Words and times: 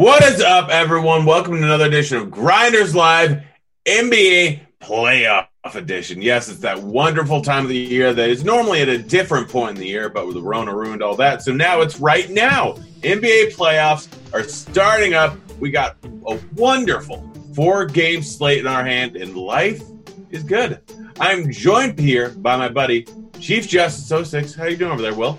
What 0.00 0.24
is 0.24 0.40
up, 0.40 0.70
everyone? 0.70 1.26
Welcome 1.26 1.58
to 1.58 1.62
another 1.62 1.84
edition 1.84 2.16
of 2.16 2.30
Grinders 2.30 2.94
Live 2.94 3.42
NBA 3.84 4.60
Playoff 4.80 5.46
Edition. 5.74 6.22
Yes, 6.22 6.48
it's 6.48 6.60
that 6.60 6.82
wonderful 6.82 7.42
time 7.42 7.64
of 7.64 7.68
the 7.68 7.76
year 7.76 8.14
that 8.14 8.30
is 8.30 8.42
normally 8.42 8.80
at 8.80 8.88
a 8.88 8.96
different 8.96 9.50
point 9.50 9.72
in 9.72 9.82
the 9.82 9.86
year, 9.86 10.08
but 10.08 10.32
the 10.32 10.40
Rona 10.40 10.74
ruined 10.74 11.02
all 11.02 11.16
that. 11.16 11.42
So 11.42 11.52
now 11.52 11.82
it's 11.82 12.00
right 12.00 12.30
now. 12.30 12.76
NBA 13.02 13.54
playoffs 13.54 14.08
are 14.32 14.42
starting 14.42 15.12
up. 15.12 15.36
We 15.58 15.70
got 15.70 15.98
a 16.26 16.40
wonderful 16.54 17.30
four 17.54 17.84
game 17.84 18.22
slate 18.22 18.60
in 18.60 18.66
our 18.66 18.82
hand, 18.82 19.16
and 19.16 19.36
life 19.36 19.82
is 20.30 20.42
good. 20.42 20.80
I'm 21.20 21.52
joined 21.52 21.98
here 21.98 22.30
by 22.30 22.56
my 22.56 22.70
buddy, 22.70 23.06
Chief 23.38 23.68
Justice 23.68 24.30
06. 24.30 24.54
How 24.54 24.64
you 24.64 24.78
doing 24.78 24.92
over 24.92 25.02
there, 25.02 25.14
Will? 25.14 25.38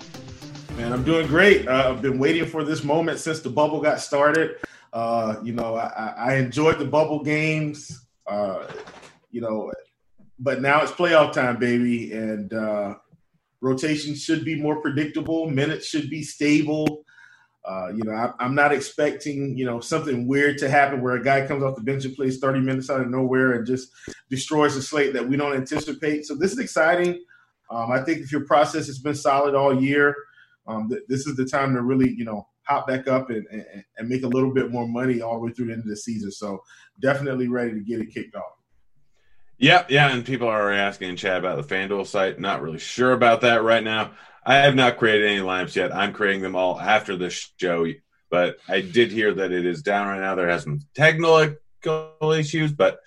Man, 0.76 0.90
I'm 0.90 1.04
doing 1.04 1.26
great. 1.26 1.68
Uh, 1.68 1.90
I've 1.90 2.00
been 2.00 2.18
waiting 2.18 2.46
for 2.46 2.64
this 2.64 2.82
moment 2.82 3.18
since 3.18 3.40
the 3.40 3.50
bubble 3.50 3.82
got 3.82 4.00
started. 4.00 4.56
Uh, 4.90 5.36
you 5.42 5.52
know, 5.52 5.76
I, 5.76 6.14
I, 6.16 6.34
enjoyed 6.36 6.78
the 6.78 6.86
bubble 6.86 7.22
games. 7.22 8.06
Uh, 8.26 8.66
you 9.30 9.42
know, 9.42 9.70
but 10.38 10.62
now 10.62 10.82
it's 10.82 10.92
playoff 10.92 11.34
time, 11.34 11.58
baby, 11.58 12.12
and 12.12 12.54
uh, 12.54 12.94
rotation 13.60 14.14
should 14.14 14.46
be 14.46 14.54
more 14.54 14.80
predictable. 14.80 15.48
Minutes 15.50 15.86
should 15.86 16.08
be 16.08 16.22
stable. 16.22 17.04
Uh, 17.66 17.88
you 17.94 18.02
know, 18.04 18.12
I, 18.12 18.44
am 18.44 18.54
not 18.54 18.72
expecting 18.72 19.56
you 19.58 19.66
know 19.66 19.80
something 19.80 20.26
weird 20.26 20.56
to 20.58 20.70
happen 20.70 21.02
where 21.02 21.16
a 21.16 21.22
guy 21.22 21.46
comes 21.46 21.62
off 21.62 21.76
the 21.76 21.82
bench 21.82 22.06
and 22.06 22.16
plays 22.16 22.38
30 22.38 22.60
minutes 22.60 22.88
out 22.88 23.02
of 23.02 23.10
nowhere 23.10 23.52
and 23.52 23.66
just 23.66 23.90
destroys 24.30 24.74
the 24.74 24.82
slate 24.82 25.12
that 25.12 25.28
we 25.28 25.36
don't 25.36 25.54
anticipate. 25.54 26.24
So 26.24 26.34
this 26.34 26.52
is 26.52 26.58
exciting. 26.58 27.22
Um, 27.70 27.92
I 27.92 28.02
think 28.02 28.20
if 28.20 28.32
your 28.32 28.46
process 28.46 28.86
has 28.86 28.98
been 28.98 29.14
solid 29.14 29.54
all 29.54 29.78
year 29.78 30.14
um, 30.66 30.88
th- 30.88 31.02
this 31.08 31.26
is 31.26 31.36
the 31.36 31.44
time 31.44 31.74
to 31.74 31.82
really, 31.82 32.12
you 32.12 32.24
know, 32.24 32.46
hop 32.64 32.86
back 32.86 33.08
up 33.08 33.30
and, 33.30 33.46
and, 33.50 33.84
and 33.98 34.08
make 34.08 34.22
a 34.22 34.28
little 34.28 34.52
bit 34.52 34.70
more 34.70 34.86
money 34.86 35.20
all 35.20 35.34
the 35.34 35.46
way 35.46 35.52
through 35.52 35.66
the 35.66 35.72
end 35.72 35.82
of 35.82 35.88
the 35.88 35.96
season. 35.96 36.30
So 36.30 36.62
definitely 37.00 37.48
ready 37.48 37.72
to 37.72 37.80
get 37.80 38.00
it 38.00 38.12
kicked 38.12 38.36
off. 38.36 38.52
Yeah, 39.58 39.84
yeah, 39.88 40.12
and 40.12 40.24
people 40.24 40.48
are 40.48 40.72
asking 40.72 41.10
in 41.10 41.16
chat 41.16 41.38
about 41.38 41.56
the 41.56 41.74
FanDuel 41.74 42.06
site. 42.06 42.40
Not 42.40 42.62
really 42.62 42.78
sure 42.78 43.12
about 43.12 43.42
that 43.42 43.62
right 43.62 43.84
now. 43.84 44.12
I 44.44 44.56
have 44.56 44.74
not 44.74 44.96
created 44.96 45.28
any 45.28 45.40
lineups 45.40 45.76
yet. 45.76 45.94
I'm 45.94 46.12
creating 46.12 46.42
them 46.42 46.56
all 46.56 46.80
after 46.80 47.16
this 47.16 47.52
show, 47.60 47.86
but 48.28 48.56
I 48.68 48.80
did 48.80 49.12
hear 49.12 49.32
that 49.34 49.52
it 49.52 49.64
is 49.64 49.82
down 49.82 50.08
right 50.08 50.20
now. 50.20 50.34
There 50.34 50.48
has 50.48 50.64
some 50.64 50.80
technical 50.94 51.54
issues, 52.32 52.72
but 52.72 52.98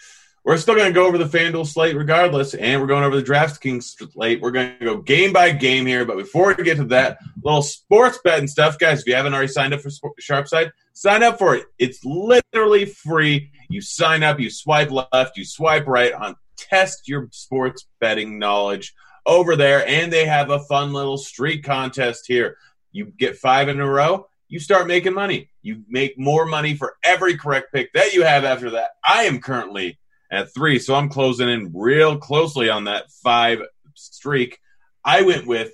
we're 0.45 0.57
still 0.57 0.75
going 0.75 0.88
to 0.88 0.94
go 0.94 1.07
over 1.07 1.17
the 1.17 1.25
FanDuel 1.25 1.66
slate 1.66 1.95
regardless, 1.95 2.53
and 2.53 2.79
we're 2.79 2.88
going 2.88 3.03
over 3.03 3.16
the 3.19 3.23
DraftKings 3.23 4.11
slate. 4.11 4.39
We're 4.39 4.51
going 4.51 4.78
to 4.78 4.85
go 4.85 4.97
game 4.97 5.33
by 5.33 5.51
game 5.51 5.88
here. 5.88 6.06
But 6.06 6.17
before 6.17 6.53
we 6.56 6.63
get 6.63 6.78
to 6.78 6.85
that, 6.85 7.17
little 7.44 7.63
sports 7.63 8.19
betting 8.23 8.47
stuff, 8.47 8.78
guys, 8.78 9.01
if 9.01 9.07
you 9.07 9.16
haven't 9.16 9.34
already 9.34 9.47
signed 9.47 9.73
up 9.73 9.81
for 9.81 9.89
Sharpside, 10.22 10.72
sign 10.94 11.23
up 11.23 11.39
for 11.39 11.55
it. 11.55 11.66
It's 11.79 12.05
literally 12.05 12.85
free. 12.85 13.51
You 13.69 13.81
sign 13.81 14.22
up, 14.22 14.39
you 14.39 14.51
swipe 14.51 14.91
left, 14.91 15.35
you 15.35 15.45
swipe 15.45 15.88
right 15.88 16.13
on 16.13 16.35
test 16.57 17.07
your 17.07 17.28
sports 17.31 17.88
betting 18.00 18.38
knowledge 18.38 18.94
over 19.25 19.55
there. 19.55 19.88
And 19.88 20.13
they 20.13 20.25
have 20.25 20.51
a 20.51 20.59
fun 20.59 20.94
little 20.94 21.17
streak 21.17 21.63
contest 21.63 22.25
here. 22.28 22.57
You 22.91 23.05
get 23.05 23.38
five 23.38 23.67
in 23.67 23.79
a 23.79 23.89
row, 23.89 24.28
you 24.47 24.59
start 24.59 24.85
making 24.85 25.16
money. 25.16 25.50
You 25.63 25.84
make 25.89 26.19
more 26.19 26.45
money 26.45 26.75
for 26.75 26.97
every 27.03 27.35
correct 27.35 27.73
pick 27.73 27.91
that 27.94 28.13
you 28.13 28.23
have 28.23 28.44
after 28.44 28.69
that. 28.72 28.91
I 29.03 29.23
am 29.23 29.41
currently 29.41 29.97
at 30.35 30.53
three. 30.53 30.79
So 30.79 30.94
I'm 30.96 31.09
closing 31.09 31.50
in 31.50 31.72
real 31.73 32.18
closely 32.18 32.69
on 32.69 32.84
that 32.84 33.09
five 33.23 33.62
streak. 33.94 34.59
I 35.03 35.22
went 35.22 35.47
with 35.47 35.72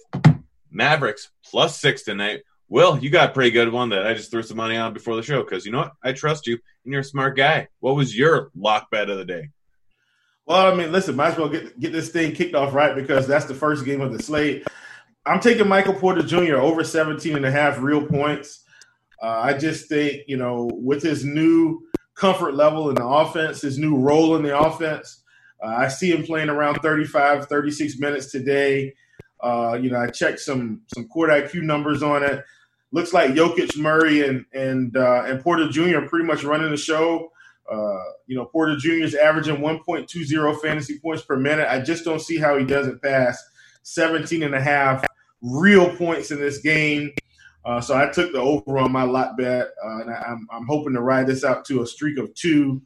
Mavericks 0.69 1.31
plus 1.44 1.79
six 1.79 2.03
tonight. 2.03 2.41
Will, 2.69 2.97
you 2.99 3.09
got 3.09 3.31
a 3.31 3.33
pretty 3.33 3.51
good 3.51 3.72
one 3.72 3.89
that 3.89 4.05
I 4.05 4.13
just 4.13 4.31
threw 4.31 4.44
some 4.44 4.57
money 4.57 4.77
on 4.77 4.94
before 4.94 5.16
the 5.16 5.23
show 5.23 5.44
because 5.44 5.66
you 5.66 5.72
know 5.72 5.79
what? 5.79 5.94
I 6.03 6.13
trust 6.13 6.47
you 6.47 6.59
and 6.85 6.94
you're 6.94 7.01
a 7.01 7.05
smart 7.05 7.35
guy. 7.35 7.67
What 7.79 7.95
was 7.95 8.16
your 8.16 8.51
lock 8.55 8.89
bet 8.91 9.09
of 9.09 9.17
the 9.17 9.25
day? 9.25 9.49
Well, 10.45 10.72
I 10.72 10.75
mean, 10.75 10.91
listen, 10.91 11.16
might 11.16 11.33
as 11.33 11.38
well 11.38 11.49
get 11.49 11.79
get 11.79 11.91
this 11.91 12.09
thing 12.09 12.33
kicked 12.33 12.55
off 12.55 12.73
right 12.73 12.95
because 12.95 13.28
that's 13.28 13.45
the 13.45 13.53
first 13.53 13.83
game 13.83 14.01
of 14.01 14.13
the 14.13 14.23
slate. 14.23 14.66
I'm 15.25 15.39
taking 15.39 15.67
Michael 15.67 15.93
Porter 15.93 16.23
Jr. 16.23 16.57
over 16.57 16.83
17 16.83 17.35
and 17.35 17.45
a 17.45 17.51
half 17.51 17.79
real 17.79 18.05
points. 18.05 18.63
Uh, 19.22 19.28
I 19.28 19.53
just 19.53 19.88
think, 19.88 20.23
you 20.28 20.38
know, 20.38 20.69
with 20.73 21.03
his 21.03 21.23
new 21.23 21.88
comfort 22.21 22.53
level 22.53 22.87
in 22.87 22.95
the 22.95 23.05
offense, 23.05 23.61
his 23.61 23.79
new 23.79 23.97
role 23.97 24.35
in 24.35 24.43
the 24.43 24.55
offense. 24.55 25.23
Uh, 25.61 25.69
I 25.69 25.87
see 25.87 26.11
him 26.11 26.23
playing 26.23 26.49
around 26.49 26.75
35, 26.75 27.47
36 27.47 27.97
minutes 27.97 28.31
today. 28.31 28.93
Uh, 29.41 29.75
you 29.81 29.89
know, 29.89 29.99
I 29.99 30.07
checked 30.07 30.39
some 30.39 30.81
some 30.93 31.07
court 31.07 31.31
IQ 31.31 31.63
numbers 31.63 32.03
on 32.03 32.21
it. 32.21 32.45
Looks 32.91 33.11
like 33.11 33.31
Jokic, 33.31 33.75
Murray, 33.75 34.27
and 34.27 34.45
and 34.53 34.95
uh, 34.95 35.23
and 35.25 35.41
Porter 35.41 35.67
Jr. 35.67 35.97
are 35.97 36.07
pretty 36.07 36.25
much 36.25 36.43
running 36.43 36.69
the 36.69 36.77
show. 36.77 37.31
Uh, 37.71 38.03
you 38.27 38.35
know, 38.35 38.45
Porter 38.45 38.75
Jr. 38.75 39.03
is 39.03 39.15
averaging 39.15 39.57
1.20 39.57 40.61
fantasy 40.61 40.99
points 40.99 41.23
per 41.23 41.37
minute. 41.37 41.67
I 41.69 41.81
just 41.81 42.05
don't 42.05 42.21
see 42.21 42.37
how 42.37 42.55
he 42.57 42.65
doesn't 42.65 43.01
pass 43.01 43.41
17 43.81 44.43
and 44.43 44.53
a 44.53 44.61
half 44.61 45.05
real 45.41 45.95
points 45.95 46.29
in 46.29 46.39
this 46.39 46.59
game. 46.59 47.13
Uh, 47.63 47.79
so 47.79 47.95
I 47.95 48.07
took 48.07 48.31
the 48.31 48.39
over 48.39 48.79
on 48.79 48.91
my 48.91 49.03
lot 49.03 49.38
bet, 49.38 49.67
uh, 49.83 49.99
and 49.99 50.09
I, 50.09 50.23
am 50.27 50.47
I'm 50.51 50.66
hoping 50.66 50.94
to 50.94 51.01
ride 51.01 51.27
this 51.27 51.44
out 51.44 51.63
to 51.66 51.81
a 51.81 51.88
streak 51.88 52.17
of 52.17 52.33
two. 52.33 52.81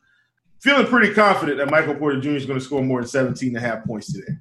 Feeling 0.62 0.88
pretty 0.88 1.14
confident 1.14 1.58
that 1.60 1.70
Michael 1.70 1.96
Porter 1.96 2.20
Jr. 2.20 2.32
is 2.32 2.46
going 2.46 2.60
to 2.60 2.66
score 2.66 2.82
more 2.82 3.00
than 3.00 3.08
17 3.08 3.50
and 3.50 3.58
a 3.58 3.60
half 3.68 3.86
points 3.86 4.12
today. 4.12 4.34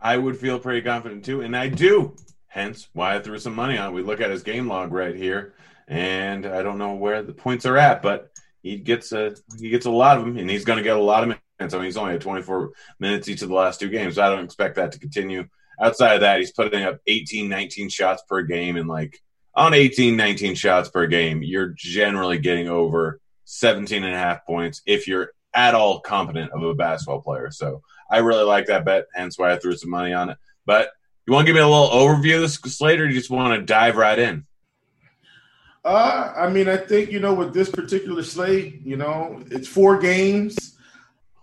I 0.00 0.16
would 0.16 0.36
feel 0.36 0.58
pretty 0.58 0.82
confident 0.82 1.24
too, 1.24 1.40
and 1.40 1.56
I 1.56 1.68
do. 1.68 2.16
Hence 2.48 2.88
why 2.92 3.16
I 3.16 3.20
threw 3.20 3.38
some 3.38 3.54
money 3.54 3.78
on. 3.78 3.94
We 3.94 4.02
look 4.02 4.20
at 4.20 4.30
his 4.30 4.42
game 4.42 4.68
log 4.68 4.92
right 4.92 5.14
here, 5.14 5.54
and 5.88 6.44
I 6.44 6.62
don't 6.62 6.78
know 6.78 6.94
where 6.94 7.22
the 7.22 7.32
points 7.32 7.64
are 7.64 7.78
at, 7.78 8.02
but 8.02 8.30
he 8.62 8.76
gets 8.76 9.12
a 9.12 9.34
he 9.58 9.70
gets 9.70 9.86
a 9.86 9.90
lot 9.90 10.18
of 10.18 10.24
them, 10.24 10.36
and 10.36 10.50
he's 10.50 10.64
going 10.64 10.76
to 10.76 10.82
get 10.82 10.96
a 10.96 11.00
lot 11.00 11.22
of 11.22 11.28
minutes. 11.28 11.74
I 11.74 11.78
mean, 11.78 11.86
he's 11.86 11.96
only 11.96 12.12
had 12.12 12.20
24 12.20 12.72
minutes 13.00 13.28
each 13.28 13.42
of 13.42 13.48
the 13.48 13.54
last 13.54 13.80
two 13.80 13.88
games. 13.88 14.16
So 14.16 14.22
I 14.22 14.28
don't 14.28 14.44
expect 14.44 14.76
that 14.76 14.92
to 14.92 14.98
continue. 14.98 15.48
Outside 15.80 16.16
of 16.16 16.20
that, 16.20 16.38
he's 16.38 16.52
putting 16.52 16.82
up 16.82 17.00
18, 17.06 17.48
19 17.48 17.88
shots 17.88 18.22
per 18.28 18.42
game, 18.42 18.76
and 18.76 18.88
like 18.88 19.20
on 19.54 19.74
18, 19.74 20.16
19 20.16 20.54
shots 20.54 20.88
per 20.88 21.06
game, 21.06 21.42
you're 21.42 21.74
generally 21.76 22.38
getting 22.38 22.68
over 22.68 23.20
17 23.44 24.02
and 24.02 24.14
a 24.14 24.18
half 24.18 24.46
points 24.46 24.82
if 24.86 25.06
you're 25.06 25.32
at 25.54 25.74
all 25.74 26.00
competent 26.00 26.50
of 26.52 26.62
a 26.62 26.74
basketball 26.74 27.20
player. 27.20 27.50
So 27.50 27.82
I 28.10 28.18
really 28.18 28.44
like 28.44 28.66
that 28.66 28.84
bet, 28.84 29.06
hence 29.14 29.38
why 29.38 29.52
I 29.52 29.58
threw 29.58 29.76
some 29.76 29.90
money 29.90 30.12
on 30.12 30.30
it. 30.30 30.38
But 30.64 30.92
you 31.26 31.32
want 31.32 31.46
to 31.46 31.52
give 31.52 31.56
me 31.56 31.62
a 31.62 31.68
little 31.68 31.90
overview 31.90 32.36
of 32.36 32.42
this 32.42 32.54
slate, 32.54 33.00
or 33.00 33.06
you 33.06 33.14
just 33.14 33.30
want 33.30 33.58
to 33.58 33.64
dive 33.64 33.96
right 33.96 34.18
in? 34.18 34.46
Uh, 35.84 36.32
I 36.36 36.48
mean, 36.48 36.68
I 36.68 36.76
think 36.76 37.10
you 37.10 37.20
know 37.20 37.34
with 37.34 37.52
this 37.52 37.68
particular 37.70 38.22
slate, 38.22 38.80
you 38.84 38.96
know, 38.96 39.42
it's 39.50 39.68
four 39.68 39.98
games. 39.98 40.76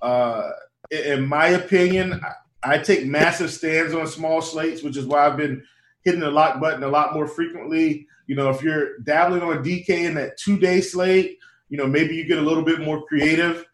Uh, 0.02 0.50
in 0.92 1.26
my 1.28 1.48
opinion, 1.50 2.22
I 2.64 2.78
take 2.78 3.06
massive 3.06 3.52
stands 3.52 3.94
on 3.94 4.08
small 4.08 4.42
slates, 4.42 4.82
which 4.82 4.98
is 4.98 5.06
why 5.06 5.28
I've 5.28 5.38
been 5.38 5.64
hitting 6.04 6.19
the 6.19 6.31
lock 6.31 6.60
button 6.60 6.84
a 6.84 6.88
lot 6.88 7.13
more 7.13 7.28
frequently. 7.28 8.07
You 8.28 8.36
know, 8.36 8.50
if 8.50 8.62
you're 8.62 9.00
dabbling 9.00 9.42
on 9.42 9.63
DK 9.63 9.90
in 9.90 10.16
that 10.16 10.38
two 10.38 10.57
day 10.57 10.81
slate, 10.81 11.40
you 11.69 11.78
know, 11.78 11.88
maybe 11.88 12.16
you 12.16 12.28
get 12.28 12.38
a 12.38 12.42
little 12.42 12.63
bit 12.63 12.80
more 12.81 13.06
creative. 13.06 13.66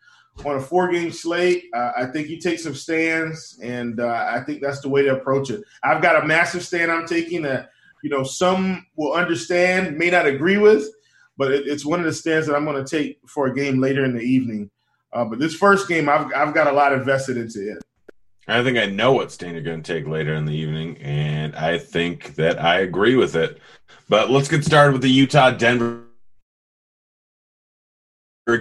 On 0.44 0.57
a 0.57 0.60
four 0.60 0.92
game 0.92 1.13
slate, 1.13 1.63
uh, 1.74 1.94
I 1.95 2.07
think 2.07 2.27
you 2.27 2.38
take 2.38 2.60
some 2.60 2.75
stands, 2.75 3.57
and 3.63 4.01
uh, 4.01 4.27
I 4.30 4.42
think 4.42 4.62
that's 4.62 4.81
the 4.81 4.89
way 4.89 5.01
to 5.04 5.16
approach 5.16 5.50
it. 5.50 5.63
I've 5.81 6.01
got 6.01 6.22
a 6.22 6.27
massive 6.27 6.62
stand 6.62 6.92
I'm 6.92 7.07
taking 7.07 7.44
that, 7.44 7.69
you 8.04 8.10
know, 8.10 8.24
some 8.24 8.86
will 8.98 9.13
understand, 9.13 9.98
may 9.98 10.10
not 10.10 10.25
agree 10.25 10.57
with, 10.57 10.89
but 11.38 11.54
it, 11.54 11.68
it's 11.68 11.86
one 11.86 12.00
of 12.00 12.06
the 12.06 12.12
stands 12.12 12.48
that 12.48 12.56
I'm 12.56 12.66
going 12.66 12.83
to 12.83 12.89
take 12.89 13.18
for 13.30 13.48
a 13.48 13.56
game 13.56 13.80
later 13.80 14.04
in 14.04 14.13
the 14.13 14.22
evening. 14.22 14.69
Uh, 15.13 15.24
but 15.24 15.39
this 15.39 15.56
first 15.56 15.88
game, 15.88 16.10
I've, 16.10 16.27
I've 16.36 16.54
got 16.54 16.68
a 16.68 16.74
lot 16.74 16.92
invested 16.92 17.38
into 17.38 17.72
it. 17.72 17.81
I 18.47 18.63
think 18.63 18.77
I 18.77 18.86
know 18.86 19.13
what 19.13 19.31
stand 19.31 19.53
you're 19.53 19.63
going 19.63 19.81
to 19.81 19.94
take 19.94 20.07
later 20.07 20.36
in 20.36 20.45
the 20.45 20.53
evening, 20.56 20.97
and 20.97 21.56
I 21.56 21.80
think 21.80 22.36
that 22.36 22.62
I 22.62 22.80
agree 22.80 23.15
with 23.15 23.36
it. 23.36 23.59
But 24.07 24.30
let's 24.30 24.47
get 24.47 24.63
started 24.63 24.94
with 24.94 25.01
the 25.01 25.09
Utah 25.09 25.50
Denver 25.51 26.03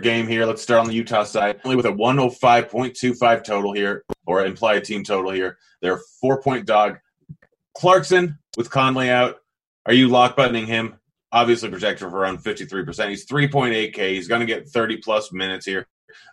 game 0.01 0.27
here. 0.27 0.47
Let's 0.47 0.63
start 0.63 0.81
on 0.81 0.87
the 0.87 0.95
Utah 0.95 1.25
side. 1.25 1.61
Only 1.65 1.77
with 1.77 1.85
a 1.85 1.93
105.25 1.93 3.45
total 3.45 3.75
here, 3.75 4.05
or 4.27 4.47
implied 4.47 4.85
team 4.85 5.05
total 5.05 5.31
here. 5.31 5.59
They're 5.83 6.01
four 6.21 6.41
point 6.41 6.65
dog. 6.67 6.99
Clarkson 7.77 8.39
with 8.57 8.71
Conley 8.71 9.11
out. 9.11 9.37
Are 9.85 9.93
you 9.93 10.09
lock 10.09 10.35
buttoning 10.35 10.67
him? 10.67 10.99
Obviously 11.31 11.69
projected 11.69 12.09
for 12.09 12.17
around 12.17 12.39
53%. 12.39 13.09
He's 13.11 13.27
3.8K. 13.27 14.11
He's 14.11 14.29
going 14.29 14.41
to 14.41 14.47
get 14.47 14.69
30 14.69 14.99
plus 14.99 15.33
minutes 15.33 15.67
here. 15.67 15.87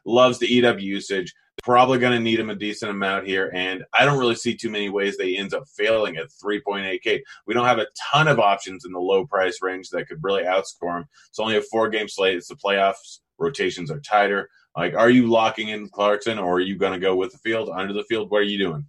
Loves 0.06 0.38
to 0.38 0.48
eat 0.48 0.64
up 0.64 0.80
usage. 0.80 1.34
Probably 1.64 2.00
going 2.00 2.14
to 2.14 2.20
need 2.20 2.40
him 2.40 2.50
a 2.50 2.56
decent 2.56 2.92
amount 2.92 3.28
here. 3.28 3.52
And 3.54 3.84
I 3.94 4.06
don't 4.06 4.18
really 4.18 4.36
see 4.36 4.56
too 4.56 4.70
many 4.70 4.90
ways 4.90 5.18
they 5.18 5.38
ends 5.38 5.54
up 5.54 5.68
failing 5.68 6.18
at 6.18 6.30
3.8K. 6.30 7.22
We 7.46 7.54
don't 7.54 7.66
have 7.66 7.80
a 7.80 7.88
ton 8.12 8.28
of 8.28 8.40
options 8.40 8.86
in 8.86 8.92
the 8.92 9.00
low 9.00 9.26
price 9.26 9.62
range 9.62 9.90
that 9.90 10.08
could 10.08 10.24
really 10.24 10.44
outscore 10.44 10.98
him. 10.98 11.08
It's 11.30 11.40
only 11.40 11.58
a 11.58 11.62
four 11.62 11.90
game 11.90 12.08
slate. 12.08 12.38
It's 12.38 12.48
the 12.48 12.56
playoffs. 12.56 13.20
Rotations 13.38 13.92
are 13.92 14.00
tighter. 14.00 14.50
Like, 14.76 14.94
are 14.96 15.10
you 15.10 15.28
locking 15.28 15.70
in 15.70 15.90
Clarkson 15.90 16.40
or 16.40 16.56
are 16.56 16.62
you 16.62 16.78
going 16.78 16.94
to 16.94 17.00
go 17.00 17.16
with 17.16 17.32
the 17.32 17.38
field, 17.38 17.70
under 17.70 17.94
the 17.94 18.04
field? 18.04 18.32
What 18.32 18.40
are 18.40 18.44
you 18.44 18.58
doing? 18.58 18.86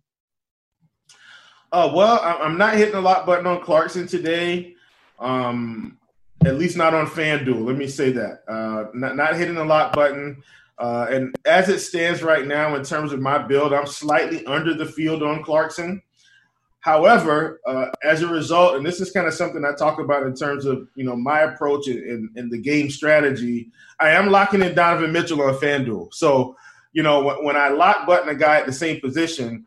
Uh, 1.73 1.91
well, 1.95 2.21
I'm 2.23 2.59
not 2.59 2.75
hitting 2.75 2.95
the 2.95 3.01
lock 3.01 3.25
button 3.25 3.47
on 3.47 3.63
Clarkson 3.63 4.07
today. 4.07 4.75
Um, 5.19 5.99
at 6.45 6.59
least 6.59 6.77
not 6.77 6.95
on 6.95 7.07
FanDuel. 7.07 7.65
Let 7.65 7.77
me 7.77 7.87
say 7.87 8.13
that. 8.13 8.43
Uh, 8.47 8.91
not, 8.95 9.17
not 9.17 9.37
hitting 9.37 9.55
the 9.55 9.65
lock 9.65 9.95
button. 9.95 10.43
Uh, 10.83 11.07
and 11.11 11.37
as 11.45 11.69
it 11.69 11.79
stands 11.79 12.25
right 12.25 12.45
now, 12.45 12.75
in 12.75 12.83
terms 12.83 13.13
of 13.13 13.21
my 13.21 13.39
build, 13.39 13.73
I'm 13.73 13.87
slightly 13.87 14.45
under 14.47 14.75
the 14.75 14.85
field 14.85 15.23
on 15.23 15.45
Clarkson. 15.45 16.03
However, 16.81 17.61
uh, 17.65 17.87
as 18.03 18.23
a 18.23 18.27
result, 18.27 18.75
and 18.75 18.85
this 18.85 19.01
is 19.01 19.13
kind 19.13 19.29
of 19.29 19.33
something 19.33 19.65
I 19.65 19.77
talk 19.77 20.01
about 20.01 20.27
in 20.27 20.35
terms 20.35 20.65
of 20.65 20.89
you 20.97 21.05
know 21.05 21.15
my 21.15 21.43
approach 21.43 21.87
in 21.87 22.49
the 22.51 22.59
game 22.59 22.91
strategy, 22.91 23.71
I 24.01 24.11
am 24.11 24.31
locking 24.31 24.61
in 24.61 24.75
Donovan 24.75 25.13
Mitchell 25.13 25.41
on 25.43 25.55
FanDuel. 25.55 26.13
So, 26.13 26.57
you 26.93 27.05
know, 27.05 27.23
when, 27.23 27.45
when 27.45 27.57
I 27.57 27.69
lock 27.69 28.05
button 28.05 28.29
a 28.29 28.35
guy 28.35 28.59
at 28.59 28.67
the 28.67 28.73
same 28.73 29.01
position, 29.01 29.65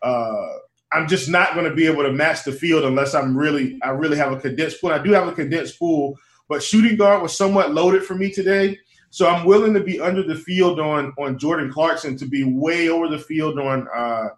uh, 0.00 0.46
I'm 0.94 1.06
just 1.06 1.28
not 1.28 1.52
going 1.52 1.68
to 1.68 1.76
be 1.76 1.86
able 1.86 2.04
to 2.04 2.12
match 2.12 2.44
the 2.44 2.52
field 2.52 2.84
unless 2.84 3.14
I'm 3.14 3.36
really 3.36 3.78
I 3.82 3.90
really 3.90 4.16
have 4.16 4.32
a 4.32 4.40
condensed 4.40 4.80
pool. 4.80 4.92
I 4.92 4.98
do 4.98 5.12
have 5.12 5.28
a 5.28 5.32
condensed 5.32 5.78
pool, 5.78 6.18
but 6.48 6.62
shooting 6.62 6.96
guard 6.96 7.20
was 7.20 7.36
somewhat 7.36 7.74
loaded 7.74 8.02
for 8.02 8.14
me 8.14 8.30
today. 8.30 8.78
So 9.14 9.28
I'm 9.28 9.46
willing 9.46 9.74
to 9.74 9.80
be 9.80 10.00
under 10.00 10.24
the 10.24 10.34
field 10.34 10.80
on 10.80 11.14
on 11.18 11.38
Jordan 11.38 11.72
Clarkson 11.72 12.16
to 12.16 12.26
be 12.26 12.42
way 12.42 12.88
over 12.88 13.06
the 13.06 13.20
field 13.20 13.60
on 13.60 13.86
uh, 13.94 14.30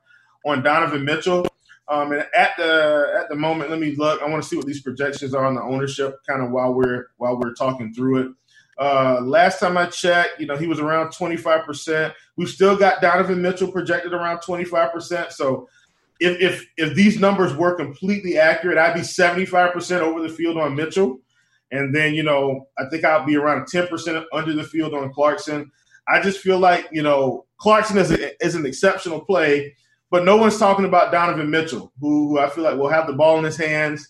on 0.44 0.62
Donovan 0.62 1.02
Mitchell. 1.02 1.46
Um, 1.88 2.12
and 2.12 2.26
at 2.36 2.50
the 2.58 3.14
at 3.18 3.30
the 3.30 3.36
moment, 3.36 3.70
let 3.70 3.80
me 3.80 3.94
look. 3.96 4.20
I 4.20 4.28
want 4.28 4.42
to 4.42 4.46
see 4.46 4.54
what 4.54 4.66
these 4.66 4.82
projections 4.82 5.32
are 5.32 5.46
on 5.46 5.54
the 5.54 5.62
ownership, 5.62 6.16
kind 6.28 6.42
of 6.42 6.50
while 6.50 6.74
we're 6.74 7.06
while 7.16 7.40
we're 7.40 7.54
talking 7.54 7.94
through 7.94 8.18
it. 8.18 8.32
Uh, 8.78 9.22
last 9.22 9.60
time 9.60 9.78
I 9.78 9.86
checked, 9.86 10.38
you 10.40 10.46
know, 10.46 10.58
he 10.58 10.66
was 10.66 10.78
around 10.78 11.08
25%. 11.08 12.12
We've 12.36 12.46
still 12.46 12.76
got 12.76 13.00
Donovan 13.00 13.40
Mitchell 13.40 13.72
projected 13.72 14.12
around 14.12 14.40
25%. 14.40 15.32
So 15.32 15.70
if 16.20 16.38
if 16.38 16.66
if 16.76 16.94
these 16.94 17.18
numbers 17.18 17.56
were 17.56 17.76
completely 17.76 18.36
accurate, 18.36 18.76
I'd 18.76 18.92
be 18.92 19.00
75% 19.00 20.00
over 20.00 20.20
the 20.20 20.28
field 20.28 20.58
on 20.58 20.74
Mitchell. 20.74 21.20
And 21.76 21.94
then, 21.94 22.14
you 22.14 22.22
know, 22.22 22.68
I 22.78 22.88
think 22.88 23.04
I'll 23.04 23.24
be 23.24 23.36
around 23.36 23.66
10% 23.66 24.24
under 24.32 24.52
the 24.52 24.64
field 24.64 24.94
on 24.94 25.12
Clarkson. 25.12 25.70
I 26.08 26.20
just 26.20 26.40
feel 26.40 26.58
like, 26.58 26.88
you 26.92 27.02
know, 27.02 27.46
Clarkson 27.58 27.98
is, 27.98 28.10
a, 28.10 28.44
is 28.44 28.54
an 28.54 28.66
exceptional 28.66 29.20
play, 29.20 29.74
but 30.10 30.24
no 30.24 30.36
one's 30.36 30.58
talking 30.58 30.84
about 30.84 31.12
Donovan 31.12 31.50
Mitchell, 31.50 31.92
who, 32.00 32.28
who 32.28 32.38
I 32.38 32.48
feel 32.48 32.64
like 32.64 32.76
will 32.76 32.88
have 32.88 33.06
the 33.06 33.12
ball 33.12 33.38
in 33.38 33.44
his 33.44 33.56
hands. 33.56 34.08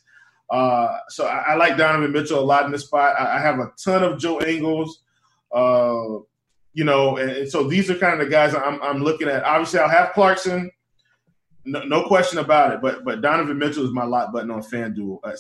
Uh, 0.51 0.99
so 1.09 1.27
I, 1.27 1.53
I, 1.53 1.55
like 1.57 1.77
Donovan 1.77 2.13
Mitchell 2.13 2.39
a 2.39 2.41
lot 2.41 2.67
in 2.67 2.73
this 2.73 2.85
spot. 2.85 3.19
I, 3.19 3.39
I 3.39 3.41
have 3.41 3.59
a 3.59 3.73
ton 3.83 4.05
of 4.05 4.19
Joe 4.19 4.41
Ingles. 4.41 5.03
Uh, 5.53 6.21
you 6.73 6.85
know, 6.85 7.17
and, 7.17 7.31
and, 7.31 7.49
so 7.51 7.65
these 7.65 7.91
are 7.91 7.97
kind 7.97 8.21
of 8.21 8.27
the 8.27 8.31
guys 8.31 8.55
I'm, 8.55 8.81
I'm 8.83 9.03
looking 9.03 9.29
at. 9.29 9.45
Obviously, 9.45 9.81
I'll 9.81 9.89
have 9.89 10.13
Clarkson 10.13 10.71
no, 11.67 11.83
no, 11.83 12.05
question 12.05 12.39
about 12.39 12.73
it. 12.73 12.81
But 12.81 13.05
but 13.05 13.21
Donovan 13.21 13.59
Mitchell 13.59 13.85
is 13.85 13.91
my 13.91 14.05
lot 14.05 14.33
button 14.33 14.51
on 14.51 14.63
FanDuel 14.63 15.19
at. 15.25 15.35
Uh, 15.35 15.37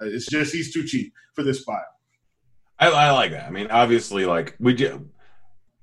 Uh, 0.00 0.06
it's 0.06 0.26
just 0.26 0.52
he's 0.52 0.72
too 0.72 0.84
cheap 0.84 1.12
for 1.34 1.42
this 1.42 1.60
spot. 1.60 1.82
I, 2.78 2.88
I, 2.88 3.10
like 3.10 3.32
that. 3.32 3.46
I 3.46 3.50
mean, 3.50 3.68
obviously, 3.70 4.24
like 4.24 4.54
we 4.60 4.72
do, 4.72 5.08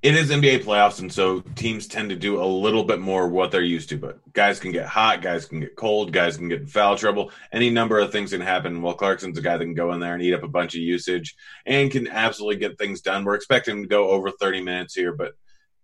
it 0.02 0.14
is 0.14 0.30
NBA 0.30 0.64
playoffs, 0.64 1.00
and 1.00 1.12
so 1.12 1.40
teams 1.40 1.86
tend 1.86 2.10
to 2.10 2.16
do 2.16 2.40
a 2.40 2.44
little 2.44 2.84
bit 2.84 3.00
more 3.00 3.28
what 3.28 3.50
they're 3.50 3.60
used 3.60 3.90
to. 3.90 3.98
But 3.98 4.20
guys 4.32 4.58
can 4.58 4.72
get 4.72 4.86
hot, 4.86 5.20
guys 5.20 5.44
can 5.44 5.60
get 5.60 5.76
cold, 5.76 6.12
guys 6.12 6.36
can 6.36 6.48
get 6.48 6.60
in 6.60 6.66
foul 6.66 6.96
trouble. 6.96 7.32
Any 7.52 7.70
number 7.70 7.98
of 7.98 8.12
things 8.12 8.30
can 8.30 8.40
happen. 8.40 8.80
Well, 8.80 8.94
Clarkson's 8.94 9.36
a 9.36 9.42
guy 9.42 9.56
that 9.56 9.64
can 9.64 9.74
go 9.74 9.92
in 9.92 10.00
there 10.00 10.14
and 10.14 10.22
eat 10.22 10.32
up 10.32 10.42
a 10.42 10.48
bunch 10.48 10.74
of 10.74 10.80
usage 10.80 11.34
and 11.66 11.90
can 11.90 12.08
absolutely 12.08 12.56
get 12.56 12.78
things 12.78 13.02
done. 13.02 13.24
We're 13.24 13.34
expecting 13.34 13.82
to 13.82 13.88
go 13.88 14.10
over 14.10 14.30
thirty 14.30 14.62
minutes 14.62 14.94
here, 14.94 15.12
but 15.12 15.34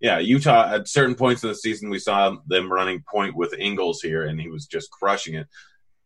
yeah, 0.02 0.19
Utah 0.19 0.75
at 0.75 0.88
certain 0.88 1.14
points 1.14 1.44
in 1.44 1.49
the 1.49 1.55
season 1.55 1.88
we 1.88 2.00
saw 2.00 2.37
them 2.46 2.73
running 2.73 3.05
point 3.08 3.37
with 3.37 3.55
Ingles 3.56 4.02
here, 4.02 4.25
and 4.25 4.40
he 4.40 4.49
was 4.49 4.67
just 4.67 4.90
crushing 4.90 5.34
it. 5.34 5.46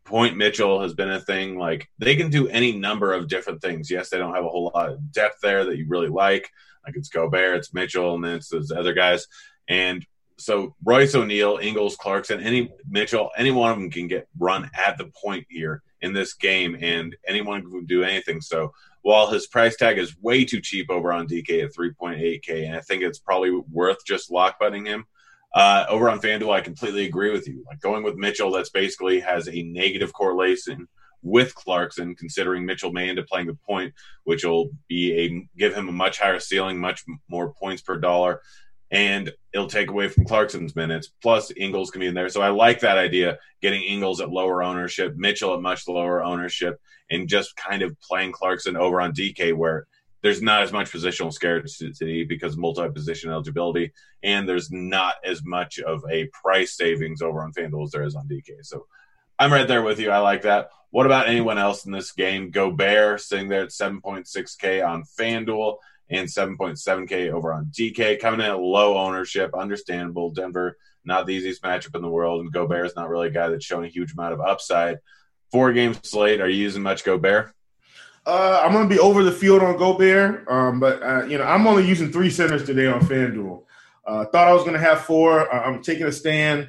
Point 0.06 0.36
Mitchell 0.36 0.80
has 0.80 0.94
been 0.94 1.10
a 1.10 1.20
thing. 1.20 1.58
Like 1.58 1.88
they 1.98 2.16
can 2.16 2.30
do 2.30 2.48
any 2.48 2.72
number 2.72 3.12
of 3.12 3.28
different 3.28 3.60
things. 3.60 3.90
Yes, 3.90 4.08
they 4.08 4.18
don't 4.18 4.34
have 4.34 4.44
a 4.44 4.48
whole 4.48 4.70
lot 4.74 4.88
of 4.88 5.12
depth 5.12 5.40
there 5.42 5.64
that 5.64 5.76
you 5.76 5.86
really 5.88 6.08
like. 6.08 6.48
Like 6.86 6.96
it's 6.96 7.08
Gobert, 7.08 7.56
it's 7.56 7.74
Mitchell, 7.74 8.14
and 8.14 8.24
then 8.24 8.36
it's 8.36 8.48
those 8.48 8.70
other 8.70 8.92
guys. 8.94 9.26
And 9.68 10.06
so 10.38 10.74
Royce 10.84 11.14
O'Neale, 11.14 11.58
Ingles, 11.60 11.96
Clarkson, 11.96 12.40
any 12.40 12.70
Mitchell, 12.88 13.30
any 13.36 13.50
one 13.50 13.72
of 13.72 13.78
them 13.78 13.90
can 13.90 14.06
get 14.06 14.28
run 14.38 14.70
at 14.74 14.96
the 14.96 15.10
point 15.22 15.46
here 15.48 15.82
in 16.02 16.12
this 16.12 16.34
game, 16.34 16.76
and 16.80 17.16
anyone 17.26 17.62
can 17.62 17.84
do 17.86 18.04
anything. 18.04 18.40
So 18.40 18.72
while 19.02 19.28
his 19.28 19.46
price 19.46 19.76
tag 19.76 19.98
is 19.98 20.16
way 20.20 20.44
too 20.44 20.60
cheap 20.60 20.90
over 20.90 21.12
on 21.12 21.28
DK 21.28 21.64
at 21.64 21.74
3.8K, 21.74 22.66
and 22.66 22.76
I 22.76 22.80
think 22.80 23.02
it's 23.02 23.18
probably 23.18 23.50
worth 23.50 24.04
just 24.04 24.30
lock 24.30 24.58
butting 24.58 24.84
him. 24.84 25.06
Uh, 25.56 25.86
over 25.88 26.10
on 26.10 26.20
FanDuel, 26.20 26.52
I 26.52 26.60
completely 26.60 27.06
agree 27.06 27.32
with 27.32 27.48
you. 27.48 27.64
Like 27.66 27.80
going 27.80 28.02
with 28.02 28.16
Mitchell, 28.16 28.50
that's 28.50 28.68
basically 28.68 29.20
has 29.20 29.48
a 29.48 29.62
negative 29.62 30.12
correlation 30.12 30.86
with 31.22 31.54
Clarkson, 31.54 32.14
considering 32.14 32.66
Mitchell 32.66 32.92
may 32.92 33.08
end 33.08 33.18
up 33.18 33.26
playing 33.26 33.46
the 33.46 33.54
point, 33.66 33.94
which 34.24 34.44
will 34.44 34.68
be 34.86 35.18
a 35.18 35.48
give 35.58 35.74
him 35.74 35.88
a 35.88 35.92
much 35.92 36.18
higher 36.18 36.38
ceiling, 36.40 36.78
much 36.78 37.04
more 37.30 37.54
points 37.54 37.80
per 37.80 37.96
dollar, 37.96 38.42
and 38.90 39.32
it'll 39.54 39.66
take 39.66 39.88
away 39.88 40.08
from 40.08 40.26
Clarkson's 40.26 40.76
minutes. 40.76 41.10
Plus, 41.22 41.50
Ingles 41.56 41.90
can 41.90 42.00
be 42.00 42.06
in 42.06 42.14
there, 42.14 42.28
so 42.28 42.42
I 42.42 42.50
like 42.50 42.80
that 42.80 42.98
idea. 42.98 43.38
Getting 43.62 43.82
Ingles 43.82 44.20
at 44.20 44.28
lower 44.28 44.62
ownership, 44.62 45.16
Mitchell 45.16 45.54
at 45.54 45.62
much 45.62 45.88
lower 45.88 46.22
ownership, 46.22 46.78
and 47.10 47.30
just 47.30 47.56
kind 47.56 47.80
of 47.80 47.98
playing 48.00 48.32
Clarkson 48.32 48.76
over 48.76 49.00
on 49.00 49.14
DK 49.14 49.54
where 49.54 49.86
there's 50.26 50.42
not 50.42 50.62
as 50.62 50.72
much 50.72 50.90
positional 50.90 51.32
scarcity 51.32 52.24
because 52.24 52.56
multi 52.56 52.88
position 52.88 53.30
eligibility, 53.30 53.92
and 54.24 54.48
there's 54.48 54.72
not 54.72 55.14
as 55.24 55.44
much 55.44 55.78
of 55.78 56.04
a 56.10 56.26
price 56.32 56.76
savings 56.76 57.22
over 57.22 57.44
on 57.44 57.52
FanDuel 57.52 57.84
as 57.84 57.92
there 57.92 58.02
is 58.02 58.16
on 58.16 58.26
DK. 58.26 58.50
So 58.62 58.86
I'm 59.38 59.52
right 59.52 59.68
there 59.68 59.84
with 59.84 60.00
you. 60.00 60.10
I 60.10 60.18
like 60.18 60.42
that. 60.42 60.70
What 60.90 61.06
about 61.06 61.28
anyone 61.28 61.58
else 61.58 61.86
in 61.86 61.92
this 61.92 62.10
game? 62.10 62.50
Gobert 62.50 63.20
sitting 63.20 63.48
there 63.48 63.62
at 63.62 63.68
7.6K 63.68 64.84
on 64.84 65.04
FanDuel 65.04 65.76
and 66.10 66.26
7.7K 66.26 67.30
over 67.30 67.52
on 67.52 67.66
DK, 67.66 68.18
coming 68.18 68.40
in 68.40 68.46
at 68.46 68.58
low 68.58 68.98
ownership. 68.98 69.54
Understandable. 69.54 70.30
Denver, 70.30 70.76
not 71.04 71.26
the 71.26 71.34
easiest 71.34 71.62
matchup 71.62 71.94
in 71.94 72.02
the 72.02 72.10
world, 72.10 72.40
and 72.40 72.52
Gobert 72.52 72.86
is 72.86 72.96
not 72.96 73.10
really 73.10 73.28
a 73.28 73.32
guy 73.32 73.48
that's 73.48 73.64
shown 73.64 73.84
a 73.84 73.88
huge 73.88 74.14
amount 74.14 74.34
of 74.34 74.40
upside 74.40 74.98
four 75.52 75.72
game 75.72 75.94
slate. 76.02 76.40
Are 76.40 76.48
you 76.48 76.60
using 76.60 76.82
much 76.82 77.04
Gobert? 77.04 77.52
Uh, 78.26 78.60
I'm 78.64 78.72
going 78.72 78.88
to 78.88 78.92
be 78.92 78.98
over 78.98 79.22
the 79.22 79.30
field 79.30 79.62
on 79.62 79.76
Gobert, 79.76 80.48
um, 80.48 80.80
but 80.80 81.00
uh, 81.00 81.24
you 81.26 81.38
know 81.38 81.44
I'm 81.44 81.64
only 81.66 81.86
using 81.86 82.10
three 82.10 82.28
centers 82.28 82.64
today 82.64 82.86
on 82.88 83.00
FanDuel. 83.00 83.62
Uh, 84.04 84.24
thought 84.26 84.48
I 84.48 84.52
was 84.52 84.62
going 84.62 84.74
to 84.74 84.80
have 84.80 85.02
four. 85.02 85.52
Uh, 85.52 85.62
I'm 85.62 85.80
taking 85.80 86.06
a 86.06 86.12
stand, 86.12 86.68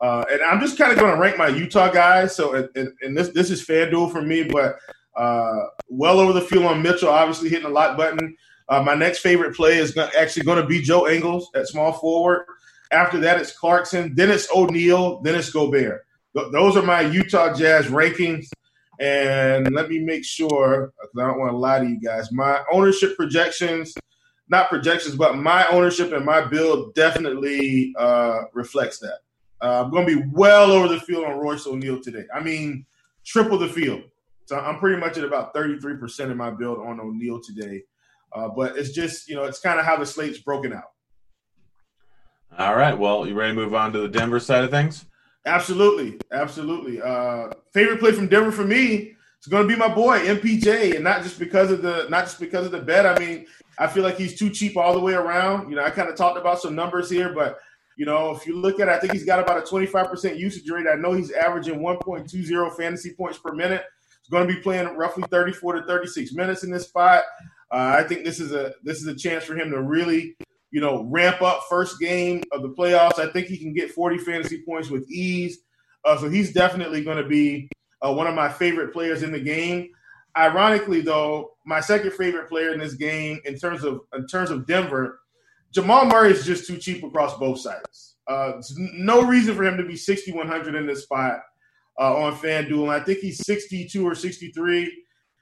uh, 0.00 0.24
and 0.30 0.40
I'm 0.42 0.60
just 0.60 0.78
kind 0.78 0.92
of 0.92 0.98
going 0.98 1.12
to 1.12 1.20
rank 1.20 1.36
my 1.36 1.48
Utah 1.48 1.90
guys. 1.90 2.36
So, 2.36 2.54
and, 2.54 2.92
and, 3.02 3.16
this 3.16 3.30
this 3.30 3.50
is 3.50 3.66
FanDuel 3.66 4.12
for 4.12 4.22
me, 4.22 4.44
but 4.44 4.76
uh, 5.16 5.58
well 5.88 6.20
over 6.20 6.32
the 6.32 6.40
field 6.40 6.66
on 6.66 6.82
Mitchell, 6.82 7.08
obviously 7.08 7.48
hitting 7.48 7.66
the 7.66 7.70
lock 7.70 7.96
button. 7.96 8.36
my 8.68 8.94
next 8.94 9.18
favorite 9.18 9.56
play 9.56 9.78
is 9.78 9.96
actually 9.98 10.44
going 10.44 10.62
to 10.62 10.68
be 10.68 10.80
Joe 10.80 11.08
Ingles 11.08 11.50
at 11.56 11.66
small 11.66 11.92
forward. 11.92 12.46
After 12.92 13.18
that, 13.20 13.40
it's 13.40 13.56
Clarkson. 13.58 14.14
Then 14.14 14.30
it's 14.30 14.46
O'Neale. 14.54 15.20
Then 15.22 15.34
it's 15.34 15.50
Gobert. 15.50 16.06
Th- 16.36 16.52
those 16.52 16.76
are 16.76 16.82
my 16.82 17.00
Utah 17.00 17.52
Jazz 17.52 17.86
rankings. 17.86 18.46
And 19.02 19.74
let 19.74 19.88
me 19.88 19.98
make 19.98 20.24
sure, 20.24 20.92
because 21.00 21.18
I 21.18 21.26
don't 21.26 21.40
want 21.40 21.50
to 21.50 21.56
lie 21.56 21.80
to 21.80 21.84
you 21.84 21.98
guys. 22.00 22.30
My 22.30 22.62
ownership 22.70 23.16
projections, 23.16 23.94
not 24.48 24.68
projections, 24.68 25.16
but 25.16 25.36
my 25.36 25.66
ownership 25.72 26.12
and 26.12 26.24
my 26.24 26.40
build 26.40 26.94
definitely 26.94 27.92
uh, 27.98 28.42
reflects 28.52 29.00
that. 29.00 29.18
Uh, 29.60 29.82
I'm 29.82 29.90
going 29.90 30.06
to 30.06 30.16
be 30.16 30.28
well 30.32 30.70
over 30.70 30.86
the 30.86 31.00
field 31.00 31.24
on 31.24 31.40
Royce 31.40 31.66
O'Neale 31.66 32.00
today. 32.00 32.22
I 32.32 32.38
mean, 32.38 32.86
triple 33.26 33.58
the 33.58 33.66
field. 33.66 34.02
So 34.44 34.56
I'm 34.56 34.78
pretty 34.78 35.00
much 35.00 35.18
at 35.18 35.24
about 35.24 35.52
33% 35.52 36.30
of 36.30 36.36
my 36.36 36.50
build 36.50 36.78
on 36.78 37.00
O'Neale 37.00 37.40
today. 37.40 37.82
Uh, 38.32 38.50
but 38.50 38.78
it's 38.78 38.90
just, 38.90 39.28
you 39.28 39.34
know, 39.34 39.44
it's 39.44 39.58
kind 39.58 39.80
of 39.80 39.84
how 39.84 39.96
the 39.96 40.06
slate's 40.06 40.38
broken 40.38 40.72
out. 40.72 40.92
All 42.56 42.76
right. 42.76 42.96
Well, 42.96 43.26
you 43.26 43.34
ready 43.34 43.52
to 43.52 43.60
move 43.60 43.74
on 43.74 43.92
to 43.94 43.98
the 43.98 44.08
Denver 44.08 44.38
side 44.38 44.62
of 44.62 44.70
things? 44.70 45.06
Absolutely. 45.44 46.18
Absolutely. 46.30 47.00
Uh, 47.02 47.50
favorite 47.72 47.98
play 47.98 48.12
from 48.12 48.28
Denver 48.28 48.52
for 48.52 48.64
me 48.64 49.16
is 49.40 49.48
going 49.48 49.66
to 49.66 49.68
be 49.68 49.78
my 49.78 49.92
boy 49.92 50.20
MPJ, 50.20 50.94
and 50.94 51.04
not 51.04 51.22
just 51.22 51.38
because 51.38 51.70
of 51.70 51.82
the 51.82 52.06
not 52.08 52.24
just 52.24 52.38
because 52.38 52.66
of 52.66 52.72
the 52.72 52.80
bet. 52.80 53.06
I 53.06 53.18
mean, 53.18 53.46
I 53.78 53.86
feel 53.86 54.04
like 54.04 54.16
he's 54.16 54.38
too 54.38 54.50
cheap 54.50 54.76
all 54.76 54.94
the 54.94 55.00
way 55.00 55.14
around. 55.14 55.68
You 55.68 55.76
know, 55.76 55.84
I 55.84 55.90
kind 55.90 56.08
of 56.08 56.16
talked 56.16 56.38
about 56.38 56.60
some 56.60 56.74
numbers 56.74 57.10
here, 57.10 57.32
but 57.34 57.58
you 57.96 58.06
know, 58.06 58.30
if 58.30 58.46
you 58.46 58.56
look 58.56 58.80
at 58.80 58.88
it, 58.88 58.92
I 58.92 58.98
think 58.98 59.12
he's 59.12 59.24
got 59.24 59.40
about 59.40 59.58
a 59.58 59.62
25% 59.62 60.38
usage 60.38 60.68
rate. 60.70 60.86
I 60.90 60.94
know 60.96 61.12
he's 61.12 61.30
averaging 61.32 61.80
1.20 61.80 62.76
fantasy 62.76 63.12
points 63.12 63.38
per 63.38 63.52
minute. 63.52 63.84
He's 64.22 64.30
going 64.30 64.46
to 64.46 64.54
be 64.54 64.60
playing 64.60 64.96
roughly 64.96 65.24
34 65.30 65.74
to 65.74 65.86
36 65.86 66.32
minutes 66.32 66.64
in 66.64 66.70
this 66.70 66.84
spot. 66.84 67.24
Uh, 67.70 67.96
I 67.98 68.04
think 68.04 68.24
this 68.24 68.38
is 68.38 68.52
a 68.52 68.72
this 68.82 69.00
is 69.00 69.06
a 69.06 69.14
chance 69.14 69.44
for 69.44 69.54
him 69.54 69.70
to 69.70 69.80
really, 69.82 70.36
you 70.72 70.80
know, 70.80 71.06
ramp 71.10 71.40
up 71.42 71.62
first 71.68 72.00
game 72.00 72.42
of 72.50 72.62
the 72.62 72.70
playoffs. 72.70 73.18
I 73.18 73.30
think 73.30 73.46
he 73.46 73.58
can 73.58 73.72
get 73.72 73.92
40 73.92 74.18
fantasy 74.18 74.62
points 74.66 74.90
with 74.90 75.08
ease. 75.10 75.58
Uh, 76.04 76.16
so 76.16 76.28
he's 76.28 76.52
definitely 76.52 77.04
going 77.04 77.18
to 77.18 77.28
be 77.28 77.68
uh, 78.04 78.12
one 78.12 78.26
of 78.26 78.34
my 78.34 78.48
favorite 78.48 78.92
players 78.92 79.22
in 79.22 79.30
the 79.30 79.38
game. 79.40 79.90
Ironically, 80.36 81.02
though, 81.02 81.52
my 81.66 81.80
second 81.80 82.12
favorite 82.14 82.48
player 82.48 82.72
in 82.72 82.80
this 82.80 82.94
game, 82.94 83.38
in 83.44 83.58
terms 83.58 83.84
of 83.84 84.00
in 84.14 84.26
terms 84.26 84.50
of 84.50 84.66
Denver, 84.66 85.20
Jamal 85.72 86.06
Murray 86.06 86.32
is 86.32 86.46
just 86.46 86.66
too 86.66 86.78
cheap 86.78 87.04
across 87.04 87.38
both 87.38 87.60
sides. 87.60 88.16
Uh, 88.26 88.52
no 88.76 89.22
reason 89.26 89.54
for 89.54 89.64
him 89.64 89.76
to 89.76 89.84
be 89.84 89.96
6,100 89.96 90.74
in 90.74 90.86
this 90.86 91.02
spot 91.02 91.40
uh, 92.00 92.16
on 92.16 92.34
FanDuel. 92.34 92.84
And 92.84 92.92
I 92.92 93.00
think 93.00 93.18
he's 93.18 93.44
62 93.44 94.06
or 94.06 94.14
63 94.14 94.90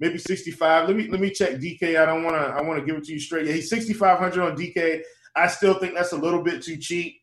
maybe 0.00 0.18
65. 0.18 0.88
Let 0.88 0.96
me 0.96 1.06
let 1.08 1.20
me 1.20 1.30
check 1.30 1.52
DK. 1.56 2.00
I 2.00 2.06
don't 2.06 2.24
want 2.24 2.36
to 2.36 2.42
I 2.42 2.62
want 2.62 2.80
to 2.80 2.84
give 2.84 2.96
it 2.96 3.04
to 3.04 3.12
you 3.12 3.20
straight. 3.20 3.46
Yeah, 3.46 3.52
he's 3.52 3.70
6500 3.70 4.42
on 4.42 4.56
DK. 4.56 5.02
I 5.36 5.46
still 5.46 5.74
think 5.74 5.94
that's 5.94 6.12
a 6.12 6.18
little 6.18 6.42
bit 6.42 6.62
too 6.62 6.76
cheap. 6.76 7.16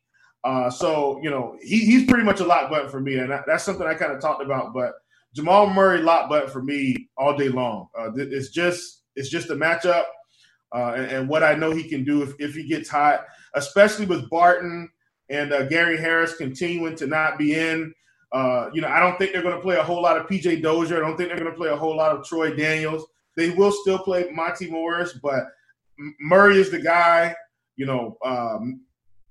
Uh, 0.44 0.70
so 0.70 1.20
you 1.22 1.30
know 1.30 1.58
he, 1.62 1.80
he's 1.80 2.06
pretty 2.06 2.24
much 2.24 2.40
a 2.40 2.46
lock 2.46 2.70
button 2.70 2.90
for 2.90 3.02
me, 3.02 3.18
and 3.18 3.32
that's 3.46 3.64
something 3.64 3.86
I 3.86 3.96
kind 3.96 4.14
of 4.14 4.22
talked 4.22 4.44
about. 4.44 4.74
But 4.74 4.94
Jamal 5.34 5.70
Murray 5.70 6.02
lock 6.02 6.30
button 6.30 6.50
for 6.50 6.62
me 6.62 7.10
all 7.18 7.36
day 7.36 7.50
long. 7.50 7.88
Uh, 7.98 8.12
it's 8.16 8.50
just 8.50 9.04
it's 9.16 9.30
just 9.30 9.50
a 9.50 9.56
matchup, 9.56 10.06
uh, 10.74 10.94
and, 10.96 11.06
and, 11.06 11.30
what 11.30 11.44
I 11.44 11.56
know 11.56 11.72
he 11.72 11.84
can 11.84 12.04
do 12.04 12.22
if, 12.22 12.34
if 12.40 12.54
he 12.54 12.68
gets 12.68 12.88
hot, 12.88 13.26
especially 13.56 14.06
with 14.06 14.30
Barton 14.30 14.90
and 15.30 15.52
uh, 15.52 15.64
Gary 15.66 15.98
Harris 15.98 16.36
continuing 16.36 16.96
to 16.98 17.08
not 17.08 17.38
be 17.38 17.56
in. 17.56 17.94
Uh, 18.32 18.70
you 18.74 18.82
know, 18.82 18.88
I 18.88 19.00
don't 19.00 19.18
think 19.18 19.32
they're 19.32 19.42
going 19.42 19.56
to 19.56 19.62
play 19.62 19.78
a 19.78 19.84
whole 19.84 20.02
lot 20.02 20.18
of 20.18 20.28
PJ 20.28 20.62
Dozier. 20.62 20.98
I 20.98 21.08
don't 21.08 21.18
think 21.18 21.30
they're 21.30 21.40
going 21.40 21.52
to 21.52 21.58
play 21.58 21.70
a 21.70 21.76
whole 21.76 21.96
lot 21.96 22.16
of 22.16 22.26
Troy 22.26 22.56
Daniels. 22.56 23.06
They 23.36 23.52
will 23.52 23.72
still 23.72 24.00
play 24.00 24.30
Monte 24.32 24.70
Morris, 24.70 25.14
but 25.14 25.48
Murray 26.20 26.58
is 26.58 26.72
the 26.72 26.82
guy. 26.82 27.36
You 27.78 27.86
know, 27.86 28.18
um, 28.26 28.82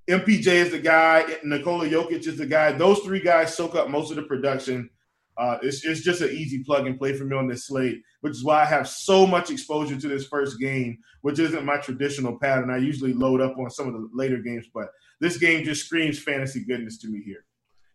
MPJ 0.09 0.47
is 0.47 0.71
the 0.71 0.79
guy. 0.79 1.25
Nikola 1.43 1.87
Jokic 1.87 2.25
is 2.25 2.37
the 2.37 2.45
guy. 2.45 2.71
Those 2.71 2.99
three 2.99 3.19
guys 3.19 3.55
soak 3.55 3.75
up 3.75 3.89
most 3.89 4.09
of 4.09 4.15
the 4.15 4.23
production. 4.23 4.89
Uh, 5.37 5.57
it's, 5.61 5.85
it's 5.85 6.01
just 6.01 6.21
an 6.21 6.29
easy 6.29 6.63
plug 6.63 6.87
and 6.87 6.97
play 6.97 7.13
for 7.13 7.25
me 7.25 7.37
on 7.37 7.47
this 7.47 7.67
slate, 7.67 8.01
which 8.21 8.31
is 8.31 8.43
why 8.43 8.63
I 8.63 8.65
have 8.65 8.87
so 8.87 9.27
much 9.27 9.51
exposure 9.51 9.99
to 9.99 10.07
this 10.07 10.25
first 10.25 10.59
game, 10.59 10.97
which 11.21 11.37
isn't 11.37 11.63
my 11.63 11.77
traditional 11.77 12.39
pattern. 12.39 12.71
I 12.71 12.77
usually 12.77 13.13
load 13.13 13.39
up 13.39 13.55
on 13.57 13.69
some 13.69 13.87
of 13.87 13.93
the 13.93 14.09
later 14.13 14.37
games, 14.37 14.65
but 14.73 14.87
this 15.19 15.37
game 15.37 15.63
just 15.63 15.85
screams 15.85 16.17
fantasy 16.17 16.65
goodness 16.65 16.97
to 16.99 17.09
me 17.09 17.21
here. 17.21 17.45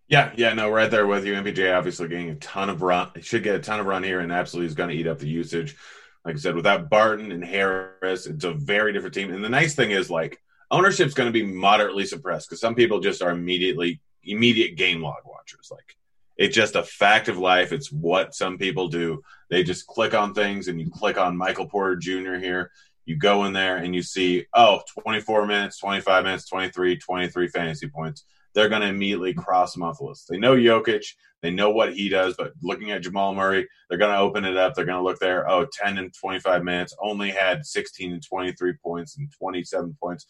Yeah, 0.06 0.32
yeah, 0.36 0.52
no, 0.52 0.70
right 0.70 0.90
there 0.90 1.06
with 1.06 1.24
you. 1.24 1.32
MPJ 1.32 1.76
obviously 1.76 2.06
getting 2.06 2.30
a 2.30 2.34
ton 2.36 2.68
of 2.68 2.82
run. 2.82 3.10
Should 3.20 3.42
get 3.42 3.54
a 3.54 3.60
ton 3.60 3.80
of 3.80 3.86
run 3.86 4.02
here, 4.02 4.20
and 4.20 4.30
absolutely 4.30 4.66
is 4.66 4.74
going 4.74 4.90
to 4.90 4.94
eat 4.94 5.06
up 5.06 5.18
the 5.18 5.28
usage. 5.28 5.76
Like 6.24 6.36
I 6.36 6.38
said, 6.38 6.54
without 6.54 6.88
Barton 6.88 7.32
and 7.32 7.44
Harris, 7.44 8.26
it's 8.26 8.44
a 8.44 8.52
very 8.52 8.92
different 8.92 9.14
team. 9.14 9.32
And 9.32 9.44
the 9.44 9.48
nice 9.48 9.74
thing 9.74 9.90
is, 9.90 10.10
like, 10.10 10.40
ownership's 10.70 11.14
going 11.14 11.28
to 11.28 11.32
be 11.32 11.44
moderately 11.44 12.06
suppressed 12.06 12.48
because 12.48 12.60
some 12.60 12.74
people 12.74 13.00
just 13.00 13.22
are 13.22 13.30
immediately 13.30 14.00
immediate 14.24 14.76
game 14.76 15.02
log 15.02 15.24
watchers. 15.24 15.68
Like, 15.70 15.96
it's 16.36 16.54
just 16.54 16.76
a 16.76 16.82
fact 16.82 17.28
of 17.28 17.38
life. 17.38 17.72
It's 17.72 17.90
what 17.90 18.34
some 18.34 18.56
people 18.56 18.88
do. 18.88 19.22
They 19.50 19.64
just 19.64 19.86
click 19.86 20.14
on 20.14 20.32
things, 20.34 20.68
and 20.68 20.80
you 20.80 20.90
click 20.90 21.18
on 21.18 21.36
Michael 21.36 21.66
Porter 21.66 21.96
Jr. 21.96 22.36
here. 22.36 22.70
You 23.04 23.16
go 23.16 23.44
in 23.44 23.52
there 23.52 23.78
and 23.78 23.94
you 23.94 24.02
see, 24.02 24.46
oh, 24.54 24.80
24 25.02 25.46
minutes, 25.46 25.78
25 25.78 26.22
minutes, 26.22 26.48
23, 26.48 26.98
23 26.98 27.48
fantasy 27.48 27.88
points 27.88 28.24
they're 28.54 28.68
going 28.68 28.82
to 28.82 28.88
immediately 28.88 29.34
cross 29.34 29.76
him 29.76 29.82
off 29.82 29.98
the 29.98 30.04
list. 30.04 30.28
They 30.28 30.38
know 30.38 30.56
Jokic, 30.56 31.04
they 31.42 31.50
know 31.50 31.70
what 31.70 31.94
he 31.94 32.08
does, 32.08 32.34
but 32.36 32.52
looking 32.62 32.90
at 32.90 33.02
Jamal 33.02 33.34
Murray, 33.34 33.68
they're 33.88 33.98
going 33.98 34.12
to 34.12 34.20
open 34.20 34.44
it 34.44 34.56
up. 34.56 34.74
They're 34.74 34.84
going 34.84 34.98
to 34.98 35.04
look 35.04 35.18
there. 35.18 35.48
Oh, 35.50 35.66
10 35.72 35.98
and 35.98 36.14
25 36.14 36.64
minutes, 36.64 36.94
only 37.02 37.30
had 37.30 37.66
16 37.66 38.12
and 38.12 38.22
23 38.22 38.74
points 38.82 39.16
and 39.18 39.30
27 39.38 39.96
points 40.00 40.26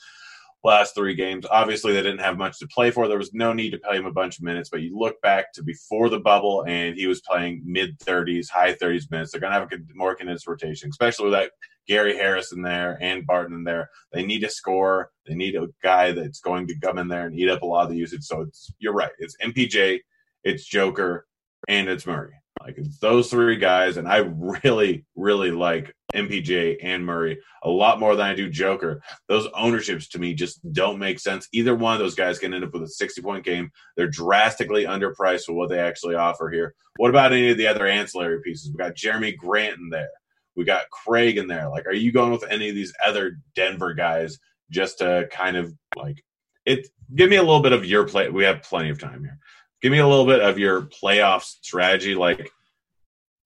last 0.65 0.95
three 0.95 1.15
games. 1.15 1.47
Obviously, 1.51 1.93
they 1.93 2.03
didn't 2.03 2.21
have 2.21 2.39
much 2.39 2.59
to 2.59 2.67
play 2.69 2.91
for. 2.91 3.09
There 3.09 3.19
was 3.19 3.35
no 3.35 3.53
need 3.53 3.71
to 3.71 3.79
pay 3.79 3.97
him 3.97 4.07
a 4.07 4.13
bunch 4.13 4.39
of 4.39 4.45
minutes, 4.45 4.69
but 4.71 4.81
you 4.81 4.97
look 4.97 5.21
back 5.21 5.53
to 5.55 5.63
before 5.63 6.09
the 6.09 6.21
bubble, 6.21 6.65
and 6.67 6.97
he 6.97 7.07
was 7.07 7.21
playing 7.21 7.63
mid 7.65 7.99
30s, 8.01 8.49
high 8.49 8.75
30s 8.75 9.11
minutes. 9.11 9.33
They're 9.33 9.41
going 9.41 9.53
to 9.53 9.59
have 9.59 9.69
a 9.73 9.77
more 9.95 10.15
condensed 10.15 10.47
rotation, 10.47 10.91
especially 10.91 11.27
with 11.27 11.35
that 11.35 11.53
Gary 11.89 12.17
Harris 12.17 12.53
in 12.53 12.63
there 12.63 12.97
and 13.01 13.27
Barton 13.27 13.57
in 13.57 13.65
there. 13.65 13.91
They 14.13 14.25
need 14.25 14.45
a 14.45 14.51
score. 14.51 15.11
They 15.27 15.35
need 15.35 15.57
a 15.57 15.69
guy 15.83 16.13
that's 16.13 16.41
going 16.41 16.69
to 16.69 16.79
come 16.79 16.99
in 16.99 17.09
there 17.09 17.27
and 17.27 17.39
eat 17.39 17.51
up 17.51 17.63
a 17.63 17.67
lot 17.67 17.85
of 17.85 17.91
the 17.91 17.97
usage. 17.97 18.23
So 18.23 18.43
it's 18.43 18.73
you're 18.79 18.93
right. 18.93 19.13
It's 19.19 19.37
MPJ, 19.43 20.01
it's 20.45 20.65
Joker, 20.65 21.27
and 21.69 21.89
it's 21.89 22.07
Murray. 22.07 22.33
Like 22.61 22.79
it's 22.79 22.99
those 22.99 23.31
three 23.31 23.57
guys, 23.57 23.97
and 23.97 24.07
I 24.07 24.19
really, 24.19 25.05
really 25.17 25.51
like 25.51 25.95
MPJ 26.15 26.77
and 26.83 27.05
Murray 27.05 27.39
a 27.65 27.71
lot 27.71 27.99
more 27.99 28.15
than 28.15 28.27
I 28.27 28.35
do 28.35 28.49
Joker. 28.49 29.03
Those 29.29 29.49
ownerships 29.55 30.09
to 30.09 30.19
me 30.19 30.35
just 30.35 30.61
don't 30.73 30.99
make 30.99 31.19
sense. 31.19 31.49
Either 31.53 31.75
one 31.75 31.95
of 31.95 31.99
those 31.99 32.15
guys 32.15 32.39
can 32.39 32.55
end 32.55 32.65
up 32.65 32.73
with 32.73 32.83
a 32.83 32.89
60 32.89 33.21
point 33.23 33.45
game. 33.45 33.71
They're 33.97 34.09
drastically 34.09 34.85
underpriced 34.85 35.45
for 35.45 35.55
what 35.55 35.71
they 35.71 35.81
actually 35.81 36.15
offer 36.15 36.51
here. 36.51 36.75
What 36.97 37.11
about 37.11 37.33
any 37.33 37.51
of 37.51 37.57
the 37.57 37.67
other 37.67 37.87
ancillary 37.87 38.41
pieces? 38.43 38.71
We 38.71 38.77
got 38.77 38.95
Jerami 38.95 39.37
Grant 39.37 39.79
in 39.79 39.89
there. 39.89 40.11
We 40.55 40.65
got 40.65 40.91
Craig 40.91 41.39
in 41.39 41.49
there. 41.49 41.69
Like, 41.69 41.87
are 41.87 41.95
you 41.95 42.13
going 42.13 42.31
with 42.31 42.45
any 42.49 42.69
of 42.69 42.75
these 42.75 42.93
other 43.05 43.39
Denver 43.55 43.95
guys 43.95 44.39
just 44.71 44.99
to 44.99 45.29
kind 45.33 45.57
of 45.57 45.75
like 45.97 46.23
it? 46.67 46.89
Give 47.15 47.29
me 47.29 47.37
a 47.37 47.43
little 47.43 47.61
bit 47.63 47.73
of 47.73 47.85
your 47.85 48.07
play. 48.07 48.29
We 48.29 48.45
have 48.45 48.63
plenty 48.63 48.91
of 48.91 48.99
time 48.99 49.25
here. 49.25 49.39
Give 49.83 49.93
me 49.93 49.99
a 49.99 50.07
little 50.07 50.27
bit 50.27 50.41
of 50.41 50.59
your 50.59 50.83
playoff 50.83 51.43
strategy. 51.43 52.15
Like, 52.15 52.51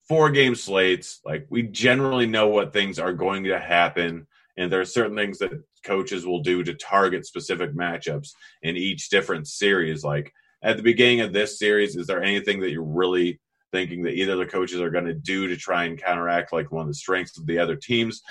four 0.08 0.30
game 0.30 0.54
slates. 0.54 1.20
Like, 1.24 1.46
we 1.50 1.62
generally 1.62 2.26
know 2.26 2.48
what 2.48 2.72
things 2.72 2.98
are 2.98 3.12
going 3.12 3.44
to 3.44 3.58
happen. 3.58 4.26
And 4.56 4.70
there 4.70 4.80
are 4.80 4.86
certain 4.86 5.16
things 5.16 5.38
that 5.38 5.50
coaches 5.84 6.26
will 6.26 6.42
do 6.42 6.62
to 6.62 6.74
target 6.74 7.26
specific 7.26 7.74
matchups 7.74 8.30
in 8.62 8.76
each 8.76 9.08
different 9.08 9.48
series. 9.48 10.04
Like, 10.04 10.32
at 10.62 10.76
the 10.76 10.82
beginning 10.82 11.20
of 11.20 11.32
this 11.32 11.58
series, 11.58 11.96
is 11.96 12.06
there 12.06 12.22
anything 12.22 12.60
that 12.60 12.70
you're 12.70 12.82
really 12.82 13.40
thinking 13.72 14.02
that 14.02 14.14
either 14.14 14.36
the 14.36 14.46
coaches 14.46 14.80
are 14.80 14.90
going 14.90 15.04
to 15.04 15.14
do 15.14 15.48
to 15.48 15.56
try 15.56 15.84
and 15.84 16.00
counteract 16.02 16.52
like 16.52 16.72
one 16.72 16.82
of 16.82 16.88
the 16.88 16.94
strengths 16.94 17.38
of 17.38 17.46
the 17.46 17.58
other 17.58 17.76
teams. 17.76 18.22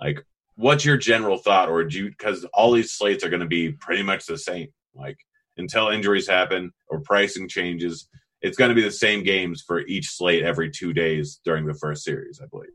Like, 0.00 0.24
what's 0.56 0.84
your 0.84 0.96
general 0.96 1.38
thought, 1.38 1.68
or 1.68 1.84
do 1.84 1.98
you 1.98 2.10
because 2.10 2.44
all 2.52 2.72
these 2.72 2.92
slates 2.92 3.24
are 3.24 3.28
going 3.28 3.40
to 3.40 3.46
be 3.46 3.72
pretty 3.72 4.02
much 4.02 4.26
the 4.26 4.38
same? 4.38 4.68
Like 4.94 5.18
until 5.62 5.88
injuries 5.88 6.28
happen 6.28 6.72
or 6.88 7.00
pricing 7.00 7.48
changes, 7.48 8.08
it's 8.42 8.58
going 8.58 8.68
to 8.68 8.74
be 8.74 8.82
the 8.82 8.90
same 8.90 9.22
games 9.22 9.62
for 9.66 9.80
each 9.86 10.10
slate 10.10 10.42
every 10.42 10.70
two 10.70 10.92
days 10.92 11.40
during 11.44 11.66
the 11.66 11.74
first 11.74 12.04
series, 12.04 12.40
I 12.42 12.46
believe. 12.46 12.70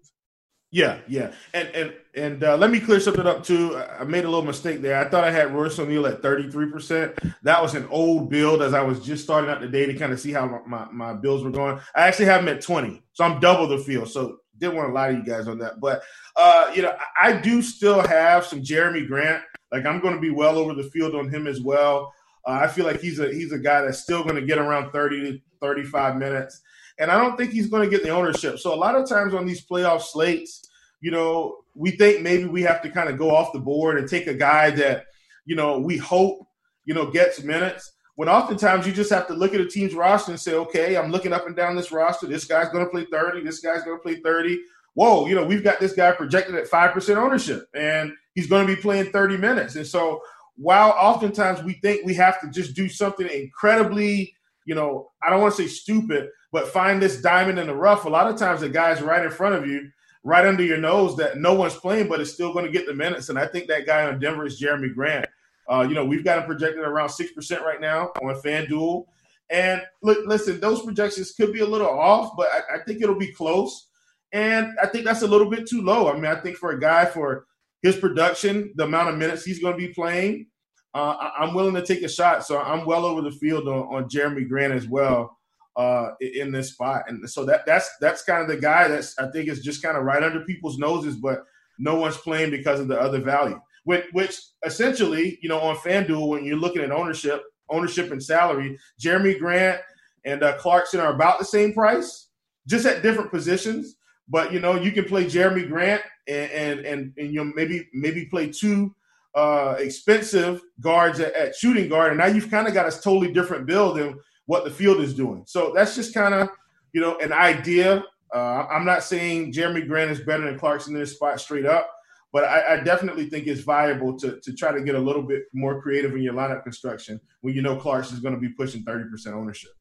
Yeah, 0.70 1.00
yeah, 1.08 1.32
and 1.54 1.70
and 1.70 1.94
and 2.14 2.44
uh, 2.44 2.58
let 2.58 2.72
me 2.72 2.82
clear 2.82 3.00
something 3.00 3.26
up 3.26 3.42
too. 3.42 3.78
I 3.78 4.04
made 4.04 4.26
a 4.26 4.30
little 4.30 4.44
mistake 4.44 4.82
there. 4.82 5.00
I 5.00 5.08
thought 5.08 5.24
I 5.24 5.32
had 5.32 5.54
Royce 5.54 5.80
O'Neale 5.80 6.08
at 6.08 6.22
thirty 6.22 6.52
three 6.52 6.70
percent. 6.70 7.18
That 7.44 7.62
was 7.62 7.74
an 7.74 7.88
old 7.90 8.30
build 8.30 8.62
as 8.62 8.74
I 8.74 8.82
was 8.82 9.00
just 9.00 9.24
starting 9.24 9.50
out 9.50 9.62
the 9.62 9.70
day 9.70 9.86
to 9.86 9.94
kind 9.94 10.12
of 10.12 10.20
see 10.20 10.34
how 10.34 10.62
my, 10.68 10.86
my, 10.92 11.14
bills 11.14 11.46
were 11.46 11.52
going. 11.52 11.80
I 11.96 12.06
actually 12.06 12.26
have 12.26 12.42
him 12.42 12.50
at 12.50 12.62
twenty, 12.62 13.02
so 13.14 13.24
I'm 13.24 13.40
double 13.40 13.68
the 13.68 13.78
field. 13.78 14.10
So 14.10 14.40
didn't 14.58 14.76
want 14.76 14.90
to 14.90 14.94
lie 14.94 15.12
to 15.12 15.18
you 15.18 15.24
guys 15.24 15.48
on 15.48 15.58
that, 15.60 15.80
but 15.80 16.04
uh, 16.36 16.70
you 16.76 16.82
know 16.82 16.94
I 17.18 17.32
do 17.32 17.62
still 17.62 18.06
have 18.06 18.46
some 18.46 18.62
Jerami 18.62 19.08
Grant. 19.08 19.44
Like 19.72 19.86
I'm 19.86 20.02
going 20.02 20.16
to 20.16 20.22
be 20.22 20.32
well 20.32 20.58
over 20.58 20.74
the 20.74 20.90
field 20.92 21.16
on 21.16 21.30
him 21.30 21.48
as 21.48 21.62
well. 21.62 22.14
Uh, 22.48 22.60
I 22.64 22.68
feel 22.68 22.86
like 22.86 23.02
he's 23.02 23.20
a 23.20 23.32
he's 23.34 23.52
a 23.52 23.60
guy 23.60 23.82
that's 23.82 24.00
still 24.00 24.24
going 24.24 24.36
to 24.36 24.46
get 24.46 24.58
around 24.58 24.92
thirty 24.92 25.20
to 25.20 25.40
thirty 25.60 25.84
five 25.84 26.18
minutes 26.18 26.62
and 27.00 27.12
I 27.12 27.18
don't 27.18 27.38
think 27.38 27.52
he's 27.52 27.68
going 27.68 27.84
to 27.84 27.90
get 27.90 28.04
the 28.04 28.10
ownership. 28.10 28.60
So 28.60 28.74
a 28.74 28.76
lot 28.76 28.96
of 28.96 29.08
times 29.08 29.34
on 29.34 29.46
these 29.46 29.66
playoff 29.66 30.02
slates, 30.02 30.68
you 31.00 31.12
know, 31.12 31.58
we 31.76 31.92
think 31.92 32.22
maybe 32.22 32.46
we 32.46 32.64
have 32.64 32.82
to 32.82 32.90
kind 32.90 33.10
of 33.10 33.18
go 33.18 33.36
off 33.36 33.54
the 33.54 33.60
board 33.60 34.00
and 34.00 34.10
take 34.10 34.28
a 34.28 34.34
guy 34.34 34.72
that, 34.72 35.06
you 35.46 35.56
know, 35.56 35.78
we 35.78 35.98
hope, 35.98 36.48
you 36.86 36.94
know, 36.94 37.10
gets 37.12 37.44
minutes. 37.44 37.94
When 38.16 38.30
oftentimes 38.30 38.88
you 38.88 38.94
just 38.94 39.12
have 39.12 39.28
to 39.28 39.36
look 39.36 39.54
at 39.54 39.62
a 39.62 39.68
team's 39.68 39.94
roster 39.94 40.32
and 40.32 40.40
say, 40.40 40.56
okay, 40.56 40.98
I'm 40.98 41.12
looking 41.12 41.34
up 41.34 41.46
and 41.46 41.56
down 41.56 41.76
this 41.76 41.92
roster. 41.92 42.26
This 42.26 42.46
guy's 42.46 42.70
going 42.70 42.84
to 42.84 42.90
play 42.90 43.06
30. 43.12 43.44
This 43.44 43.60
guy's 43.60 43.84
going 43.84 43.98
to 43.98 44.02
play 44.02 44.16
30. 44.16 44.60
Whoa, 44.96 45.28
you 45.28 45.36
know, 45.36 45.46
we've 45.46 45.64
got 45.64 45.80
this 45.80 45.94
guy 45.94 46.12
projected 46.14 46.56
at 46.56 46.68
5% 46.68 47.16
ownership 47.18 47.70
and 47.76 48.12
he's 48.34 48.48
going 48.48 48.66
to 48.66 48.76
be 48.76 48.82
playing 48.82 49.12
30 49.12 49.38
minutes. 49.38 49.76
And 49.76 49.86
so 49.86 50.24
while 50.58 50.90
oftentimes 50.92 51.64
we 51.64 51.74
think 51.74 52.06
we 52.06 52.14
have 52.16 52.42
to 52.42 52.50
just 52.50 52.76
do 52.76 52.90
something 52.90 53.28
incredibly, 53.28 54.34
you 54.66 54.76
know, 54.76 55.10
I 55.24 55.30
don't 55.30 55.42
want 55.42 55.56
to 55.56 55.62
say 55.62 55.68
stupid, 55.68 56.30
but 56.52 56.68
find 56.68 57.02
this 57.02 57.22
diamond 57.22 57.60
in 57.60 57.68
the 57.68 57.76
rough. 57.76 58.06
A 58.06 58.10
lot 58.10 58.30
of 58.30 58.38
times 58.38 58.62
the 58.62 58.70
guy's 58.70 59.02
right 59.02 59.24
in 59.24 59.32
front 59.32 59.56
of 59.56 59.68
you, 59.68 59.90
right 60.24 60.46
under 60.46 60.64
your 60.64 60.78
nose 60.78 61.16
that 61.18 61.38
no 61.38 61.54
one's 61.54 61.76
playing, 61.76 62.08
but 62.08 62.20
is 62.20 62.34
still 62.34 62.54
going 62.54 62.66
to 62.66 62.72
get 62.72 62.86
the 62.86 62.94
minutes. 62.94 63.30
And 63.30 63.38
I 63.38 63.48
think 63.48 63.68
that 63.68 63.86
guy 63.86 64.06
on 64.06 64.20
Denver 64.20 64.46
is 64.46 64.60
Jerami 64.60 64.94
Grant. 64.94 65.28
Uh, 65.70 65.86
you 65.88 65.94
know, 65.94 66.06
we've 66.06 66.24
got 66.24 66.40
him 66.40 66.46
projected 66.46 66.80
around 66.80 67.10
6% 67.10 67.62
right 67.62 67.82
now 67.82 68.12
on 68.22 68.42
FanDuel. 68.42 69.06
And 69.50 69.82
listen, 70.02 70.60
those 70.60 70.82
projections 70.82 71.32
could 71.32 71.54
be 71.54 71.62
a 71.62 71.66
little 71.66 71.88
off, 71.88 72.34
but 72.36 72.48
I, 72.52 72.76
I 72.76 72.84
think 72.84 73.02
it'll 73.02 73.16
be 73.16 73.32
close. 73.32 73.88
And 74.34 74.78
I 74.82 74.88
think 74.88 75.06
that's 75.06 75.22
a 75.22 75.28
little 75.28 75.50
bit 75.50 75.68
too 75.68 75.82
low. 75.82 76.10
I 76.10 76.16
mean, 76.16 76.26
I 76.26 76.36
think 76.36 76.58
for 76.58 76.72
a 76.72 76.80
guy 76.80 77.06
for 77.06 77.47
his 77.84 77.96
production, 77.96 78.74
the 78.76 78.86
amount 78.86 79.10
of 79.10 79.18
minutes 79.18 79.44
he's 79.44 79.60
going 79.60 79.80
to 79.80 79.88
be 79.88 79.94
playing, 79.94 80.48
uh, 80.94 81.30
I'm 81.38 81.54
willing 81.54 81.76
to 81.76 81.86
take 81.86 82.04
a 82.04 82.10
shot. 82.10 82.46
So 82.46 82.60
I'm 82.60 82.86
well 82.86 83.06
over 83.06 83.22
the 83.22 83.32
field 83.32 83.68
on, 83.68 83.96
on 83.96 84.10
Jerami 84.10 84.48
Grant 84.48 84.74
as 84.74 84.88
well 84.88 85.38
uh, 85.76 86.10
in 86.20 86.52
this 86.52 86.72
spot. 86.72 87.04
And 87.08 87.30
so 87.30 87.46
that 87.46 87.66
that's 87.66 87.90
that's 88.02 88.24
kind 88.24 88.42
of 88.42 88.48
the 88.48 88.58
guy 88.58 88.88
that's 88.88 89.18
I 89.20 89.30
think 89.32 89.48
is 89.48 89.62
just 89.62 89.84
kind 89.84 89.96
of 89.96 90.04
right 90.04 90.24
under 90.24 90.44
people's 90.44 90.80
noses, 90.80 91.16
but 91.16 91.44
no 91.78 91.96
one's 91.96 92.18
playing 92.18 92.50
because 92.50 92.80
of 92.80 92.88
the 92.88 93.00
other 93.00 93.22
value. 93.22 93.60
Which, 93.84 94.06
which 94.12 94.38
essentially, 94.66 95.40
you 95.42 95.48
know, 95.48 95.60
on 95.60 95.78
FanDuel, 95.78 96.28
when 96.28 96.46
you're 96.46 96.58
looking 96.58 96.82
at 96.82 96.92
ownership, 96.92 97.44
ownership 97.70 98.12
and 98.12 98.22
salary, 98.22 98.78
Jerami 99.02 99.40
Grant 99.40 99.80
and 100.26 100.44
uh, 100.44 100.58
Clarkson 100.58 101.00
are 101.00 101.14
about 101.14 101.40
the 101.40 101.46
same 101.46 101.74
price, 101.74 102.30
just 102.68 102.86
at 102.86 103.02
different 103.02 103.32
positions. 103.32 103.96
But 104.28 104.52
you 104.52 104.60
know, 104.60 104.76
you 104.76 104.92
can 104.92 105.06
play 105.06 105.26
Jerami 105.26 105.68
Grant 105.70 106.02
and 106.28 106.52
and 106.52 106.80
and, 106.86 107.14
and 107.18 107.34
you 107.34 107.44
know, 107.44 107.52
maybe 107.56 107.88
maybe 107.94 108.26
play 108.26 108.50
two 108.50 108.94
uh, 109.36 109.76
expensive 109.78 110.62
guards 110.80 111.20
at, 111.20 111.34
at, 111.34 111.56
shooting 111.56 111.88
guard, 111.88 112.10
and 112.10 112.18
now 112.18 112.26
you've 112.26 112.50
kind 112.50 112.68
of 112.68 112.74
got 112.74 112.88
a 112.88 113.02
totally 113.02 113.32
different 113.32 113.68
build 113.68 113.98
than 113.98 114.18
what 114.48 114.64
the 114.64 114.72
field 114.72 115.00
is 115.00 115.14
doing. 115.14 115.44
So 115.46 115.72
that's 115.76 115.96
just 115.96 116.14
kind 116.14 116.34
of 116.34 116.50
you 116.94 117.02
know 117.02 117.18
an 117.20 117.32
idea. 117.32 118.04
Uh, 118.34 118.66
I'm 118.70 118.86
not 118.86 119.04
saying 119.04 119.54
Jerami 119.54 119.88
Grant 119.88 120.12
is 120.12 120.20
better 120.20 120.44
than 120.44 120.60
Clarkson 120.60 120.94
in 120.94 121.00
this 121.00 121.14
spot 121.14 121.40
straight 121.40 121.66
up, 121.66 121.90
but 122.34 122.44
I, 122.44 122.76
I, 122.76 122.84
definitely 122.84 123.30
think 123.30 123.48
it's 123.48 123.62
viable 123.62 124.18
to 124.20 124.40
to 124.42 124.54
try 124.54 124.72
to 124.72 124.82
get 124.82 124.96
a 124.96 125.00
little 125.00 125.24
bit 125.24 125.44
more 125.54 125.82
creative 125.82 126.14
in 126.14 126.22
your 126.22 126.34
lineup 126.34 126.64
construction 126.64 127.22
when 127.42 127.54
you 127.54 127.62
know 127.62 127.78
Clarkson 127.78 128.16
is 128.16 128.22
going 128.22 128.36
to 128.36 128.42
be 128.42 128.50
pushing 128.50 128.84
30% 128.84 129.34
ownership. 129.34 129.72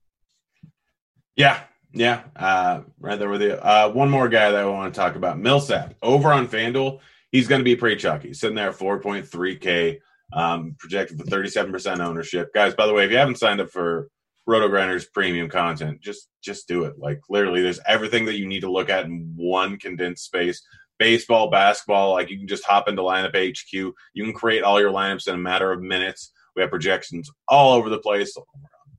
Yeah, 1.34 1.60
yeah, 1.96 2.24
uh, 2.36 2.82
right 3.00 3.18
there 3.18 3.30
with 3.30 3.40
you. 3.40 3.52
Uh, 3.52 3.90
one 3.90 4.10
more 4.10 4.28
guy 4.28 4.50
that 4.50 4.60
I 4.60 4.66
want 4.66 4.92
to 4.92 5.00
talk 5.00 5.16
about, 5.16 5.38
Millsap, 5.38 5.94
over 6.02 6.30
on 6.30 6.46
FanDuel. 6.46 7.00
He's 7.32 7.48
going 7.48 7.60
to 7.60 7.64
be 7.64 7.74
pretty 7.74 7.96
chalky, 7.96 8.34
sitting 8.34 8.54
there 8.54 8.68
at 8.68 8.76
4.3K, 8.76 9.98
um, 10.34 10.76
projected 10.78 11.18
for 11.18 11.24
37% 11.24 12.00
ownership. 12.00 12.52
Guys, 12.52 12.74
by 12.74 12.86
the 12.86 12.92
way, 12.92 13.06
if 13.06 13.10
you 13.10 13.16
haven't 13.16 13.38
signed 13.38 13.62
up 13.62 13.70
for 13.70 14.08
Roto 14.46 14.68
Grinders 14.68 15.06
premium 15.06 15.48
content, 15.48 16.02
just 16.02 16.28
just 16.42 16.68
do 16.68 16.84
it. 16.84 16.98
Like 16.98 17.20
literally, 17.30 17.62
there's 17.62 17.80
everything 17.86 18.26
that 18.26 18.38
you 18.38 18.46
need 18.46 18.60
to 18.60 18.70
look 18.70 18.90
at 18.90 19.06
in 19.06 19.32
one 19.34 19.78
condensed 19.78 20.24
space. 20.24 20.62
Baseball, 20.98 21.50
basketball, 21.50 22.12
like 22.12 22.30
you 22.30 22.38
can 22.38 22.46
just 22.46 22.64
hop 22.64 22.88
into 22.88 23.02
lineup 23.02 23.34
HQ. 23.34 23.72
You 23.72 24.24
can 24.24 24.32
create 24.32 24.62
all 24.62 24.80
your 24.80 24.92
lineups 24.92 25.28
in 25.28 25.34
a 25.34 25.38
matter 25.38 25.72
of 25.72 25.82
minutes. 25.82 26.32
We 26.54 26.62
have 26.62 26.70
projections 26.70 27.30
all 27.48 27.72
over 27.72 27.88
the 27.88 27.98
place. 27.98 28.36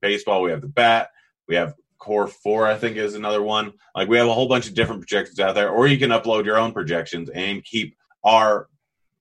Baseball, 0.02 0.42
we 0.42 0.52
have 0.52 0.62
the 0.62 0.68
bat, 0.68 1.10
we 1.48 1.56
have 1.56 1.74
Core 2.00 2.28
4, 2.28 2.68
I 2.68 2.78
think 2.78 2.98
is 2.98 3.16
another 3.16 3.42
one. 3.42 3.74
Like 3.96 4.08
we 4.08 4.18
have 4.18 4.28
a 4.28 4.34
whole 4.34 4.48
bunch 4.48 4.68
of 4.68 4.74
different 4.74 5.02
projections 5.02 5.40
out 5.40 5.56
there, 5.56 5.70
or 5.70 5.88
you 5.88 5.98
can 5.98 6.12
upload 6.12 6.46
your 6.46 6.58
own 6.58 6.72
projections 6.72 7.30
and 7.30 7.64
keep 7.64 7.96
our 8.24 8.68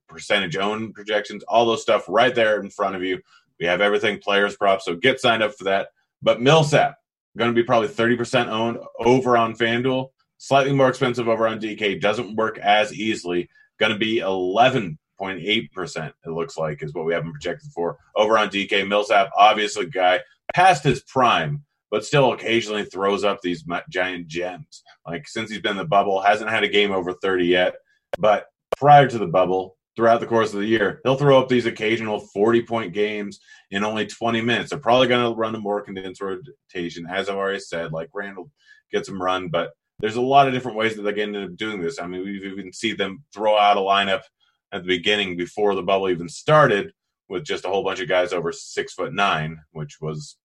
percentage 0.09 0.57
owned 0.57 0.95
projections, 0.95 1.43
all 1.45 1.67
those 1.67 1.83
stuff 1.83 2.05
right 2.09 2.35
there 2.35 2.61
in 2.61 2.71
front 2.71 2.97
of 2.97 3.03
you. 3.03 3.21
We 3.59 3.67
have 3.67 3.81
everything 3.81 4.19
players 4.19 4.57
props, 4.57 4.85
so 4.85 4.95
get 4.95 5.21
signed 5.21 5.43
up 5.43 5.55
for 5.55 5.65
that. 5.65 5.89
But 6.23 6.41
Millsap, 6.41 6.97
going 7.37 7.51
to 7.51 7.55
be 7.55 7.63
probably 7.63 7.89
30% 7.89 8.49
owned 8.49 8.79
over 8.99 9.37
on 9.37 9.55
FanDuel, 9.55 10.11
slightly 10.39 10.73
more 10.73 10.89
expensive 10.89 11.29
over 11.29 11.47
on 11.47 11.61
DK, 11.61 12.01
doesn't 12.01 12.37
work 12.37 12.59
as 12.59 12.93
easily. 12.93 13.49
Going 13.79 13.93
to 13.93 13.99
be 13.99 14.21
11.8%, 14.21 14.97
it 16.07 16.31
looks 16.31 16.57
like, 16.57 16.83
is 16.83 16.95
what 16.95 17.05
we 17.05 17.15
have 17.15 17.25
him 17.25 17.33
projected 17.33 17.71
for 17.73 17.99
over 18.15 18.39
on 18.39 18.49
DK. 18.49 18.87
Millsap, 18.89 19.31
obviously, 19.37 19.87
guy 19.87 20.21
past 20.55 20.85
his 20.85 21.03
prime 21.03 21.65
but 21.91 22.05
still 22.05 22.33
occasionally 22.33 22.85
throws 22.85 23.25
up 23.25 23.41
these 23.41 23.65
giant 23.91 24.27
gems. 24.27 24.83
Like 25.07 25.29
since 25.29 25.51
he's 25.51 25.61
been 25.61 25.73
in 25.73 25.77
the 25.77 25.85
bubble, 25.85 26.21
hasn't 26.21 26.51
had 26.51 26.65
a 26.65 26.69
game 26.69 26.93
over 26.93 27.13
30 27.13 27.47
yet. 27.47 27.77
But 28.19 28.47
prior 28.77 29.09
to 29.09 29.19
the 29.19 29.27
bubble, 29.27 29.77
throughout 29.97 30.21
the 30.21 30.27
course 30.27 30.53
of 30.53 30.61
the 30.61 30.67
year, 30.67 31.01
he'll 31.05 31.17
throw 31.17 31.41
up 31.41 31.49
these 31.49 31.67
occasional 31.67 32.21
40 32.21 32.63
point 32.63 32.93
games 32.93 33.41
in 33.71 33.85
only 33.85 34.07
20 34.07 34.41
minutes. 34.43 34.71
They're 34.71 34.79
probably 34.79 35.09
going 35.09 35.33
to 35.33 35.39
run 35.39 35.55
a 35.55 35.61
more 35.61 35.81
condensed 35.81 36.21
rotation, 36.21 37.07
as 37.07 37.29
I've 37.29 37.37
already 37.37 37.61
said. 37.61 37.93
Like 37.93 38.11
Randall 38.13 38.51
gets 38.93 39.09
them 39.09 39.21
run, 39.21 39.49
but 39.49 39.73
there's 39.99 40.17
a 40.17 40.21
lot 40.21 40.47
of 40.47 40.53
different 40.53 40.77
ways 40.77 40.95
that 40.97 41.03
they 41.03 41.13
can 41.13 41.35
end 41.35 41.53
up 41.53 41.57
doing 41.57 41.81
this. 41.81 41.99
I 41.99 42.07
mean, 42.07 42.23
we've 42.23 42.45
even 42.45 42.73
seen 42.73 42.97
them 42.97 43.25
throw 43.33 43.57
out 43.57 43.79
a 43.79 43.81
lineup 43.81 44.23
at 44.73 44.83
the 44.83 44.89
beginning 44.89 45.37
before 45.37 45.75
the 45.75 45.83
bubble 45.83 46.11
even 46.11 46.29
started 46.29 46.93
with 47.29 47.45
just 47.45 47.65
a 47.65 47.69
whole 47.69 47.83
bunch 47.83 48.01
of 48.01 48.09
guys 48.09 48.33
over 48.33 48.53
six 48.53 48.93
foot 48.93 49.15
nine, 49.15 49.59
which 49.73 50.01
was 50.01 50.37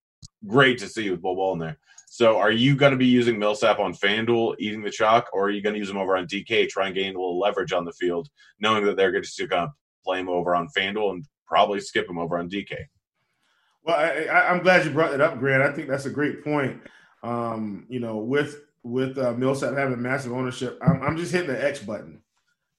great 0.48 0.78
to 0.80 0.88
see 0.88 1.10
with 1.10 1.22
Bol 1.22 1.36
Bol 1.36 1.54
in 1.54 1.60
there. 1.60 1.78
So, 2.08 2.38
are 2.38 2.52
you 2.52 2.76
going 2.76 2.92
to 2.92 2.98
be 2.98 3.06
using 3.06 3.40
Millsap 3.40 3.80
on 3.80 3.94
FanDuel, 3.94 4.56
eating 4.60 4.82
the 4.82 4.92
chalk, 4.92 5.30
or 5.32 5.46
are 5.46 5.50
you 5.50 5.62
going 5.62 5.74
to 5.74 5.80
use 5.80 5.90
him 5.90 5.98
over 5.98 6.18
on 6.18 6.28
DK, 6.28 6.68
try 6.68 6.88
and 6.88 6.96
gain 6.96 7.16
a 7.16 7.20
little 7.20 7.40
leverage 7.40 7.72
on 7.72 7.86
the 7.86 7.94
field, 7.94 8.28
knowing 8.60 8.86
that 8.86 8.98
they're 8.98 9.12
going 9.12 9.24
to 9.24 9.74
play 10.04 10.20
him 10.20 10.28
over 10.30 10.54
on 10.54 10.68
FanDuel 10.78 11.12
and 11.12 11.26
probably 11.48 11.80
skip 11.80 12.10
him 12.10 12.18
over 12.18 12.38
on 12.38 12.50
DK? 12.50 12.76
Well, 13.84 13.96
I, 13.96 14.54
am 14.54 14.62
glad 14.62 14.86
you 14.86 14.92
brought 14.92 15.12
that 15.12 15.22
up, 15.22 15.40
Grant. 15.40 15.64
I 15.64 15.72
think 15.72 15.88
that's 15.88 16.06
a 16.06 16.10
great 16.10 16.44
point. 16.44 16.82
Um, 17.24 17.86
you 17.90 18.00
know, 18.00 18.18
with 18.18 18.58
with 18.84 19.18
uh, 19.18 19.34
Millsap 19.34 19.76
having 19.78 20.02
massive 20.02 20.34
ownership, 20.34 20.78
I'm, 20.82 21.02
I'm 21.02 21.18
just 21.18 21.32
hitting 21.32 21.50
the 21.50 21.64
X 21.64 21.80
button. 21.80 22.22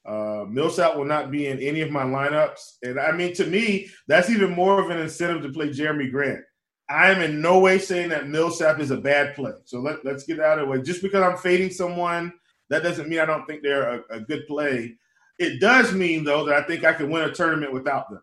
Uh, 0.04 0.44
Millsap 0.48 0.96
will 0.96 1.04
not 1.04 1.30
be 1.30 1.46
in 1.46 1.58
any 1.60 1.80
of 1.80 1.90
my 1.90 2.02
lineups, 2.02 2.78
and 2.82 2.98
I 2.98 3.12
mean, 3.12 3.34
to 3.34 3.46
me, 3.46 3.88
that's 4.08 4.30
even 4.30 4.50
more 4.52 4.80
of 4.80 4.90
an 4.90 4.98
incentive 4.98 5.42
to 5.42 5.52
play 5.52 5.70
Jerami 5.70 6.10
Grant. 6.10 6.40
I'm 6.88 7.22
in 7.22 7.40
no 7.40 7.58
way 7.58 7.78
saying 7.78 8.10
that 8.10 8.28
Millsap 8.28 8.80
is 8.80 8.90
a 8.90 8.96
bad 8.96 9.34
play. 9.34 9.52
So 9.64 9.80
let, 9.80 10.04
let's 10.04 10.24
get 10.24 10.40
out 10.40 10.58
of 10.58 10.66
the 10.66 10.70
way. 10.70 10.82
Just 10.82 11.02
because 11.02 11.22
I'm 11.22 11.38
fading 11.38 11.70
someone, 11.70 12.32
that 12.70 12.82
doesn't 12.82 13.08
mean 13.08 13.20
I 13.20 13.24
don't 13.24 13.46
think 13.46 13.62
they're 13.62 13.96
a, 13.96 14.02
a 14.10 14.20
good 14.20 14.46
play. 14.46 14.96
It 15.38 15.60
does 15.60 15.92
mean, 15.92 16.24
though, 16.24 16.44
that 16.44 16.54
I 16.54 16.62
think 16.66 16.84
I 16.84 16.92
can 16.92 17.10
win 17.10 17.24
a 17.24 17.32
tournament 17.32 17.72
without 17.72 18.10
them. 18.10 18.22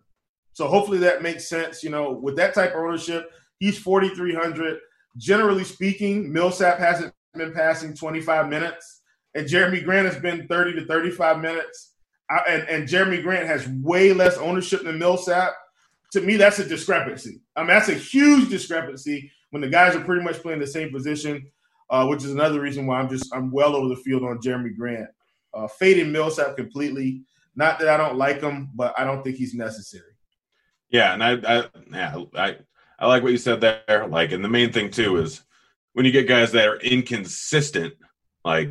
So 0.53 0.67
hopefully 0.67 0.97
that 0.99 1.21
makes 1.21 1.47
sense. 1.47 1.83
You 1.83 1.89
know, 1.89 2.11
with 2.11 2.35
that 2.37 2.53
type 2.53 2.71
of 2.71 2.81
ownership, 2.81 3.31
he's 3.59 3.79
4,300. 3.79 4.79
Generally 5.17 5.63
speaking, 5.63 6.31
Millsap 6.31 6.79
hasn't 6.79 7.13
been 7.33 7.53
passing 7.53 7.95
25 7.95 8.49
minutes, 8.49 9.01
and 9.35 9.47
Jerami 9.47 9.83
Grant 9.83 10.11
has 10.11 10.21
been 10.21 10.47
30 10.47 10.73
to 10.79 10.85
35 10.85 11.39
minutes. 11.39 11.93
I, 12.29 12.41
and, 12.47 12.69
and 12.69 12.87
Jerami 12.87 13.23
Grant 13.23 13.47
has 13.47 13.67
way 13.67 14.13
less 14.13 14.37
ownership 14.37 14.83
than 14.83 14.99
Millsap 14.99 15.53
to 16.11 16.21
me, 16.21 16.37
that's 16.37 16.59
a 16.59 16.67
discrepancy. 16.67 17.41
I 17.55 17.61
mean, 17.61 17.69
that's 17.69 17.89
a 17.89 17.93
huge 17.93 18.49
discrepancy 18.49 19.31
when 19.51 19.61
the 19.61 19.69
guys 19.69 19.95
are 19.95 20.03
pretty 20.03 20.23
much 20.23 20.41
playing 20.41 20.59
the 20.59 20.67
same 20.67 20.91
position, 20.91 21.45
uh, 21.89 22.05
which 22.07 22.23
is 22.23 22.31
another 22.31 22.61
reason 22.61 22.85
why 22.85 22.99
I'm 22.99 23.09
just 23.09 23.33
I'm 23.33 23.51
well 23.51 23.75
over 23.75 23.89
the 23.89 24.01
field 24.01 24.23
on 24.23 24.39
Jerami 24.39 24.75
Grant. 24.75 25.09
Uh, 25.53 25.67
fading 25.67 26.11
Millsap 26.11 26.55
completely. 26.55 27.23
Not 27.55 27.79
that 27.79 27.89
I 27.89 27.97
don't 27.97 28.17
like 28.17 28.41
him, 28.41 28.69
but 28.75 28.97
I 28.97 29.03
don't 29.03 29.23
think 29.23 29.35
he's 29.35 29.53
necessary. 29.53 30.13
Yeah, 30.89 31.13
and 31.13 31.23
I, 31.23 31.31
I 31.33 31.65
yeah, 31.91 32.23
I 32.35 32.57
I 32.97 33.07
like 33.07 33.23
what 33.23 33.31
you 33.31 33.37
said 33.37 33.61
there. 33.61 34.07
Like, 34.07 34.31
and 34.31 34.43
the 34.43 34.49
main 34.49 34.71
thing 34.71 34.91
too 34.91 35.17
is 35.17 35.43
when 35.93 36.05
you 36.05 36.11
get 36.11 36.27
guys 36.27 36.51
that 36.51 36.67
are 36.67 36.77
inconsistent, 36.77 37.93
like 38.43 38.69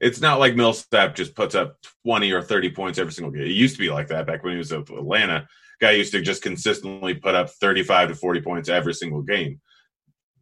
it's 0.00 0.20
not 0.20 0.38
like 0.38 0.56
Millsap 0.56 1.14
just 1.14 1.34
puts 1.34 1.54
up 1.54 1.78
20 2.04 2.30
or 2.32 2.42
30 2.42 2.70
points 2.70 2.98
every 2.98 3.12
single 3.12 3.30
game. 3.30 3.42
It 3.42 3.48
used 3.48 3.76
to 3.76 3.80
be 3.80 3.90
like 3.90 4.08
that 4.08 4.26
back 4.26 4.42
when 4.42 4.52
he 4.52 4.58
was 4.58 4.72
with 4.72 4.90
Atlanta 4.90 5.46
guy 5.80 5.92
used 5.92 6.12
to 6.12 6.22
just 6.22 6.42
consistently 6.42 7.14
put 7.14 7.34
up 7.34 7.50
35 7.50 8.08
to 8.08 8.14
40 8.14 8.40
points 8.40 8.68
every 8.68 8.94
single 8.94 9.22
game. 9.22 9.60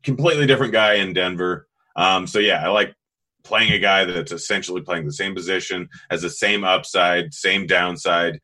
Completely 0.03 0.47
different 0.47 0.73
guy 0.73 0.95
in 0.95 1.13
Denver. 1.13 1.69
Um, 1.97 2.27
so 2.27 2.39
yeah, 2.39 2.65
I 2.65 2.69
like 2.69 2.95
playing 3.45 3.73
a 3.73 3.79
guy 3.79 4.05
that's 4.05 4.33
essentially 4.33 4.81
playing 4.81 5.07
the 5.07 5.13
same 5.13 5.35
position, 5.35 5.89
has 6.11 6.23
the 6.23 6.31
same 6.31 6.65
upside, 6.65 7.35
same 7.35 7.67
downside, 7.67 8.41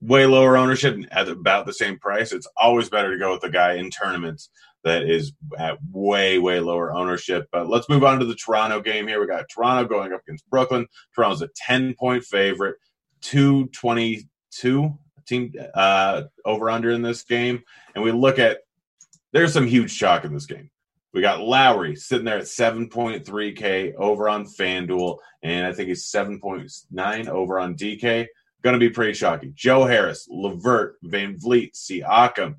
way 0.00 0.26
lower 0.26 0.56
ownership 0.56 0.98
at 1.10 1.28
about 1.28 1.66
the 1.66 1.72
same 1.72 1.98
price. 1.98 2.32
It's 2.32 2.48
always 2.56 2.88
better 2.88 3.12
to 3.12 3.18
go 3.18 3.32
with 3.32 3.44
a 3.44 3.50
guy 3.50 3.74
in 3.74 3.90
tournaments 3.90 4.50
that 4.84 5.02
is 5.02 5.32
at 5.58 5.78
way, 5.92 6.38
way 6.38 6.60
lower 6.60 6.92
ownership. 6.92 7.48
But 7.50 7.68
let's 7.68 7.88
move 7.88 8.04
on 8.04 8.20
to 8.20 8.24
the 8.24 8.34
Toronto 8.34 8.80
game 8.80 9.08
here. 9.08 9.20
We 9.20 9.26
got 9.26 9.46
Toronto 9.52 9.88
going 9.88 10.12
up 10.12 10.22
against 10.26 10.48
Brooklyn. 10.48 10.86
Toronto's 11.14 11.42
a 11.42 11.48
10 11.56 11.94
point 11.94 12.24
favorite, 12.24 12.76
222 13.22 14.98
team 15.28 15.52
uh, 15.74 16.22
over 16.44 16.70
under 16.70 16.90
in 16.90 17.02
this 17.02 17.22
game, 17.22 17.62
and 17.94 18.02
we 18.02 18.12
look 18.12 18.38
at 18.38 18.58
there's 19.32 19.52
some 19.52 19.66
huge 19.66 19.96
chalk 19.96 20.24
in 20.24 20.32
this 20.32 20.46
game. 20.46 20.70
We 21.12 21.22
got 21.22 21.40
Lowry 21.40 21.96
sitting 21.96 22.24
there 22.24 22.38
at 22.38 22.44
7.3K 22.44 23.94
over 23.94 24.28
on 24.28 24.44
FanDuel, 24.44 25.18
and 25.42 25.66
I 25.66 25.72
think 25.72 25.88
he's 25.88 26.04
7.9 26.04 27.28
over 27.28 27.58
on 27.58 27.76
DK. 27.76 28.26
Going 28.62 28.74
to 28.74 28.78
be 28.78 28.90
pretty 28.90 29.14
shocking. 29.14 29.52
Joe 29.54 29.84
Harris, 29.84 30.28
LeVert, 30.30 30.96
Van 31.02 31.36
Vleet, 31.38 31.72
Siakam, 31.72 32.56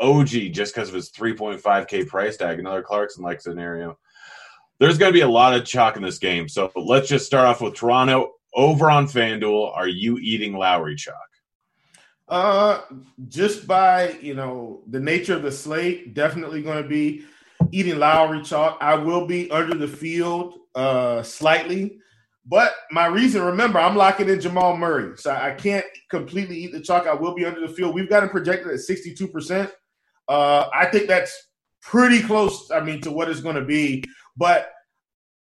OG, 0.00 0.52
just 0.52 0.74
because 0.74 0.88
of 0.88 0.94
his 0.94 1.12
3.5K 1.12 2.06
price 2.08 2.36
tag, 2.36 2.58
another 2.58 2.82
Clarkson 2.82 3.22
like 3.22 3.40
scenario. 3.40 3.98
There's 4.78 4.98
going 4.98 5.12
to 5.12 5.16
be 5.16 5.22
a 5.22 5.28
lot 5.28 5.54
of 5.54 5.64
chalk 5.64 5.96
in 5.96 6.02
this 6.02 6.18
game. 6.18 6.48
So 6.48 6.72
let's 6.74 7.08
just 7.08 7.26
start 7.26 7.46
off 7.46 7.60
with 7.60 7.74
Toronto 7.74 8.32
over 8.54 8.90
on 8.90 9.06
FanDuel. 9.06 9.76
Are 9.76 9.88
you 9.88 10.18
eating 10.18 10.54
Lowry 10.54 10.96
chalk? 10.96 11.16
Uh, 12.28 12.80
just 13.28 13.66
by 13.66 14.10
you 14.20 14.34
know 14.34 14.82
the 14.88 15.00
nature 15.00 15.34
of 15.34 15.42
the 15.42 15.52
slate, 15.52 16.14
definitely 16.14 16.62
going 16.62 16.82
to 16.82 16.88
be 16.88 17.24
eating 17.70 17.98
Lowry 17.98 18.42
chalk. 18.42 18.78
I 18.80 18.94
will 18.94 19.26
be 19.26 19.50
under 19.50 19.74
the 19.74 19.88
field 19.88 20.54
uh 20.74 21.22
slightly, 21.22 21.98
but 22.46 22.72
my 22.90 23.06
reason, 23.06 23.42
remember, 23.42 23.78
I'm 23.78 23.96
locking 23.96 24.28
in 24.28 24.40
Jamal 24.40 24.76
Murray, 24.76 25.16
so 25.16 25.30
I 25.30 25.52
can't 25.52 25.84
completely 26.10 26.56
eat 26.56 26.72
the 26.72 26.80
chalk. 26.80 27.06
I 27.06 27.14
will 27.14 27.34
be 27.34 27.44
under 27.44 27.60
the 27.60 27.72
field. 27.72 27.94
We've 27.94 28.08
got 28.08 28.22
him 28.22 28.30
projected 28.30 28.72
at 28.72 28.80
62 28.80 29.28
percent. 29.28 29.70
Uh, 30.28 30.68
I 30.72 30.86
think 30.86 31.08
that's 31.08 31.48
pretty 31.82 32.22
close. 32.22 32.70
I 32.70 32.80
mean, 32.80 33.00
to 33.02 33.10
what 33.10 33.28
it's 33.28 33.40
going 33.40 33.56
to 33.56 33.64
be. 33.64 34.04
But 34.36 34.70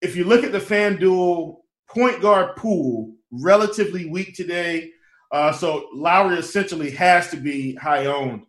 if 0.02 0.16
you 0.16 0.24
look 0.24 0.44
at 0.44 0.52
the 0.52 0.58
FanDuel 0.58 1.56
point 1.88 2.20
guard 2.20 2.56
pool, 2.56 3.14
relatively 3.30 4.06
weak 4.06 4.34
today. 4.34 4.90
Uh, 5.32 5.52
so 5.52 5.88
Lowry 5.94 6.38
essentially 6.38 6.90
has 6.90 7.30
to 7.30 7.36
be 7.36 7.74
high 7.76 8.06
owned. 8.06 8.42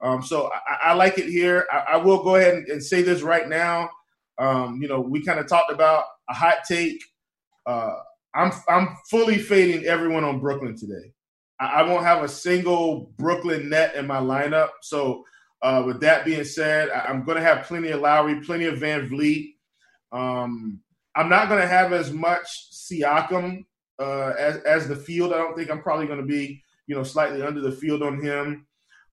Um, 0.00 0.22
so 0.22 0.50
I, 0.52 0.90
I, 0.90 0.92
like 0.94 1.18
it 1.18 1.30
here. 1.30 1.66
I, 1.72 1.92
I 1.92 1.96
will 1.96 2.22
go 2.22 2.34
ahead 2.34 2.54
and, 2.54 2.68
and, 2.68 2.82
say 2.82 3.02
this 3.02 3.22
right 3.22 3.48
now. 3.48 3.88
Um, 4.38 4.82
you 4.82 4.88
know, 4.88 5.00
we 5.00 5.24
kind 5.24 5.38
of 5.38 5.48
talked 5.48 5.72
about 5.72 6.04
a 6.28 6.34
hot 6.34 6.58
take. 6.68 7.02
Uh, 7.64 7.94
I'm 8.34 8.52
I'm 8.68 8.96
fully 9.08 9.38
fading 9.38 9.86
everyone 9.86 10.24
on 10.24 10.40
Brooklyn 10.40 10.76
today. 10.76 11.12
I, 11.60 11.66
I, 11.66 11.82
won't 11.82 12.04
have 12.04 12.22
a 12.22 12.28
single 12.28 13.12
Brooklyn 13.16 13.68
net 13.68 13.94
in 13.94 14.06
my 14.06 14.18
lineup. 14.18 14.70
So 14.82 15.24
uh, 15.62 15.84
with 15.86 16.00
that 16.00 16.24
being 16.24 16.44
said, 16.44 16.90
I, 16.90 17.10
am 17.10 17.24
going 17.24 17.36
to 17.38 17.42
have 17.42 17.66
plenty 17.66 17.90
of 17.90 18.00
Lowry, 18.00 18.40
plenty 18.40 18.66
of 18.66 18.78
Van 18.78 19.08
Vleet. 19.08 19.54
Um, 20.12 20.80
I'm 21.16 21.28
not 21.28 21.48
going 21.48 21.60
to 21.60 21.68
have 21.68 21.92
as 21.92 22.12
much 22.12 22.70
Siakam 22.72 23.64
uh, 23.98 24.32
as 24.38 24.58
as 24.64 24.88
the 24.88 24.96
field. 24.96 25.32
I 25.32 25.38
don't 25.38 25.56
think 25.56 25.70
I'm 25.70 25.82
probably 25.82 26.06
going 26.06 26.20
to 26.20 26.26
be 26.26 26.62
you 26.86 26.94
know 26.94 27.02
slightly 27.02 27.42
under 27.42 27.60
the 27.60 27.72
field 27.72 28.02
on 28.02 28.22
him. 28.22 28.66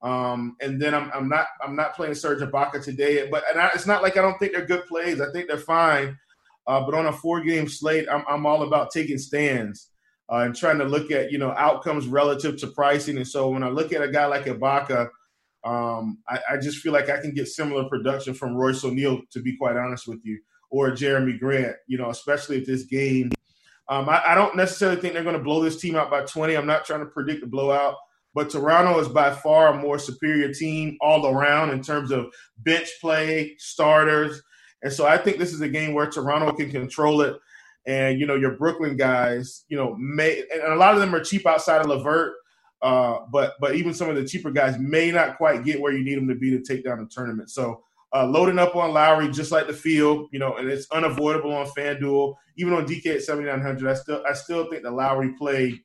Um, 0.04 0.56
and 0.62 0.82
then 0.82 0.96
I'm, 0.96 1.12
I'm 1.14 1.30
not 1.30 1.48
I'm 1.64 1.76
not 1.76 1.96
playing 1.96 2.16
Serge 2.16 2.42
Ibaka 2.42 2.84
today, 2.84 3.30
but 3.30 3.44
I, 3.56 3.70
it's 3.74 3.86
not 3.86 4.02
like 4.02 4.18
I 4.18 4.22
don't 4.22 4.38
think 4.40 4.54
they're 4.54 4.66
good 4.66 4.86
plays. 4.88 5.22
I 5.22 5.32
think 5.32 5.48
they're 5.48 5.58
fine. 5.58 6.18
Uh, 6.68 6.82
but 6.86 6.94
on 6.94 7.08
a 7.08 7.14
four 7.14 7.42
game 7.42 7.68
slate, 7.68 8.08
I'm, 8.10 8.24
I'm 8.28 8.46
all 8.46 8.64
about 8.64 8.92
taking 8.92 9.18
stands 9.18 9.90
uh, 10.32 10.38
and 10.38 10.56
trying 10.56 10.78
to 10.80 10.86
look 10.86 11.12
at 11.12 11.32
you 11.32 11.38
know 11.38 11.52
outcomes 11.52 12.08
relative 12.08 12.58
to 12.58 12.68
pricing. 12.68 13.18
And 13.18 13.28
so 13.28 13.50
when 13.50 13.64
I 13.64 13.70
look 13.70 13.94
at 13.94 14.02
a 14.02 14.08
guy 14.08 14.26
like 14.26 14.46
Ibaka, 14.46 15.10
um, 15.64 16.20
I, 16.28 16.40
I, 16.52 16.58
just 16.58 16.80
feel 16.80 16.94
like 16.94 17.10
I 17.10 17.22
can 17.22 17.36
get 17.36 17.48
similar 17.48 17.88
production 17.88 18.34
from 18.34 18.56
Royce 18.56 18.84
O'Neale, 18.84 19.22
to 19.32 19.42
be 19.42 19.56
quite 19.58 19.76
honest 19.76 20.08
with 20.08 20.20
you, 20.24 20.40
or 20.72 20.90
Jerami 20.90 21.40
Grant. 21.40 21.76
You 21.88 22.00
know, 22.00 22.10
especially 22.10 22.58
if 22.58 22.66
this 22.66 22.84
game 22.84 23.32
um, 23.92 24.08
I, 24.08 24.22
I, 24.28 24.36
don't 24.36 24.56
necessarily 24.56 25.00
think 25.02 25.14
they're 25.14 25.22
going 25.22 25.38
to 25.38 25.44
blow 25.44 25.62
this 25.62 25.76
team 25.76 25.98
out 25.98 26.10
by 26.10 26.22
20. 26.22 26.56
I'm 26.56 26.66
not 26.66 26.86
trying 26.86 27.02
to 27.02 27.08
predict 27.08 27.44
a 27.44 27.46
blowout, 27.46 27.96
but 28.34 28.50
Toronto 28.50 28.98
is 29.00 29.10
by 29.10 29.32
far 29.32 29.74
a 29.74 29.78
more 29.78 30.00
superior 30.00 30.54
team 30.54 30.98
all 31.02 31.28
around 31.28 31.72
in 31.72 31.84
terms 31.84 32.10
of 32.10 32.34
bench 32.60 32.88
play, 33.02 33.54
starters. 33.58 34.42
And 34.82 34.94
so 34.94 35.06
I 35.06 35.18
think 35.18 35.40
this 35.40 35.52
is 35.52 35.60
a 35.60 35.68
game 35.68 35.94
where 35.94 36.10
Toronto 36.10 36.54
can 36.54 36.72
control 36.72 37.20
it. 37.20 37.36
And, 37.86 38.18
you 38.18 38.26
know, 38.26 38.36
your 38.36 38.52
Brooklyn 38.52 38.96
guys, 38.96 39.66
you 39.68 39.76
know, 39.76 39.94
may, 40.00 40.42
and 40.54 40.72
a 40.72 40.78
lot 40.78 40.94
of 40.94 41.02
them 41.02 41.14
are 41.14 41.22
cheap 41.22 41.46
outside 41.46 41.82
of 41.82 41.88
LeVert. 41.88 42.36
Uh, 42.82 43.26
but 43.30 43.56
but 43.60 43.76
even 43.76 43.94
some 43.94 44.10
of 44.10 44.16
the 44.16 44.26
cheaper 44.26 44.52
guys 44.52 44.80
may 44.80 45.12
not 45.12 45.38
quite 45.38 45.66
get 45.66 45.82
where 45.82 45.92
you 45.92 46.04
need 46.04 46.18
them 46.18 46.28
to 46.30 46.34
be 46.36 46.50
to 46.50 46.62
take 46.62 46.84
down 46.86 46.98
the 46.98 47.06
tournament. 47.08 47.50
So 47.50 47.84
uh, 48.14 48.26
loading 48.26 48.60
up 48.60 48.76
on 48.76 48.94
Lowry 48.94 49.30
just 49.30 49.52
like 49.52 49.68
the 49.68 49.74
field, 49.74 50.28
you 50.32 50.40
know, 50.40 50.56
and 50.58 50.70
it's 50.70 50.90
unavoidable 50.92 51.54
on 51.54 51.66
FanDuel. 51.68 52.36
Even 52.58 52.74
on 52.74 52.86
DK 52.86 53.16
at 53.16 53.24
7,900, 53.24 53.90
I 53.90 53.94
still 53.94 54.24
I 54.28 54.34
still 54.34 54.70
think 54.70 54.84
the 54.84 54.92
Lowry 54.92 55.34
play 55.38 55.82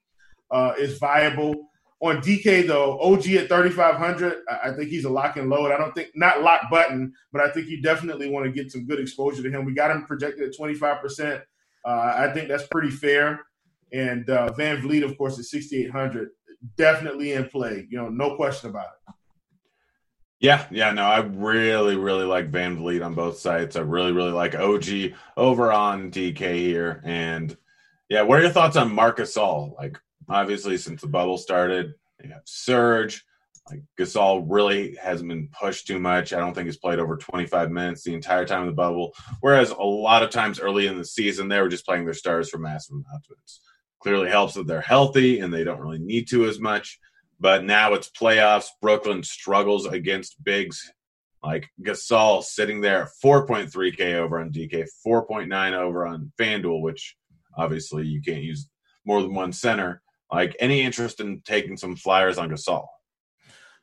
uh, 0.50 0.74
is 0.78 0.98
viable. 0.98 1.70
On 2.00 2.18
DK 2.18 2.66
though, 2.66 2.98
OG 3.00 3.26
at 3.28 3.48
3,500, 3.48 4.42
I 4.62 4.72
think 4.72 4.90
he's 4.90 5.04
a 5.04 5.10
lock 5.10 5.36
and 5.36 5.48
load. 5.48 5.72
I 5.72 5.78
don't 5.78 5.94
think 5.94 6.10
not 6.14 6.42
lock 6.42 6.68
button, 6.70 7.12
but 7.32 7.40
I 7.40 7.50
think 7.50 7.68
you 7.68 7.80
definitely 7.80 8.28
want 8.28 8.44
to 8.44 8.52
get 8.52 8.70
some 8.70 8.86
good 8.86 9.00
exposure 9.00 9.42
to 9.42 9.50
him. 9.50 9.64
We 9.64 9.72
got 9.72 9.90
him 9.90 10.04
projected 10.04 10.48
at 10.48 10.58
25%. 10.58 11.40
Uh, 11.84 11.88
I 11.88 12.30
think 12.34 12.48
that's 12.48 12.66
pretty 12.66 12.90
fair. 12.90 13.40
And 13.92 14.28
uh, 14.28 14.52
Van 14.52 14.82
Vleet, 14.82 15.04
of 15.04 15.16
course, 15.16 15.38
at 15.38 15.44
6,800, 15.46 16.30
definitely 16.76 17.32
in 17.32 17.48
play. 17.48 17.86
You 17.88 17.96
know, 17.96 18.08
no 18.08 18.36
question 18.36 18.70
about 18.70 18.86
it. 18.86 19.14
Yeah, 20.38 20.66
yeah, 20.70 20.92
no, 20.92 21.02
I 21.02 21.20
really, 21.20 21.96
really 21.96 22.24
like 22.24 22.50
Van 22.50 22.76
Vleet 22.76 23.04
on 23.04 23.14
both 23.14 23.38
sites. 23.38 23.74
I 23.74 23.80
really, 23.80 24.12
really 24.12 24.32
like 24.32 24.54
OG 24.54 25.14
over 25.36 25.72
on 25.72 26.10
DK 26.10 26.56
here. 26.56 27.00
And 27.04 27.56
yeah, 28.10 28.22
what 28.22 28.38
are 28.38 28.42
your 28.42 28.50
thoughts 28.50 28.76
on 28.76 28.94
Marc 28.94 29.18
Gasol? 29.18 29.74
Like, 29.76 29.98
obviously, 30.28 30.76
since 30.76 31.00
the 31.00 31.06
bubble 31.06 31.38
started, 31.38 31.94
you 32.22 32.30
have 32.30 32.42
Serge. 32.44 33.24
Like 33.70 33.82
Gasol 33.98 34.44
really 34.46 34.94
hasn't 35.02 35.28
been 35.28 35.48
pushed 35.58 35.86
too 35.86 35.98
much. 35.98 36.32
I 36.32 36.38
don't 36.38 36.54
think 36.54 36.66
he's 36.66 36.76
played 36.76 37.00
over 37.00 37.16
25 37.16 37.70
minutes 37.70 38.04
the 38.04 38.14
entire 38.14 38.44
time 38.44 38.60
of 38.60 38.66
the 38.66 38.72
bubble. 38.72 39.12
Whereas 39.40 39.70
a 39.70 39.82
lot 39.82 40.22
of 40.22 40.30
times 40.30 40.60
early 40.60 40.86
in 40.86 40.98
the 40.98 41.04
season, 41.04 41.48
they 41.48 41.60
were 41.60 41.68
just 41.68 41.84
playing 41.84 42.04
their 42.04 42.14
stars 42.14 42.48
for 42.48 42.58
massive 42.58 42.94
amounts. 42.94 43.60
Clearly 44.00 44.28
helps 44.28 44.54
that 44.54 44.68
they're 44.68 44.80
healthy 44.80 45.40
and 45.40 45.52
they 45.52 45.64
don't 45.64 45.80
really 45.80 45.98
need 45.98 46.28
to 46.28 46.46
as 46.46 46.60
much. 46.60 47.00
But 47.38 47.64
now 47.64 47.94
it's 47.94 48.10
playoffs. 48.10 48.68
Brooklyn 48.80 49.22
struggles 49.22 49.86
against 49.86 50.42
bigs 50.42 50.90
like 51.46 51.70
Gasol 51.80 52.42
sitting 52.42 52.80
there 52.80 53.08
4.3K 53.24 54.14
over 54.14 54.40
on 54.40 54.50
DK, 54.50 54.86
4.9 55.06 55.72
over 55.74 56.06
on 56.06 56.32
FanDuel, 56.38 56.82
which 56.82 57.16
obviously 57.56 58.04
you 58.04 58.20
can't 58.20 58.42
use 58.42 58.68
more 59.04 59.22
than 59.22 59.32
one 59.32 59.52
center. 59.52 60.02
Like 60.32 60.56
any 60.58 60.82
interest 60.82 61.20
in 61.20 61.42
taking 61.42 61.76
some 61.76 61.94
flyers 61.94 62.36
on 62.36 62.50
Gasol? 62.50 62.86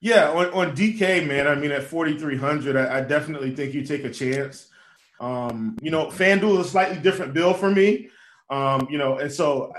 Yeah, 0.01 0.31
on, 0.31 0.47
on 0.47 0.75
DK, 0.75 1.25
man. 1.25 1.47
I 1.47 1.55
mean, 1.55 1.71
at 1.71 1.83
4,300, 1.83 2.75
I, 2.75 2.97
I, 2.97 3.01
definitely 3.01 3.55
think 3.55 3.73
you 3.73 3.85
take 3.85 4.03
a 4.03 4.11
chance. 4.11 4.67
Um, 5.21 5.77
you 5.81 5.89
know, 5.89 6.07
FanDuel 6.07 6.59
is 6.59 6.67
a 6.67 6.69
slightly 6.69 6.97
different 6.97 7.33
bill 7.33 7.53
for 7.53 7.71
me. 7.71 8.09
Um, 8.49 8.85
you 8.89 8.97
know, 8.97 9.19
and 9.19 9.31
so 9.31 9.71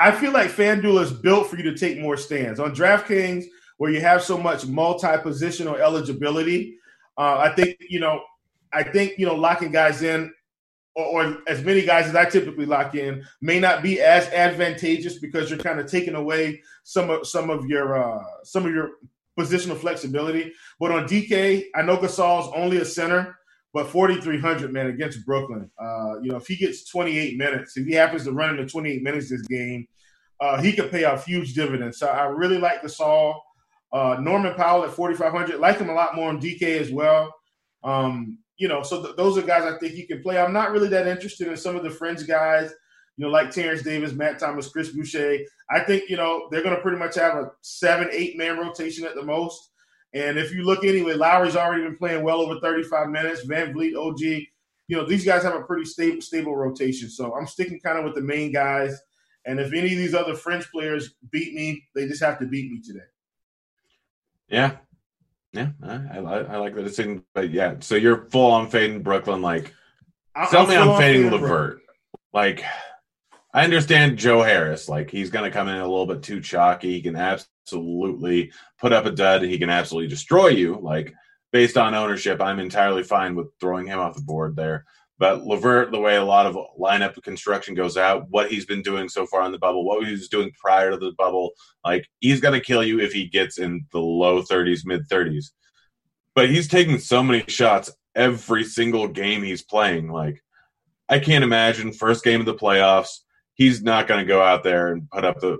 I 0.00 0.12
feel 0.12 0.32
like 0.32 0.50
FanDuel 0.50 1.02
is 1.02 1.12
built 1.12 1.48
for 1.48 1.56
you 1.56 1.62
to 1.64 1.76
take 1.76 1.98
more 1.98 2.16
stands. 2.16 2.60
On 2.60 2.74
DraftKings, 2.74 3.44
where 3.78 3.90
you 3.90 4.00
have 4.00 4.22
so 4.22 4.36
much 4.36 4.66
multi-positional 4.66 5.78
eligibility, 5.78 6.78
uh, 7.16 7.38
I 7.38 7.54
think, 7.54 7.76
you 7.88 8.00
know, 8.00 8.22
I 8.72 8.82
think, 8.82 9.18
you 9.18 9.26
know, 9.26 9.34
locking 9.34 9.72
guys 9.72 10.02
in 10.02 10.32
or, 10.94 11.24
or, 11.24 11.38
as 11.46 11.62
many 11.62 11.84
guys 11.86 12.06
as 12.06 12.16
I 12.16 12.24
typically 12.24 12.66
lock 12.66 12.94
in 12.96 13.24
may 13.40 13.60
not 13.60 13.82
be 13.82 14.00
as 14.00 14.26
advantageous 14.28 15.18
because 15.18 15.48
you're 15.48 15.58
kind 15.58 15.78
of 15.78 15.86
taking 15.86 16.16
away 16.16 16.60
some 16.82 17.08
of 17.08 17.26
some 17.26 17.50
of 17.50 17.66
your 17.66 18.02
uh, 18.02 18.24
some 18.42 18.66
of 18.66 18.74
your 18.74 18.90
positional 19.38 19.78
flexibility. 19.78 20.52
But 20.80 20.90
on 20.90 21.06
DK, 21.06 21.66
I 21.74 21.82
know 21.82 21.96
Gasol's 21.96 22.52
only 22.54 22.78
a 22.78 22.84
center, 22.84 23.37
but 23.78 23.90
4,300, 23.90 24.72
man, 24.72 24.88
against 24.88 25.24
Brooklyn, 25.24 25.70
uh, 25.80 26.20
you 26.20 26.32
know, 26.32 26.36
if 26.38 26.48
he 26.48 26.56
gets 26.56 26.90
28 26.90 27.38
minutes, 27.38 27.76
if 27.76 27.86
he 27.86 27.92
happens 27.92 28.24
to 28.24 28.32
run 28.32 28.50
into 28.50 28.66
28 28.66 29.04
minutes 29.04 29.30
this 29.30 29.42
game, 29.42 29.86
uh, 30.40 30.60
he 30.60 30.72
could 30.72 30.90
pay 30.90 31.04
off 31.04 31.24
huge 31.24 31.54
dividends. 31.54 31.96
So 31.96 32.08
I 32.08 32.24
really 32.24 32.58
like 32.58 32.82
Gasol. 32.82 33.38
Uh, 33.92 34.16
Norman 34.20 34.54
Powell 34.54 34.82
at 34.82 34.90
4,500, 34.90 35.60
like 35.60 35.78
him 35.78 35.90
a 35.90 35.94
lot 35.94 36.16
more 36.16 36.28
on 36.28 36.40
DK 36.40 36.80
as 36.80 36.90
well. 36.90 37.32
Um, 37.84 38.38
you 38.56 38.66
know, 38.66 38.82
so 38.82 39.00
th- 39.00 39.14
those 39.14 39.38
are 39.38 39.42
guys 39.42 39.62
I 39.62 39.78
think 39.78 39.92
he 39.92 40.04
can 40.08 40.24
play. 40.24 40.40
I'm 40.40 40.52
not 40.52 40.72
really 40.72 40.88
that 40.88 41.06
interested 41.06 41.46
in 41.46 41.56
some 41.56 41.76
of 41.76 41.84
the 41.84 41.90
fringe 41.90 42.26
guys, 42.26 42.72
you 43.16 43.26
know, 43.26 43.30
like 43.30 43.52
Terence 43.52 43.82
Davis, 43.82 44.12
Matt 44.12 44.40
Thomas, 44.40 44.70
Chris 44.70 44.88
Boucher. 44.88 45.38
I 45.70 45.80
think, 45.84 46.10
you 46.10 46.16
know, 46.16 46.48
they're 46.50 46.64
going 46.64 46.74
to 46.74 46.82
pretty 46.82 46.98
much 46.98 47.14
have 47.14 47.36
a 47.36 47.52
seven, 47.60 48.08
eight 48.10 48.36
man 48.36 48.58
rotation 48.58 49.04
at 49.04 49.14
the 49.14 49.24
most. 49.24 49.70
And 50.14 50.38
if 50.38 50.52
you 50.52 50.64
look 50.64 50.84
anyway, 50.84 51.14
Lowry's 51.14 51.56
already 51.56 51.82
been 51.82 51.96
playing 51.96 52.22
well 52.22 52.40
over 52.40 52.58
35 52.60 53.10
minutes. 53.10 53.44
Van 53.44 53.74
Vleet, 53.74 53.94
OG, 53.94 54.20
you 54.20 54.96
know, 54.96 55.04
these 55.04 55.24
guys 55.24 55.42
have 55.42 55.54
a 55.54 55.62
pretty 55.62 55.84
stable 55.84 56.22
stable 56.22 56.56
rotation. 56.56 57.10
So 57.10 57.34
I'm 57.34 57.46
sticking 57.46 57.80
kind 57.80 57.98
of 57.98 58.04
with 58.04 58.14
the 58.14 58.22
main 58.22 58.52
guys. 58.52 58.98
And 59.44 59.60
if 59.60 59.72
any 59.72 59.92
of 59.92 59.98
these 59.98 60.14
other 60.14 60.34
French 60.34 60.70
players 60.70 61.14
beat 61.30 61.54
me, 61.54 61.84
they 61.94 62.06
just 62.06 62.22
have 62.22 62.38
to 62.38 62.46
beat 62.46 62.70
me 62.70 62.80
today. 62.80 63.04
Yeah. 64.48 64.76
Yeah, 65.52 65.70
I, 65.82 66.18
I, 66.18 66.38
I 66.40 66.56
like 66.56 66.74
that 66.74 66.84
decision. 66.84 67.24
But 67.34 67.50
yeah, 67.50 67.76
so 67.80 67.94
you're 67.94 68.26
full 68.26 68.50
on 68.50 68.68
fading 68.68 69.02
Brooklyn. 69.02 69.40
Like, 69.40 69.72
tell 70.50 70.66
me 70.66 70.76
I'm 70.76 70.98
fading 70.98 71.30
LeVert. 71.30 71.80
Like, 72.32 72.62
I 73.54 73.64
understand 73.64 74.18
Joe 74.18 74.42
Harris. 74.42 74.88
Like, 74.88 75.10
he's 75.10 75.30
going 75.30 75.46
to 75.46 75.50
come 75.50 75.68
in 75.68 75.76
a 75.76 75.88
little 75.88 76.06
bit 76.06 76.22
too 76.22 76.40
chalky. 76.40 76.92
He 76.92 77.00
can 77.00 77.14
absolutely 77.68 78.52
put 78.78 78.92
up 78.92 79.06
a 79.06 79.10
dud. 79.10 79.42
He 79.42 79.58
can 79.58 79.70
absolutely 79.70 80.08
destroy 80.08 80.48
you. 80.48 80.78
Like, 80.80 81.12
based 81.52 81.76
on 81.76 81.94
ownership, 81.94 82.40
I'm 82.40 82.60
entirely 82.60 83.02
fine 83.02 83.34
with 83.34 83.48
throwing 83.60 83.86
him 83.86 83.98
off 83.98 84.16
the 84.16 84.22
board 84.22 84.56
there. 84.56 84.84
But 85.18 85.44
Levert, 85.44 85.90
the 85.90 85.98
way 85.98 86.16
a 86.16 86.24
lot 86.24 86.46
of 86.46 86.56
lineup 86.78 87.20
construction 87.22 87.74
goes 87.74 87.96
out, 87.96 88.26
what 88.30 88.50
he's 88.50 88.66
been 88.66 88.82
doing 88.82 89.08
so 89.08 89.26
far 89.26 89.44
in 89.44 89.52
the 89.52 89.58
bubble, 89.58 89.84
what 89.84 90.06
he 90.06 90.12
was 90.12 90.28
doing 90.28 90.52
prior 90.60 90.92
to 90.92 90.96
the 90.96 91.12
bubble, 91.18 91.50
like 91.84 92.06
he's 92.20 92.40
going 92.40 92.54
to 92.54 92.64
kill 92.64 92.84
you 92.84 93.00
if 93.00 93.12
he 93.12 93.26
gets 93.26 93.58
in 93.58 93.84
the 93.92 93.98
low 93.98 94.42
30s, 94.42 94.82
mid 94.84 95.08
30s. 95.08 95.46
But 96.36 96.50
he's 96.50 96.68
taking 96.68 96.98
so 96.98 97.22
many 97.22 97.44
shots 97.48 97.90
every 98.14 98.62
single 98.62 99.08
game 99.08 99.42
he's 99.42 99.64
playing. 99.64 100.12
Like, 100.12 100.40
I 101.08 101.18
can't 101.18 101.42
imagine 101.42 101.92
first 101.92 102.22
game 102.22 102.38
of 102.38 102.46
the 102.46 102.54
playoffs, 102.54 103.18
he's 103.54 103.82
not 103.82 104.06
going 104.06 104.20
to 104.20 104.26
go 104.26 104.40
out 104.40 104.62
there 104.62 104.92
and 104.92 105.10
put 105.10 105.24
up 105.24 105.40
the 105.40 105.58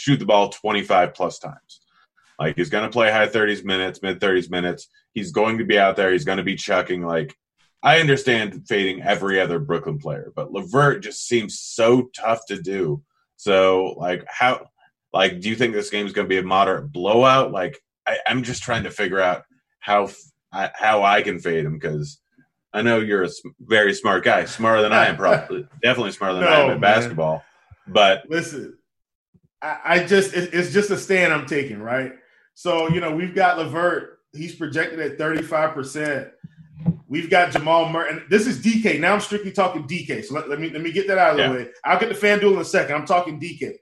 shoot 0.00 0.18
the 0.18 0.24
ball 0.24 0.48
25 0.48 1.12
plus 1.12 1.38
times. 1.38 1.80
Like, 2.38 2.56
he's 2.56 2.70
going 2.70 2.84
to 2.84 2.90
play 2.90 3.10
high 3.10 3.28
30s 3.28 3.64
minutes, 3.64 4.00
mid 4.00 4.18
30s 4.18 4.50
minutes. 4.50 4.88
He's 5.12 5.30
going 5.30 5.58
to 5.58 5.64
be 5.64 5.78
out 5.78 5.96
there. 5.96 6.10
He's 6.10 6.24
going 6.24 6.38
to 6.38 6.44
be 6.44 6.56
chucking. 6.56 7.02
Like, 7.02 7.36
I 7.82 8.00
understand 8.00 8.66
fading 8.66 9.02
every 9.02 9.38
other 9.38 9.58
Brooklyn 9.58 9.98
player, 9.98 10.32
but 10.34 10.52
Levert 10.52 11.02
just 11.02 11.26
seems 11.26 11.60
so 11.60 12.08
tough 12.16 12.46
to 12.48 12.60
do. 12.60 13.02
So, 13.36 13.94
like, 13.98 14.24
how, 14.26 14.68
like, 15.12 15.40
do 15.40 15.50
you 15.50 15.54
think 15.54 15.74
this 15.74 15.90
game 15.90 16.06
is 16.06 16.14
going 16.14 16.24
to 16.26 16.30
be 16.30 16.38
a 16.38 16.42
moderate 16.42 16.90
blowout? 16.90 17.52
Like, 17.52 17.78
I, 18.06 18.18
am 18.26 18.42
just 18.42 18.62
trying 18.62 18.84
to 18.84 18.90
figure 18.90 19.20
out 19.20 19.44
how 19.80 20.08
how 20.52 21.04
I 21.04 21.22
can 21.22 21.38
fade 21.38 21.64
him 21.64 21.74
because 21.74 22.20
I 22.72 22.82
know 22.82 22.98
you're 22.98 23.24
a 23.24 23.30
very 23.60 23.94
smart 23.94 24.24
guy, 24.24 24.46
smarter 24.46 24.82
than 24.82 24.92
I 24.92 25.06
am, 25.06 25.16
probably 25.16 25.66
definitely 25.82 26.12
smarter 26.12 26.34
than 26.36 26.44
no, 26.44 26.50
I 26.50 26.60
am 26.60 26.70
in 26.70 26.80
basketball. 26.80 27.44
But 27.86 28.24
listen, 28.28 28.78
I, 29.62 29.78
I 29.84 30.04
just 30.04 30.34
it, 30.34 30.54
it's 30.54 30.72
just 30.72 30.90
a 30.90 30.98
stand 30.98 31.32
I'm 31.32 31.46
taking, 31.46 31.80
right? 31.80 32.12
So 32.54 32.88
you 32.88 33.00
know 33.00 33.14
we've 33.14 33.34
got 33.34 33.58
Levert. 33.58 34.18
He's 34.32 34.54
projected 34.54 35.00
at 35.00 35.18
35 35.18 35.74
percent 35.74 36.28
We've 37.10 37.28
got 37.28 37.50
Jamal 37.50 37.88
Murray, 37.88 38.10
and 38.10 38.22
this 38.30 38.46
is 38.46 38.60
DK. 38.60 39.00
Now 39.00 39.14
I'm 39.14 39.20
strictly 39.20 39.50
talking 39.50 39.82
DK. 39.82 40.24
So 40.24 40.32
let, 40.32 40.48
let 40.48 40.60
me 40.60 40.70
let 40.70 40.80
me 40.80 40.92
get 40.92 41.08
that 41.08 41.18
out 41.18 41.32
of 41.32 41.38
yeah. 41.38 41.48
the 41.48 41.54
way. 41.54 41.68
I'll 41.84 41.98
get 41.98 42.08
the 42.08 42.14
FanDuel 42.14 42.54
in 42.54 42.60
a 42.60 42.64
second. 42.64 42.94
I'm 42.94 43.04
talking 43.04 43.40
DK. 43.40 43.74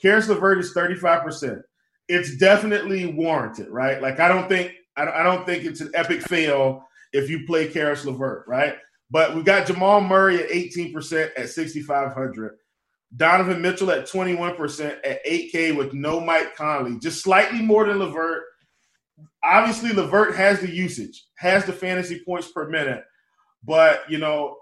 Caris 0.00 0.28
LeVert 0.28 0.58
is 0.58 0.72
35%. 0.74 1.60
It's 2.08 2.38
definitely 2.38 3.04
warranted, 3.04 3.68
right? 3.68 4.00
Like 4.00 4.18
I 4.18 4.28
don't 4.28 4.48
think 4.48 4.72
I 4.96 5.22
don't 5.22 5.44
think 5.44 5.64
it's 5.64 5.82
an 5.82 5.90
epic 5.92 6.22
fail 6.22 6.84
if 7.12 7.28
you 7.28 7.46
play 7.46 7.68
Caris 7.68 8.06
LeVert, 8.06 8.46
right? 8.48 8.76
But 9.10 9.36
we 9.36 9.42
got 9.42 9.66
Jamal 9.66 10.00
Murray 10.00 10.42
at 10.42 10.48
18% 10.48 11.30
at 11.36 11.50
6,500. 11.50 12.56
Donovan 13.16 13.62
Mitchell 13.62 13.90
at 13.90 14.06
21% 14.06 14.98
at 15.04 15.24
8K 15.24 15.76
with 15.76 15.94
no 15.94 16.20
Mike 16.20 16.54
Conley, 16.54 16.98
just 16.98 17.22
slightly 17.22 17.62
more 17.62 17.86
than 17.86 17.98
LeVert. 17.98 18.42
obviously 19.42 19.92
LeVert 19.92 20.36
has 20.36 20.60
the 20.60 20.70
usage, 20.70 21.24
has 21.36 21.64
the 21.64 21.72
fantasy 21.72 22.22
points 22.24 22.52
per 22.52 22.68
minute, 22.68 23.04
but 23.64 24.02
you 24.10 24.18
know, 24.18 24.56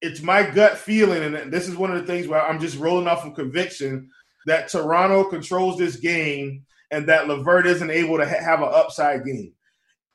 it's 0.00 0.22
my 0.22 0.42
gut 0.42 0.78
feeling, 0.78 1.34
and 1.34 1.52
this 1.52 1.68
is 1.68 1.76
one 1.76 1.90
of 1.90 2.00
the 2.00 2.06
things 2.06 2.26
where 2.26 2.42
I'm 2.42 2.60
just 2.60 2.78
rolling 2.78 3.06
off 3.06 3.26
of 3.26 3.34
conviction 3.34 4.08
that 4.46 4.68
Toronto 4.68 5.24
controls 5.24 5.76
this 5.76 5.96
game 5.96 6.64
and 6.90 7.06
that 7.08 7.28
LeVert 7.28 7.66
isn't 7.66 7.90
able 7.90 8.16
to 8.16 8.26
ha- 8.26 8.42
have 8.42 8.62
an 8.62 8.70
upside 8.72 9.24
game. 9.24 9.52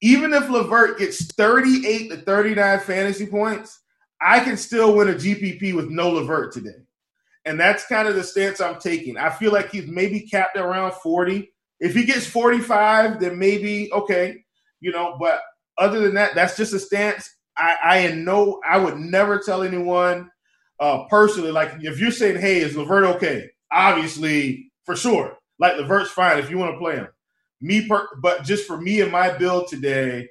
Even 0.01 0.33
if 0.33 0.49
LeVert 0.49 0.97
gets 0.99 1.25
38 1.33 2.09
to 2.09 2.17
39 2.17 2.79
fantasy 2.79 3.25
points, 3.27 3.81
I 4.19 4.39
can 4.39 4.57
still 4.57 4.95
win 4.95 5.09
a 5.09 5.13
GPP 5.13 5.75
with 5.75 5.89
no 5.89 6.11
LeVert 6.11 6.53
today. 6.53 6.84
And 7.45 7.59
that's 7.59 7.85
kind 7.85 8.07
of 8.07 8.15
the 8.15 8.23
stance 8.23 8.59
I'm 8.59 8.79
taking. 8.79 9.17
I 9.17 9.29
feel 9.29 9.51
like 9.51 9.71
he's 9.71 9.87
maybe 9.87 10.21
capped 10.21 10.57
around 10.57 10.93
40. 10.93 11.51
If 11.79 11.93
he 11.93 12.03
gets 12.03 12.25
45, 12.25 13.19
then 13.19 13.37
maybe 13.37 13.91
okay, 13.93 14.43
you 14.79 14.91
know, 14.91 15.17
but 15.19 15.41
other 15.77 15.99
than 15.99 16.15
that, 16.15 16.33
that's 16.33 16.57
just 16.57 16.73
a 16.73 16.79
stance. 16.79 17.35
I, 17.57 17.77
I 17.83 18.11
know 18.13 18.61
I 18.67 18.77
would 18.77 18.97
never 18.97 19.39
tell 19.39 19.63
anyone 19.63 20.31
uh 20.79 21.05
personally, 21.05 21.51
like 21.51 21.71
if 21.81 21.99
you're 21.99 22.11
saying, 22.11 22.39
hey, 22.41 22.57
is 22.57 22.75
Levert 22.75 23.05
okay? 23.15 23.49
Obviously, 23.71 24.71
for 24.85 24.95
sure. 24.95 25.37
Like 25.59 25.77
Levert's 25.77 26.11
fine 26.11 26.39
if 26.39 26.49
you 26.49 26.57
want 26.57 26.73
to 26.73 26.79
play 26.79 26.95
him. 26.95 27.07
Me 27.61 27.87
per 27.87 28.07
but 28.21 28.43
just 28.43 28.65
for 28.67 28.79
me 28.79 29.01
and 29.01 29.11
my 29.11 29.37
build 29.37 29.67
today, 29.67 30.27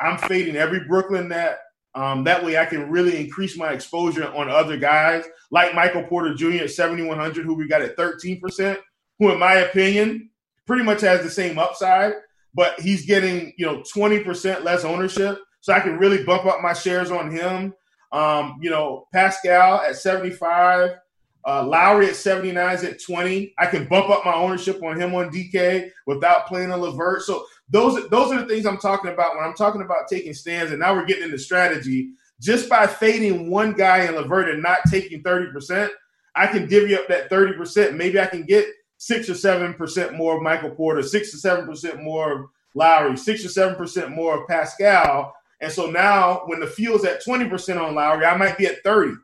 I'm 0.00 0.18
fading 0.18 0.56
every 0.56 0.86
Brooklyn 0.86 1.30
that 1.30 1.58
um, 1.98 2.24
that 2.24 2.44
way 2.44 2.56
I 2.56 2.64
can 2.64 2.90
really 2.90 3.20
increase 3.20 3.56
my 3.56 3.72
exposure 3.72 4.30
on 4.32 4.48
other 4.48 4.76
guys 4.76 5.24
like 5.50 5.74
Michael 5.74 6.04
Porter 6.04 6.34
Jr. 6.34 6.64
at 6.64 6.70
7,100, 6.70 7.44
who 7.44 7.54
we 7.54 7.66
got 7.66 7.82
at 7.82 7.96
13%, 7.96 8.78
who, 9.18 9.32
in 9.32 9.38
my 9.38 9.54
opinion, 9.54 10.30
pretty 10.68 10.84
much 10.84 11.00
has 11.00 11.22
the 11.22 11.30
same 11.30 11.58
upside, 11.58 12.12
but 12.54 12.78
he's 12.78 13.06
getting 13.06 13.52
you 13.56 13.66
know 13.66 13.82
twenty 13.92 14.20
percent 14.20 14.62
less 14.62 14.84
ownership, 14.84 15.38
so 15.60 15.72
I 15.72 15.80
can 15.80 15.98
really 15.98 16.22
bump 16.22 16.44
up 16.44 16.60
my 16.60 16.74
shares 16.74 17.10
on 17.10 17.32
him. 17.32 17.74
Um, 18.12 18.58
you 18.60 18.70
know, 18.70 19.08
Pascal 19.12 19.80
at 19.80 19.96
seventy 19.96 20.30
five. 20.30 20.98
Uh, 21.46 21.64
Lowry 21.64 22.08
at 22.08 22.16
79 22.16 22.74
is 22.74 22.84
at 22.84 23.00
20. 23.00 23.54
I 23.58 23.64
can 23.64 23.86
bump 23.86 24.10
up 24.10 24.22
my 24.22 24.34
ownership 24.34 24.82
on 24.82 25.00
him 25.00 25.14
on 25.14 25.30
DK 25.30 25.88
without 26.04 26.46
playing 26.46 26.72
a 26.72 26.76
Levert. 26.76 27.22
So 27.22 27.46
those 27.70 28.08
those 28.08 28.32
are 28.32 28.40
the 28.40 28.46
things 28.46 28.66
I'm 28.66 28.78
talking 28.78 29.12
about 29.12 29.36
when 29.36 29.44
I'm 29.44 29.54
talking 29.54 29.82
about 29.82 30.08
taking 30.08 30.34
stands. 30.34 30.70
And 30.72 30.80
now 30.80 30.94
we're 30.94 31.04
getting 31.06 31.24
into 31.24 31.38
strategy. 31.38 32.10
Just 32.40 32.68
by 32.68 32.86
fading 32.86 33.50
one 33.50 33.72
guy 33.72 34.04
in 34.04 34.14
Levert 34.14 34.48
and 34.48 34.62
not 34.62 34.78
taking 34.88 35.24
30%, 35.24 35.88
I 36.36 36.46
can 36.46 36.68
divvy 36.68 36.94
up 36.94 37.08
that 37.08 37.28
30%. 37.28 37.96
Maybe 37.96 38.20
I 38.20 38.26
can 38.26 38.44
get 38.44 38.68
six 38.96 39.28
or 39.28 39.34
seven 39.34 39.74
percent 39.74 40.14
more 40.14 40.36
of 40.36 40.42
Michael 40.42 40.70
Porter, 40.70 41.02
six 41.02 41.34
or 41.34 41.38
seven 41.38 41.66
percent 41.66 42.02
more 42.02 42.32
of 42.32 42.46
Lowry, 42.74 43.16
six 43.16 43.44
or 43.44 43.48
seven 43.48 43.74
percent 43.74 44.10
more 44.10 44.40
of 44.40 44.48
Pascal. 44.48 45.34
And 45.60 45.72
so 45.72 45.90
now 45.90 46.42
when 46.46 46.60
the 46.60 46.66
field's 46.66 47.04
at 47.04 47.24
20% 47.24 47.80
on 47.80 47.96
Lowry, 47.96 48.24
I 48.24 48.36
might 48.36 48.56
be 48.56 48.66
at 48.66 48.82
30. 48.84 49.14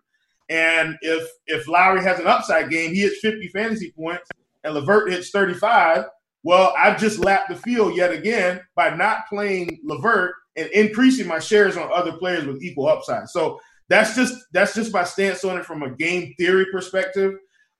And 0.48 0.98
if 1.00 1.28
if 1.46 1.68
Lowry 1.68 2.02
has 2.02 2.18
an 2.18 2.26
upside 2.26 2.70
game, 2.70 2.92
he 2.92 3.00
hits 3.00 3.20
50 3.20 3.48
fantasy 3.48 3.92
points 3.92 4.28
and 4.62 4.74
Levert 4.74 5.10
hits 5.10 5.30
35. 5.30 6.04
Well, 6.44 6.74
I've 6.78 7.00
just 7.00 7.18
lapped 7.18 7.48
the 7.48 7.56
field 7.56 7.96
yet 7.96 8.12
again 8.12 8.60
by 8.76 8.94
not 8.94 9.26
playing 9.28 9.80
Levert 9.82 10.34
and 10.56 10.68
increasing 10.68 11.26
my 11.26 11.38
shares 11.38 11.76
on 11.76 11.90
other 11.92 12.12
players 12.12 12.46
with 12.46 12.62
equal 12.62 12.86
upside. 12.86 13.28
So 13.28 13.58
that's 13.88 14.14
just 14.14 14.34
that's 14.52 14.74
just 14.74 14.92
my 14.92 15.04
stance 15.04 15.44
on 15.44 15.56
it 15.56 15.64
from 15.64 15.82
a 15.82 15.90
game 15.90 16.34
theory 16.38 16.66
perspective. 16.70 17.34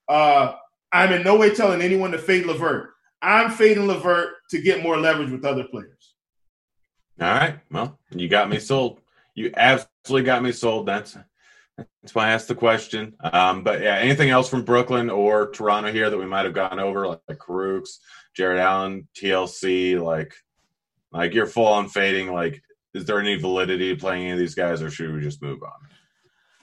Uh, 0.09 0.53
I'm 0.91 1.13
in 1.13 1.23
no 1.23 1.37
way 1.37 1.53
telling 1.53 1.81
anyone 1.81 2.11
to 2.11 2.17
fade 2.17 2.45
Levert. 2.45 2.89
I'm 3.21 3.51
fading 3.51 3.87
Levert 3.87 4.33
to 4.49 4.61
get 4.61 4.83
more 4.83 4.97
leverage 4.97 5.31
with 5.31 5.45
other 5.45 5.63
players. 5.63 6.15
All 7.21 7.27
right. 7.27 7.59
Well, 7.71 7.97
you 8.11 8.27
got 8.27 8.49
me 8.49 8.59
sold. 8.59 8.99
You 9.35 9.51
absolutely 9.55 10.25
got 10.25 10.43
me 10.43 10.51
sold. 10.51 10.87
That's 10.87 11.17
that's 11.77 12.15
why 12.15 12.27
I 12.27 12.31
asked 12.31 12.47
the 12.47 12.55
question. 12.55 13.15
Um, 13.19 13.63
but 13.63 13.81
yeah, 13.81 13.95
anything 13.95 14.29
else 14.29 14.49
from 14.49 14.63
Brooklyn 14.63 15.09
or 15.09 15.51
Toronto 15.51 15.91
here 15.91 16.09
that 16.09 16.17
we 16.17 16.25
might 16.25 16.45
have 16.45 16.53
gone 16.53 16.79
over, 16.79 17.07
like, 17.07 17.19
Kurucs, 17.29 17.97
Jarrett 18.35 18.59
Allen, 18.59 19.07
TLC, 19.15 20.01
like 20.01 20.33
like 21.11 21.33
you're 21.33 21.47
full 21.47 21.67
on 21.67 21.87
fading. 21.87 22.33
Like, 22.33 22.61
is 22.93 23.05
there 23.05 23.19
any 23.19 23.35
validity 23.35 23.95
playing 23.95 24.23
any 24.23 24.31
of 24.31 24.39
these 24.39 24.55
guys, 24.55 24.81
or 24.81 24.89
should 24.89 25.13
we 25.13 25.21
just 25.21 25.41
move 25.41 25.63
on? 25.63 25.71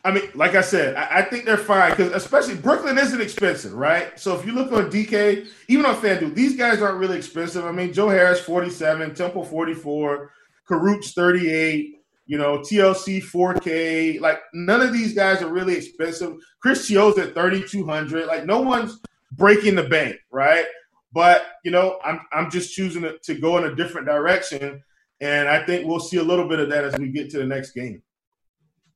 I 0.04 0.10
mean, 0.10 0.24
like 0.34 0.54
I 0.54 0.62
said, 0.62 0.96
I, 0.96 1.18
I 1.18 1.22
think 1.22 1.44
they're 1.44 1.56
fine 1.56 1.90
because 1.90 2.12
especially 2.12 2.56
Brooklyn 2.56 2.98
isn't 2.98 3.20
expensive, 3.20 3.72
right? 3.72 4.18
So 4.18 4.36
if 4.36 4.44
you 4.44 4.52
look 4.52 4.72
on 4.72 4.90
DK, 4.90 5.46
even 5.68 5.86
on 5.86 5.94
FanDuel, 5.96 6.34
these 6.34 6.56
guys 6.56 6.82
aren't 6.82 6.98
really 6.98 7.16
expensive. 7.16 7.64
I 7.64 7.72
mean, 7.72 7.92
Joe 7.92 8.08
Harris, 8.08 8.40
47, 8.40 9.14
Temple, 9.14 9.44
44, 9.44 10.30
Kurucs, 10.68 11.14
38, 11.14 12.00
you 12.26 12.38
know, 12.38 12.58
TLC, 12.58 13.22
4K. 13.22 14.20
Like, 14.20 14.40
none 14.52 14.80
of 14.80 14.92
these 14.92 15.14
guys 15.14 15.40
are 15.40 15.52
really 15.52 15.76
expensive. 15.76 16.34
Chris 16.60 16.90
Chiozza 16.90 17.28
at 17.28 17.34
3,200. 17.34 18.26
Like, 18.26 18.44
no 18.44 18.60
one's 18.60 18.98
breaking 19.30 19.76
the 19.76 19.84
bank, 19.84 20.16
right? 20.32 20.64
But, 21.12 21.44
you 21.64 21.70
know, 21.70 21.98
I'm, 22.04 22.20
I'm 22.32 22.50
just 22.50 22.74
choosing 22.74 23.02
to, 23.02 23.18
to 23.18 23.34
go 23.34 23.58
in 23.58 23.64
a 23.64 23.74
different 23.74 24.06
direction. 24.06 24.82
And 25.20 25.48
I 25.48 25.64
think 25.64 25.86
we'll 25.86 26.00
see 26.00 26.16
a 26.16 26.22
little 26.22 26.48
bit 26.48 26.58
of 26.58 26.70
that 26.70 26.84
as 26.84 26.98
we 26.98 27.08
get 27.08 27.30
to 27.30 27.38
the 27.38 27.46
next 27.46 27.72
game. 27.72 28.02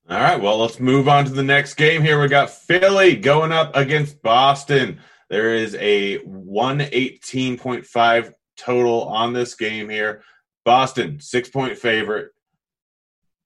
All 0.09 0.21
right, 0.21 0.41
well, 0.41 0.59
let's 0.59 0.79
move 0.79 1.09
on 1.09 1.25
to 1.25 1.33
the 1.33 1.43
next 1.43 1.75
game 1.75 2.01
here. 2.01 2.21
We 2.21 2.29
got 2.29 2.51
Philly 2.51 3.17
going 3.17 3.51
up 3.51 3.75
against 3.75 4.23
Boston. 4.23 5.01
There 5.29 5.53
is 5.55 5.75
a 5.75 6.21
118.5 6.21 8.33
total 8.57 9.03
on 9.05 9.33
this 9.33 9.55
game 9.55 9.89
here. 9.89 10.23
Boston, 10.65 11.19
six 11.21 11.49
point 11.49 11.77
favorite. 11.77 12.31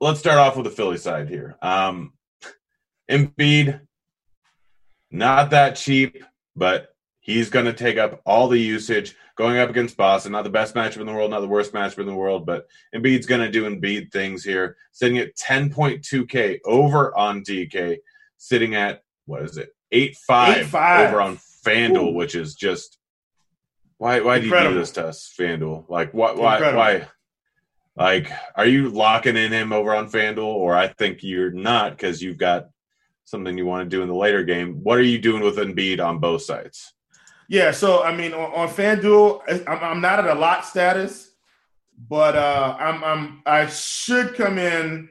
Let's 0.00 0.20
start 0.20 0.38
off 0.38 0.56
with 0.56 0.64
the 0.64 0.70
Philly 0.70 0.98
side 0.98 1.30
here. 1.30 1.56
Um, 1.62 2.12
Embiid, 3.10 3.80
not 5.10 5.50
that 5.50 5.76
cheap, 5.76 6.22
but 6.54 6.89
he's 7.20 7.50
going 7.50 7.66
to 7.66 7.72
take 7.72 7.98
up 7.98 8.20
all 8.24 8.48
the 8.48 8.58
usage 8.58 9.16
going 9.36 9.58
up 9.58 9.70
against 9.70 9.96
Boston. 9.96 10.32
Not 10.32 10.44
the 10.44 10.50
best 10.50 10.74
matchup 10.74 11.00
in 11.00 11.06
the 11.06 11.12
world, 11.12 11.30
not 11.30 11.40
the 11.40 11.48
worst 11.48 11.72
matchup 11.72 11.98
in 11.98 12.06
the 12.06 12.14
world, 12.14 12.46
but 12.46 12.66
Embiid's 12.94 13.26
going 13.26 13.40
to 13.40 13.50
do 13.50 13.68
Embiid 13.68 14.12
things 14.12 14.44
here. 14.44 14.76
Sitting 14.92 15.18
at 15.18 15.36
10.2K 15.36 16.60
over 16.64 17.16
on 17.16 17.42
DK, 17.42 17.98
sitting 18.36 18.74
at, 18.74 19.02
what 19.26 19.42
is 19.42 19.56
it, 19.56 19.74
8.5 19.92 21.08
over 21.08 21.20
on 21.20 21.36
FanDuel, 21.64 22.10
Ooh. 22.10 22.14
which 22.14 22.34
is 22.34 22.54
just, 22.54 22.98
why, 23.98 24.20
why 24.20 24.40
do 24.40 24.46
you 24.46 24.60
do 24.60 24.74
this 24.74 24.92
to 24.92 25.06
us, 25.06 25.32
FanDuel? 25.38 25.88
Like, 25.88 26.12
why, 26.12 26.32
why, 26.32 26.74
why? 26.74 27.08
Like, 27.96 28.32
are 28.56 28.66
you 28.66 28.88
locking 28.88 29.36
in 29.36 29.52
him 29.52 29.72
over 29.72 29.94
on 29.94 30.10
FanDuel, 30.10 30.38
or 30.38 30.74
I 30.74 30.88
think 30.88 31.22
you're 31.22 31.52
not 31.52 31.90
because 31.90 32.22
you've 32.22 32.38
got 32.38 32.70
something 33.30 33.56
you 33.56 33.64
want 33.64 33.88
to 33.88 33.96
do 33.96 34.02
in 34.02 34.08
the 34.08 34.14
later 34.14 34.42
game. 34.42 34.80
What 34.82 34.98
are 34.98 35.02
you 35.02 35.18
doing 35.18 35.42
with 35.42 35.56
Embiid 35.56 36.04
on 36.04 36.18
both 36.18 36.42
sides? 36.42 36.92
Yeah, 37.50 37.72
so 37.72 38.04
I 38.04 38.14
mean, 38.16 38.32
on, 38.32 38.52
on 38.54 38.68
FanDuel, 38.68 39.42
I'm, 39.66 39.78
I'm 39.82 40.00
not 40.00 40.20
at 40.20 40.36
a 40.36 40.38
lot 40.38 40.64
status, 40.64 41.32
but 42.08 42.36
uh, 42.36 42.76
I'm, 42.78 43.02
I'm 43.02 43.42
I 43.44 43.66
should 43.66 44.36
come 44.36 44.56
in, 44.56 45.08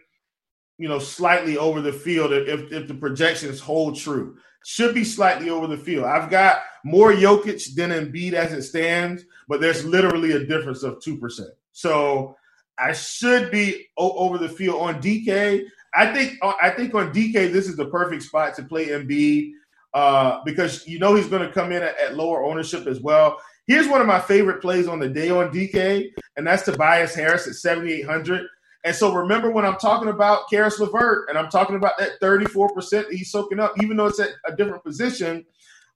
you 0.77 0.87
know, 0.87 0.99
slightly 0.99 1.57
over 1.57 1.81
the 1.81 1.91
field 1.91 2.31
if 2.31 2.71
if 2.71 2.87
the 2.87 2.93
projections 2.93 3.59
hold 3.59 3.97
true. 3.97 4.37
Should 4.63 4.95
be 4.95 5.03
slightly 5.03 5.49
over 5.49 5.67
the 5.67 5.77
field. 5.77 6.05
I've 6.05 6.29
got 6.29 6.61
more 6.85 7.11
Jokic 7.11 7.75
than 7.75 7.89
Embiid 7.89 8.31
as 8.31 8.53
it 8.53 8.61
stands, 8.61 9.25
but 9.49 9.59
there's 9.59 9.83
literally 9.83 10.31
a 10.31 10.45
difference 10.45 10.81
of 10.83 11.01
two 11.01 11.17
percent. 11.17 11.49
So 11.73 12.37
I 12.77 12.93
should 12.93 13.51
be 13.51 13.87
o- 13.97 14.17
over 14.17 14.37
the 14.37 14.47
field 14.47 14.81
on 14.81 15.01
DK. 15.01 15.65
I 15.93 16.13
think 16.13 16.37
uh, 16.41 16.53
I 16.61 16.69
think 16.69 16.95
on 16.95 17.11
DK 17.11 17.51
this 17.51 17.67
is 17.67 17.75
the 17.75 17.87
perfect 17.87 18.23
spot 18.23 18.55
to 18.55 18.63
play 18.63 18.87
Embiid 18.87 19.51
uh, 19.93 20.39
because 20.45 20.87
you 20.87 20.99
know 20.99 21.15
he's 21.15 21.27
going 21.27 21.45
to 21.45 21.53
come 21.53 21.71
in 21.71 21.81
at, 21.81 21.97
at, 21.99 22.15
lower 22.15 22.43
ownership 22.43 22.87
as 22.87 23.01
well. 23.01 23.37
Here's 23.67 23.87
one 23.87 24.01
of 24.01 24.07
my 24.07 24.19
favorite 24.19 24.61
plays 24.61 24.87
on 24.87 24.99
the 24.99 25.09
day 25.09 25.29
on 25.29 25.51
DK, 25.51 26.09
and 26.37 26.45
that's 26.45 26.63
Tobias 26.63 27.13
Harris 27.13 27.47
at 27.47 27.55
7,800. 27.55 28.45
And 28.85 28.95
so 28.95 29.13
remember 29.13 29.51
when 29.51 29.65
I'm 29.65 29.77
talking 29.77 30.09
about 30.09 30.49
Caris 30.49 30.79
LeVert 30.79 31.27
and 31.29 31.37
I'm 31.37 31.49
talking 31.49 31.75
about 31.75 31.97
that 31.97 32.19
34% 32.21 33.09
he's 33.11 33.31
soaking 33.31 33.59
up, 33.59 33.73
even 33.81 33.97
though 33.97 34.07
it's 34.07 34.19
at 34.19 34.29
a 34.45 34.55
different 34.55 34.83
position. 34.83 35.45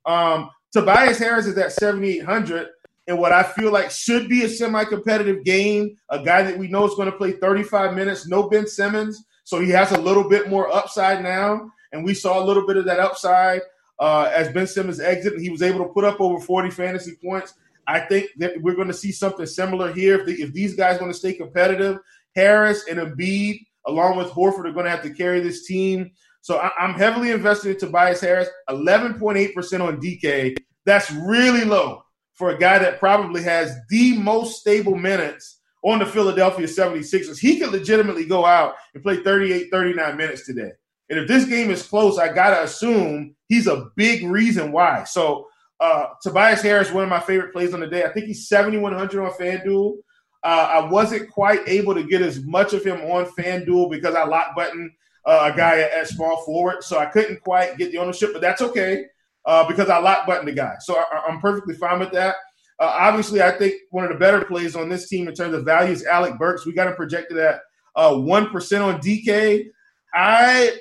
Um, 0.04 0.50
Tobias 0.72 1.18
Harris 1.18 1.46
is 1.46 1.56
at 1.56 1.72
7,800 1.72 2.68
in 3.06 3.16
what 3.16 3.32
I 3.32 3.42
feel 3.42 3.72
like 3.72 3.90
should 3.90 4.28
be 4.28 4.44
a 4.44 4.48
semi-competitive 4.48 5.44
game. 5.44 5.96
A 6.10 6.22
guy 6.22 6.42
that 6.42 6.58
we 6.58 6.68
know 6.68 6.86
is 6.86 6.94
going 6.94 7.10
to 7.10 7.16
play 7.16 7.32
35 7.32 7.94
minutes, 7.94 8.26
no 8.26 8.48
Ben 8.48 8.66
Simmons, 8.66 9.24
so 9.44 9.60
he 9.60 9.70
has 9.70 9.92
a 9.92 10.00
little 10.00 10.28
bit 10.28 10.48
more 10.48 10.72
upside 10.74 11.22
now. 11.22 11.70
And 11.92 12.04
we 12.04 12.12
saw 12.12 12.42
a 12.42 12.44
little 12.44 12.66
bit 12.66 12.76
of 12.76 12.84
that 12.86 12.98
upside 12.98 13.62
uh, 13.98 14.30
as 14.34 14.52
Ben 14.52 14.66
Simmons 14.66 15.00
exited. 15.00 15.40
He 15.40 15.50
was 15.50 15.62
able 15.62 15.80
to 15.80 15.92
put 15.92 16.04
up 16.04 16.20
over 16.20 16.40
40 16.40 16.70
fantasy 16.70 17.16
points. 17.22 17.54
I 17.86 18.00
think 18.00 18.30
that 18.38 18.60
we're 18.62 18.74
going 18.74 18.88
to 18.88 18.94
see 18.94 19.12
something 19.12 19.46
similar 19.46 19.92
here. 19.92 20.20
If, 20.20 20.26
the, 20.26 20.32
if 20.34 20.52
these 20.52 20.74
guys 20.74 21.00
want 21.00 21.12
to 21.12 21.18
stay 21.18 21.34
competitive, 21.34 21.98
Harris 22.34 22.84
and 22.88 22.98
Embiid, 22.98 23.60
along 23.86 24.16
with 24.16 24.28
Horford, 24.28 24.66
are 24.66 24.72
going 24.72 24.86
to 24.86 24.90
have 24.90 25.02
to 25.02 25.10
carry 25.10 25.40
this 25.40 25.66
team. 25.66 26.10
So 26.40 26.58
I, 26.58 26.70
I'm 26.78 26.94
heavily 26.94 27.30
invested 27.30 27.70
in 27.70 27.78
Tobias 27.78 28.20
Harris, 28.20 28.48
11.8% 28.68 29.86
on 29.86 30.00
DK. 30.00 30.56
That's 30.86 31.10
really 31.10 31.64
low 31.64 32.02
for 32.34 32.50
a 32.50 32.58
guy 32.58 32.78
that 32.78 32.98
probably 32.98 33.42
has 33.42 33.76
the 33.88 34.18
most 34.18 34.60
stable 34.60 34.96
minutes 34.96 35.60
on 35.82 35.98
the 35.98 36.06
Philadelphia 36.06 36.66
76ers. 36.66 37.38
He 37.38 37.58
could 37.58 37.70
legitimately 37.70 38.24
go 38.24 38.44
out 38.44 38.74
and 38.94 39.02
play 39.02 39.22
38, 39.22 39.70
39 39.70 40.16
minutes 40.16 40.46
today. 40.46 40.72
And 41.10 41.18
if 41.18 41.28
this 41.28 41.44
game 41.44 41.70
is 41.70 41.86
close, 41.86 42.18
I 42.18 42.32
got 42.32 42.50
to 42.50 42.62
assume 42.64 43.36
he's 43.48 43.66
a 43.66 43.86
big 43.96 44.24
reason 44.26 44.72
why. 44.72 45.04
So, 45.04 45.46
uh, 45.80 46.06
Tobias 46.22 46.62
Harris, 46.62 46.88
is 46.88 46.94
one 46.94 47.04
of 47.04 47.10
my 47.10 47.20
favorite 47.20 47.52
plays 47.52 47.74
on 47.74 47.80
the 47.80 47.86
day. 47.86 48.04
I 48.04 48.12
think 48.12 48.26
he's 48.26 48.48
7,100 48.48 49.24
on 49.24 49.32
FanDuel. 49.32 49.96
Uh, 50.42 50.46
I 50.74 50.90
wasn't 50.90 51.30
quite 51.30 51.60
able 51.66 51.94
to 51.94 52.04
get 52.04 52.22
as 52.22 52.44
much 52.44 52.74
of 52.74 52.84
him 52.84 53.00
on 53.00 53.26
FanDuel 53.26 53.90
because 53.90 54.14
I 54.14 54.24
lock 54.24 54.54
button 54.54 54.92
uh, 55.26 55.50
a 55.52 55.56
guy 55.56 55.80
at, 55.80 56.06
small 56.08 56.44
forward. 56.44 56.82
So 56.82 56.98
I 56.98 57.06
couldn't 57.06 57.40
quite 57.42 57.78
get 57.78 57.90
the 57.92 57.98
ownership, 57.98 58.32
but 58.32 58.42
that's 58.42 58.60
okay 58.60 59.06
uh, 59.46 59.66
because 59.66 59.88
I 59.88 59.98
lock 59.98 60.26
button 60.26 60.46
the 60.46 60.52
guy. 60.52 60.74
So 60.80 60.96
I, 60.96 61.30
am 61.30 61.40
perfectly 61.40 61.74
fine 61.74 61.98
with 61.98 62.12
that. 62.12 62.36
Uh, 62.78 62.92
obviously, 62.92 63.40
I 63.42 63.52
think 63.52 63.74
one 63.90 64.04
of 64.04 64.10
the 64.10 64.18
better 64.18 64.44
plays 64.44 64.76
on 64.76 64.88
this 64.88 65.08
team 65.08 65.28
in 65.28 65.34
terms 65.34 65.54
of 65.54 65.64
value 65.64 65.92
is 65.92 66.04
Alec 66.04 66.38
Burks. 66.38 66.66
We 66.66 66.72
got 66.72 66.88
him 66.88 66.94
projected 66.94 67.38
at 67.38 67.60
uh, 67.94 68.16
one 68.16 68.46
on 68.46 69.00
DK. 69.00 69.64
I 70.12 70.76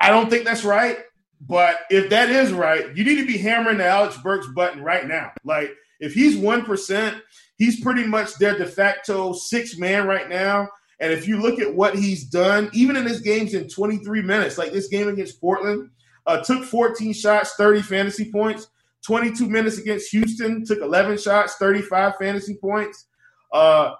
I 0.00 0.10
don't 0.10 0.28
think 0.28 0.44
that's 0.44 0.64
right, 0.64 0.98
but 1.40 1.80
if 1.90 2.10
that 2.10 2.30
is 2.30 2.52
right, 2.52 2.94
you 2.96 3.04
need 3.04 3.16
to 3.16 3.26
be 3.26 3.38
hammering 3.38 3.78
the 3.78 3.86
Alec 3.86 4.14
Burks 4.22 4.46
button 4.54 4.82
right 4.82 5.06
now. 5.06 5.32
Like 5.44 5.74
if 6.00 6.14
he's 6.14 6.36
one 6.36 6.64
percent, 6.64 7.16
he's 7.56 7.80
pretty 7.80 8.04
much 8.04 8.34
their 8.34 8.56
de 8.56 8.66
facto 8.66 9.32
six 9.32 9.78
man 9.78 10.06
right 10.06 10.28
now. 10.28 10.68
And 10.98 11.12
if 11.12 11.28
you 11.28 11.40
look 11.40 11.60
at 11.60 11.74
what 11.74 11.94
he's 11.94 12.24
done, 12.24 12.70
even 12.72 12.96
in 12.96 13.04
his 13.04 13.20
games 13.20 13.52
in 13.52 13.68
23 13.68 14.22
minutes, 14.22 14.56
like 14.56 14.72
this 14.72 14.88
game 14.88 15.08
against 15.08 15.40
Portland, 15.40 15.90
uh, 16.26 16.42
took 16.42 16.64
14 16.64 17.12
shots, 17.12 17.54
30 17.56 17.82
fantasy 17.82 18.32
points. 18.32 18.68
22 19.06 19.48
minutes 19.48 19.78
against 19.78 20.10
Houston, 20.10 20.64
took 20.64 20.80
11 20.80 21.18
shots, 21.18 21.54
35 21.56 22.16
fantasy 22.16 22.56
points. 22.56 23.06
Uh, 23.52 23.92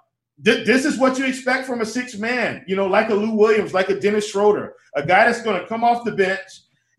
th- 0.43 0.65
this 0.65 0.83
is 0.83 0.97
what 0.97 1.17
you 1.17 1.25
expect 1.25 1.65
from 1.65 1.79
a 1.79 1.85
six 1.85 2.17
man, 2.17 2.65
you 2.67 2.75
know, 2.75 2.87
like 2.87 3.09
a 3.09 3.13
Lou 3.13 3.31
Williams, 3.31 3.73
like 3.73 3.89
a 3.89 3.97
Dennis 3.97 4.29
Schroeder, 4.29 4.73
a 4.95 5.05
guy 5.05 5.25
that's 5.25 5.41
going 5.43 5.61
to 5.61 5.67
come 5.67 5.83
off 5.83 6.03
the 6.03 6.11
bench 6.11 6.41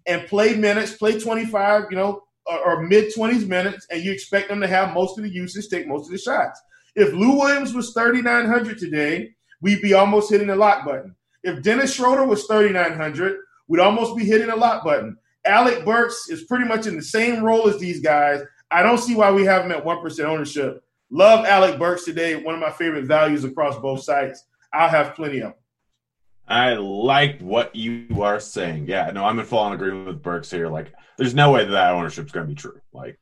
and 0.09 0.27
play 0.27 0.57
minutes, 0.57 0.97
play 0.97 1.21
25, 1.21 1.85
you 1.91 1.97
know, 1.97 2.23
or, 2.47 2.59
or 2.59 2.83
mid 2.83 3.15
20s 3.15 3.47
minutes, 3.47 3.87
and 3.91 4.03
you 4.03 4.11
expect 4.11 4.49
them 4.49 4.61
to 4.61 4.67
have 4.67 4.95
most 4.95 5.19
of 5.19 5.25
the 5.25 5.31
usage, 5.31 5.69
take 5.69 5.87
most 5.87 6.07
of 6.07 6.13
the 6.13 6.19
shots. 6.19 6.61
If 6.97 7.13
Lou 7.13 7.39
Williams 7.39 7.75
was 7.75 7.93
3,900 7.93 8.79
today, 8.79 9.31
we'd 9.61 9.83
be 9.83 9.95
almost 9.95 10.31
hitting 10.31 10.49
the 10.49 10.57
lock 10.57 10.85
button. 10.85 11.15
If 11.45 11.63
Dennis 11.63 11.95
Schroeder 11.95 12.25
was 12.25 12.45
3,900, 12.47 13.37
we'd 13.69 13.81
almost 13.81 14.17
be 14.17 14.25
hitting 14.25 14.49
the 14.49 14.57
lock 14.57 14.83
button. 14.83 15.17
Alec 15.45 15.85
Burks 15.85 16.29
is 16.29 16.45
pretty 16.45 16.65
much 16.65 16.87
in 16.87 16.97
the 16.97 17.03
same 17.03 17.45
role 17.45 17.69
as 17.69 17.79
these 17.79 18.01
guys. 18.01 18.43
I 18.71 18.83
don't 18.83 18.99
see 18.99 19.15
why 19.15 19.31
we 19.31 19.45
have 19.45 19.65
him 19.65 19.73
at 19.73 19.85
1% 19.85 20.25
ownership. 20.25 20.83
Love 21.11 21.47
Alec 21.47 21.79
Burks 21.79 22.05
today. 22.05 22.37
One 22.37 22.55
of 22.55 22.61
my 22.61 22.71
favorite 22.71 23.07
values 23.07 23.45
across 23.45 23.79
both 23.79 24.03
sites. 24.03 24.45
I'll 24.73 24.89
have 24.89 25.15
plenty 25.15 25.39
of 25.39 25.43
them. 25.45 25.55
I 26.49 26.75
like 26.75 27.41
what 27.41 27.77
you 27.77 28.23
are 28.23 28.41
saying. 28.41 28.87
Yeah, 28.89 29.11
no, 29.11 29.25
I'm 29.25 29.39
in 29.39 29.45
full 29.45 29.59
on 29.59 29.73
agreement 29.75 30.07
with 30.07 30.23
Burks 30.23 30.51
here. 30.51 30.69
Like, 30.69 30.93
there's 31.19 31.35
no 31.35 31.53
way 31.53 31.65
that 31.65 31.71
that 31.71 31.93
ownership 31.93 32.27
is 32.27 32.33
going 32.33 32.47
to 32.47 32.55
be 32.55 32.61
true. 32.61 32.81
Like, 32.93 33.19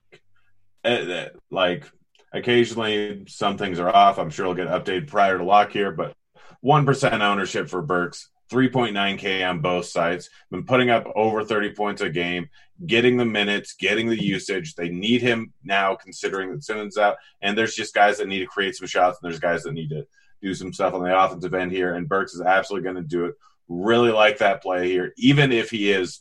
uh, 0.84 1.26
like 1.50 1.90
occasionally 2.32 3.24
some 3.26 3.58
things 3.58 3.80
are 3.80 3.94
off. 3.94 4.18
I'm 4.18 4.30
sure 4.30 4.44
it'll 4.44 4.54
get 4.54 4.68
updated 4.68 5.08
prior 5.08 5.38
to 5.38 5.44
lock 5.44 5.72
here, 5.72 5.90
but 5.90 6.14
one 6.60 6.86
percent 6.86 7.20
ownership 7.20 7.68
for 7.68 7.82
Burks 7.82 8.30
3.9K 8.50 9.48
on 9.48 9.60
both 9.60 9.86
sides, 9.86 10.30
been 10.50 10.64
putting 10.64 10.90
up 10.90 11.06
over 11.16 11.44
30 11.44 11.72
points 11.72 12.00
a 12.00 12.08
game, 12.08 12.48
getting 12.86 13.16
the 13.16 13.24
minutes, 13.24 13.74
getting 13.74 14.06
the 14.08 14.22
usage. 14.22 14.74
They 14.74 14.88
need 14.88 15.22
him 15.22 15.52
now, 15.64 15.96
considering 15.96 16.52
that 16.52 16.62
Simmons 16.62 16.96
out. 16.96 17.16
And 17.42 17.56
there's 17.56 17.74
just 17.74 17.94
guys 17.94 18.18
that 18.18 18.28
need 18.28 18.40
to 18.40 18.46
create 18.46 18.76
some 18.76 18.86
shots, 18.86 19.18
and 19.20 19.30
there's 19.30 19.40
guys 19.40 19.64
that 19.64 19.72
need 19.72 19.90
to 19.90 20.06
do 20.46 20.54
some 20.54 20.72
stuff 20.72 20.94
on 20.94 21.02
the 21.02 21.18
offensive 21.18 21.54
end 21.54 21.72
here. 21.72 21.94
And 21.94 22.08
Burks 22.08 22.34
is 22.34 22.40
absolutely 22.40 22.84
going 22.84 23.02
to 23.02 23.08
do 23.08 23.26
it. 23.26 23.34
Really 23.68 24.10
like 24.10 24.38
that 24.38 24.62
play 24.62 24.88
here, 24.88 25.12
even 25.16 25.52
if 25.52 25.70
he 25.70 25.90
is 25.90 26.20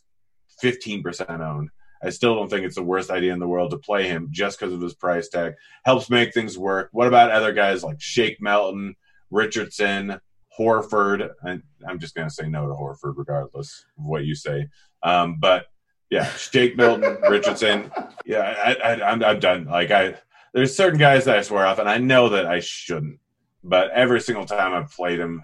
15% 0.63 1.39
owned. 1.39 1.69
I 2.03 2.09
still 2.09 2.35
don't 2.35 2.49
think 2.49 2.65
it's 2.65 2.75
the 2.75 2.83
worst 2.83 3.09
idea 3.09 3.33
in 3.33 3.39
the 3.39 3.47
world 3.47 3.71
to 3.71 3.77
play 3.77 4.07
him 4.07 4.27
just 4.31 4.59
because 4.59 4.73
of 4.73 4.81
his 4.81 4.93
price 4.93 5.29
tag. 5.29 5.53
Helps 5.85 6.09
make 6.09 6.33
things 6.33 6.57
work. 6.57 6.89
What 6.91 7.07
about 7.07 7.31
other 7.31 7.53
guys 7.53 7.83
like 7.83 7.99
Shake 7.99 8.41
Milton, 8.41 8.95
Richardson, 9.31 10.19
Horford. 10.57 11.31
And 11.43 11.63
I'm 11.87 11.99
just 11.99 12.15
going 12.15 12.27
to 12.27 12.33
say 12.33 12.47
no 12.47 12.67
to 12.67 12.73
Horford, 12.73 13.15
regardless 13.17 13.85
of 13.97 14.05
what 14.05 14.25
you 14.25 14.35
say. 14.35 14.67
Um, 15.03 15.37
but 15.39 15.65
yeah, 16.09 16.25
Shake 16.33 16.77
Milton, 16.77 17.17
Richardson. 17.29 17.91
Yeah, 18.25 18.41
I, 18.41 18.73
I, 18.75 19.11
I'm, 19.11 19.23
I'm 19.23 19.39
done. 19.39 19.65
Like 19.65 19.91
I, 19.91 20.15
there's 20.53 20.75
certain 20.75 20.99
guys 20.99 21.25
that 21.25 21.37
I 21.37 21.41
swear 21.41 21.65
off, 21.65 21.79
and 21.79 21.89
I 21.89 21.97
know 21.97 22.29
that 22.29 22.45
I 22.45 22.59
shouldn't. 22.59 23.19
But 23.67 23.89
every 23.91 24.21
single 24.21 24.45
time 24.45 24.73
I've 24.73 24.91
played 24.91 25.19
him 25.19 25.43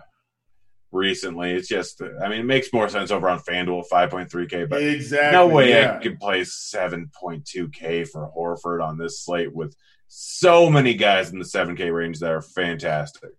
recently, 0.91 1.53
it's 1.53 1.67
just. 1.67 2.01
I 2.01 2.29
mean, 2.29 2.41
it 2.41 2.45
makes 2.45 2.71
more 2.71 2.87
sense 2.87 3.09
over 3.09 3.27
on 3.27 3.39
FanDuel, 3.39 3.85
5.3k. 3.91 4.69
But 4.69 4.83
exactly, 4.83 5.37
no 5.37 5.47
way 5.47 5.71
yeah. 5.71 5.97
I 5.97 6.03
could 6.03 6.19
play 6.19 6.41
7.2k 6.41 8.07
for 8.07 8.31
Horford 8.31 8.83
on 8.85 8.97
this 8.97 9.19
slate 9.19 9.53
with 9.53 9.75
so 10.07 10.69
many 10.69 10.93
guys 10.93 11.31
in 11.31 11.39
the 11.39 11.45
7k 11.45 11.91
range 11.93 12.19
that 12.19 12.31
are 12.31 12.41
fantastic. 12.41 13.31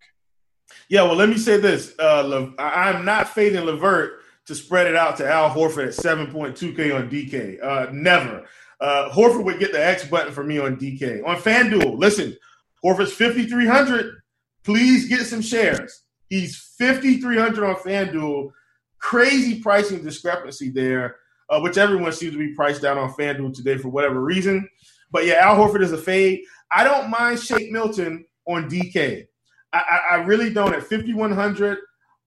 Yeah, 0.88 1.02
well, 1.02 1.16
let 1.16 1.28
me 1.28 1.38
say 1.38 1.58
this. 1.58 1.94
Uh, 1.98 2.22
Le- 2.22 2.54
I'm 2.58 3.04
not 3.04 3.28
fading 3.28 3.60
LeVert 3.60 4.20
to 4.46 4.54
spread 4.54 4.86
it 4.88 4.96
out 4.96 5.18
to 5.18 5.30
Al 5.30 5.50
Horford 5.50 5.88
at 5.88 5.94
7.2K 5.94 6.96
on 6.96 7.08
DK. 7.08 7.62
Uh, 7.62 7.90
never. 7.92 8.46
Uh, 8.80 9.10
Horford 9.10 9.44
would 9.44 9.60
get 9.60 9.70
the 9.70 9.84
X 9.84 10.08
button 10.08 10.32
for 10.32 10.42
me 10.42 10.58
on 10.58 10.76
DK. 10.76 11.24
On 11.24 11.36
FanDuel, 11.36 11.98
listen, 11.98 12.36
Horford's 12.84 13.12
5,300. 13.12 14.21
Please 14.64 15.08
get 15.08 15.26
some 15.26 15.42
shares. 15.42 16.02
He's 16.28 16.56
5,300 16.78 17.64
on 17.64 17.76
FanDuel. 17.76 18.50
Crazy 18.98 19.60
pricing 19.60 20.02
discrepancy 20.02 20.70
there, 20.70 21.16
uh, 21.50 21.60
which 21.60 21.76
everyone 21.76 22.12
seems 22.12 22.32
to 22.32 22.38
be 22.38 22.54
priced 22.54 22.82
down 22.82 22.98
on 22.98 23.12
FanDuel 23.12 23.54
today 23.54 23.76
for 23.76 23.88
whatever 23.88 24.20
reason. 24.20 24.68
But 25.10 25.26
yeah, 25.26 25.34
Al 25.40 25.56
Horford 25.56 25.82
is 25.82 25.92
a 25.92 25.98
fade. 25.98 26.40
I 26.70 26.84
don't 26.84 27.10
mind 27.10 27.40
Shake 27.40 27.70
Milton 27.70 28.24
on 28.46 28.68
DK. 28.70 29.26
I, 29.72 30.00
I 30.12 30.14
really 30.16 30.52
don't. 30.52 30.74
At 30.74 30.84
5,100, 30.84 31.78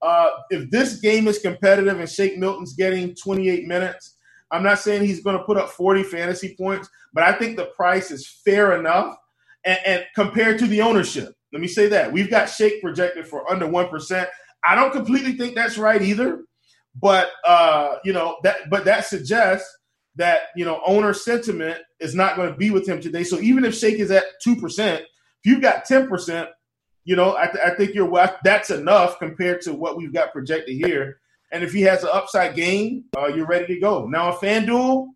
uh, 0.02 0.30
if 0.50 0.70
this 0.70 1.00
game 1.00 1.28
is 1.28 1.40
competitive 1.40 2.00
and 2.00 2.10
Shake 2.10 2.38
Milton's 2.38 2.74
getting 2.74 3.16
28 3.16 3.66
minutes, 3.66 4.18
I'm 4.52 4.64
not 4.64 4.80
saying 4.80 5.04
he's 5.04 5.24
going 5.24 5.38
to 5.38 5.44
put 5.44 5.58
up 5.58 5.70
40 5.70 6.04
fantasy 6.04 6.56
points, 6.60 6.90
but 7.14 7.24
I 7.24 7.34
think 7.34 7.58
the 7.58 7.66
price 7.76 8.12
is 8.12 8.28
fair 8.28 8.78
enough 8.78 9.16
and, 9.66 9.80
and 9.86 10.06
compared 10.16 10.60
to 10.60 10.68
the 10.68 10.82
ownership. 10.82 11.35
Let 11.56 11.62
me 11.62 11.70
say 11.70 11.88
that. 11.88 12.12
We've 12.12 12.30
got 12.30 12.50
Shake 12.50 12.82
projected 12.82 13.26
for 13.26 13.50
under 13.50 13.66
1%. 13.66 14.28
I 14.68 14.76
don't 14.76 14.92
completely 14.92 15.38
think 15.38 15.56
that's 15.56 15.78
right 15.78 16.02
either. 16.02 16.44
But 16.94 17.30
uh, 17.48 17.96
you 18.04 18.12
know, 18.12 18.36
that 18.44 18.70
but 18.70 18.84
that 18.84 19.06
suggests 19.06 19.70
that 20.18 20.40
you 20.58 20.66
know 20.66 20.82
owner 20.86 21.14
sentiment 21.14 21.78
is 22.02 22.14
not 22.14 22.36
going 22.36 22.52
to 22.52 22.58
be 22.58 22.72
with 22.72 22.86
him 22.86 23.00
today. 23.00 23.24
So 23.24 23.40
even 23.40 23.64
if 23.64 23.74
Shake 23.74 24.00
is 24.00 24.12
at 24.12 24.26
two 24.44 24.58
percent, 24.58 25.02
if 25.02 25.52
you've 25.52 25.62
got 25.62 25.86
ten 25.86 26.08
percent, 26.10 26.50
you 27.06 27.16
know 27.16 27.38
I, 27.38 27.48
th- 27.48 27.66
I, 27.66 27.74
think 27.76 27.94
you're 27.96 28.30
that's 28.44 28.70
enough 28.70 29.18
compared 29.18 29.62
to 29.62 29.74
what 29.74 29.96
we've 29.96 30.14
got 30.14 30.34
projected 30.34 30.76
here. 30.76 31.20
And 31.54 31.64
if 31.64 31.72
he 31.72 31.84
has 31.84 32.04
an 32.04 32.10
upside 32.12 32.54
game, 32.54 33.06
uh, 33.18 33.28
you're 33.28 33.48
ready 33.48 33.68
to 33.74 33.80
go. 33.80 34.08
Now 34.08 34.34
a 34.34 34.38
FanDuel, 34.38 35.08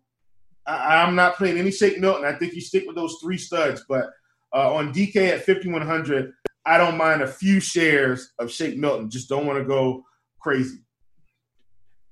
I, 0.66 1.02
am 1.02 1.14
not 1.14 1.36
playing 1.36 1.58
any 1.58 1.70
Shake 1.70 1.98
Milton. 1.98 2.24
I 2.24 2.32
think 2.32 2.54
you 2.54 2.62
stick 2.62 2.84
with 2.86 2.96
those 2.96 3.18
three 3.22 3.36
studs. 3.36 3.84
But 3.86 4.06
uh, 4.54 4.74
on 4.74 4.92
DK 4.92 5.30
at 5.30 5.44
5100, 5.44 6.32
I 6.66 6.78
don't 6.78 6.96
mind 6.96 7.22
a 7.22 7.26
few 7.26 7.60
shares 7.60 8.32
of 8.38 8.50
Shake 8.50 8.76
Milton. 8.76 9.10
Just 9.10 9.28
don't 9.28 9.46
want 9.46 9.58
to 9.58 9.64
go 9.64 10.04
crazy. 10.40 10.78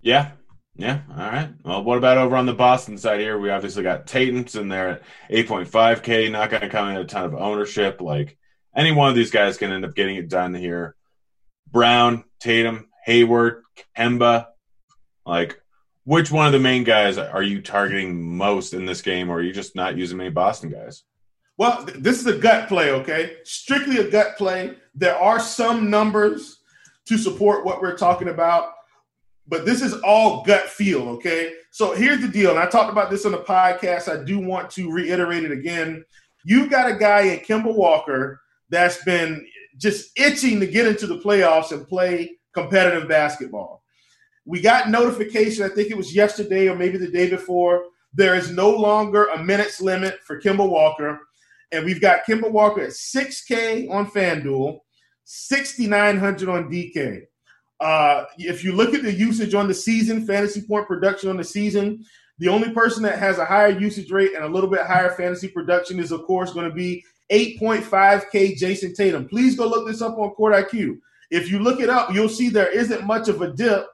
Yeah, 0.01 0.32
yeah, 0.76 1.01
all 1.11 1.16
right. 1.16 1.51
Well, 1.64 1.82
what 1.82 1.99
about 1.99 2.18
over 2.18 2.36
on 2.36 2.47
the 2.47 2.55
Boston 2.55 2.99
side 2.99 3.20
here? 3.20 3.39
We 3.39 3.51
obviously 3.51 3.82
got 3.82 4.07
Tatum's 4.07 4.55
in 4.55 4.68
there 4.68 4.89
at 4.89 5.03
8.5K, 5.30 6.30
not 6.30 6.51
going 6.51 6.62
to 6.62 6.68
come 6.68 6.89
in 6.89 6.97
a 6.97 7.05
ton 7.05 7.24
of 7.24 7.34
ownership. 7.34 8.01
Like 8.01 8.39
any 8.76 8.93
one 8.93 9.11
of 9.11 9.16
these 9.16 9.32
guys 9.32 9.59
can 9.59 9.72
end 9.72 9.84
up 9.84 9.97
getting 9.97 10.16
it 10.16 10.28
done 10.28 10.55
here. 10.55 10.95
Brown, 11.70 12.24
Tatum, 12.41 12.89
Hayward, 13.05 13.64
Kemba. 13.97 14.47
Like, 15.26 15.61
which 16.05 16.30
one 16.30 16.47
of 16.47 16.53
the 16.53 16.59
main 16.59 16.84
guys 16.84 17.18
are 17.18 17.43
you 17.43 17.61
targeting 17.61 18.36
most 18.36 18.72
in 18.72 18.86
this 18.86 19.03
game, 19.03 19.30
or 19.30 19.39
are 19.39 19.43
you 19.43 19.53
just 19.53 19.74
not 19.74 19.97
using 19.97 20.16
many 20.16 20.30
Boston 20.30 20.70
guys? 20.70 21.03
Well, 21.59 21.86
this 21.96 22.20
is 22.20 22.26
a 22.26 22.38
gut 22.38 22.68
play, 22.68 22.90
okay? 22.92 23.36
Strictly 23.44 23.98
a 23.98 24.11
gut 24.11 24.38
play. 24.38 24.76
There 24.94 25.16
are 25.16 25.40
some 25.40 25.90
numbers 25.90 26.61
to 27.06 27.18
support 27.18 27.64
what 27.64 27.82
we're 27.82 27.96
talking 27.96 28.28
about 28.28 28.72
but 29.48 29.64
this 29.64 29.80
is 29.80 29.94
all 30.02 30.44
gut 30.44 30.64
feel, 30.64 31.09
okay? 31.09 31.54
So 31.70 31.94
here's 31.94 32.20
the 32.20 32.28
deal, 32.28 32.50
and 32.50 32.59
I 32.59 32.66
talked 32.66 32.92
about 32.92 33.11
this 33.11 33.24
on 33.24 33.32
the 33.32 33.38
podcast. 33.38 34.09
I 34.09 34.22
do 34.22 34.38
want 34.38 34.70
to 34.72 34.92
reiterate 34.92 35.44
it 35.44 35.52
again. 35.52 36.04
You've 36.44 36.70
got 36.70 36.90
a 36.90 36.96
guy 36.96 37.22
in 37.22 37.40
Kemba 37.40 37.74
Walker 37.74 38.40
that's 38.68 39.02
been 39.04 39.46
just 39.78 40.18
itching 40.18 40.61
to 40.61 40.66
get 40.66 40.86
into 40.86 41.06
the 41.06 41.18
playoffs 41.18 41.72
and 41.72 41.88
play 41.88 42.38
competitive 42.52 43.09
basketball. 43.09 43.82
We 44.44 44.61
got 44.61 44.90
notification, 44.90 45.64
I 45.64 45.68
think 45.68 45.90
it 45.90 45.96
was 45.96 46.14
yesterday 46.14 46.68
or 46.68 46.76
maybe 46.76 46.98
the 46.98 47.11
day 47.11 47.30
before. 47.30 47.84
There 48.12 48.34
is 48.34 48.50
no 48.50 48.70
longer 48.70 49.26
a 49.26 49.42
minutes 49.42 49.80
limit 49.80 50.20
for 50.24 50.40
Kemba 50.40 50.68
Walker. 50.68 51.20
And 51.72 51.84
we've 51.84 52.00
got 52.00 52.24
Kemba 52.24 52.50
Walker 52.50 52.82
at 52.82 52.90
6K 52.90 53.90
on 53.90 54.10
FanDuel, 54.10 54.80
6,900 55.24 56.48
on 56.48 56.70
DK. 56.70 57.22
Uh, 57.80 58.24
if 58.38 58.64
you 58.64 58.72
look 58.72 58.94
at 58.94 59.02
the 59.02 59.12
usage 59.12 59.54
on 59.54 59.68
the 59.68 59.74
season, 59.74 60.26
fantasy 60.26 60.62
point 60.62 60.88
production 60.88 61.30
on 61.30 61.36
the 61.36 61.44
season, 61.44 62.04
the 62.38 62.48
only 62.48 62.70
person 62.70 63.02
that 63.02 63.18
has 63.18 63.38
a 63.38 63.44
higher 63.44 63.68
usage 63.68 64.10
rate 64.10 64.34
and 64.34 64.44
a 64.44 64.48
little 64.48 64.70
bit 64.70 64.86
higher 64.86 65.10
fantasy 65.10 65.48
production 65.48 66.00
is, 66.00 66.12
of 66.12 66.24
course, 66.24 66.52
going 66.52 66.68
to 66.68 66.74
be 66.74 67.04
8.5K 67.30 68.56
Jayson 68.56 68.94
Tatum. 68.94 69.28
Please 69.28 69.56
go 69.56 69.66
look 69.66 69.86
this 69.86 70.02
up 70.02 70.18
on 70.18 70.30
Court 70.30 70.54
IQ. 70.54 70.98
If 71.30 71.50
you 71.50 71.58
look 71.58 71.80
it 71.80 71.90
up, 71.90 72.12
you'll 72.12 72.28
see 72.28 72.48
there 72.48 72.70
isn't 72.70 73.04
much 73.04 73.28
of 73.28 73.42
a 73.42 73.52
dip 73.52 73.86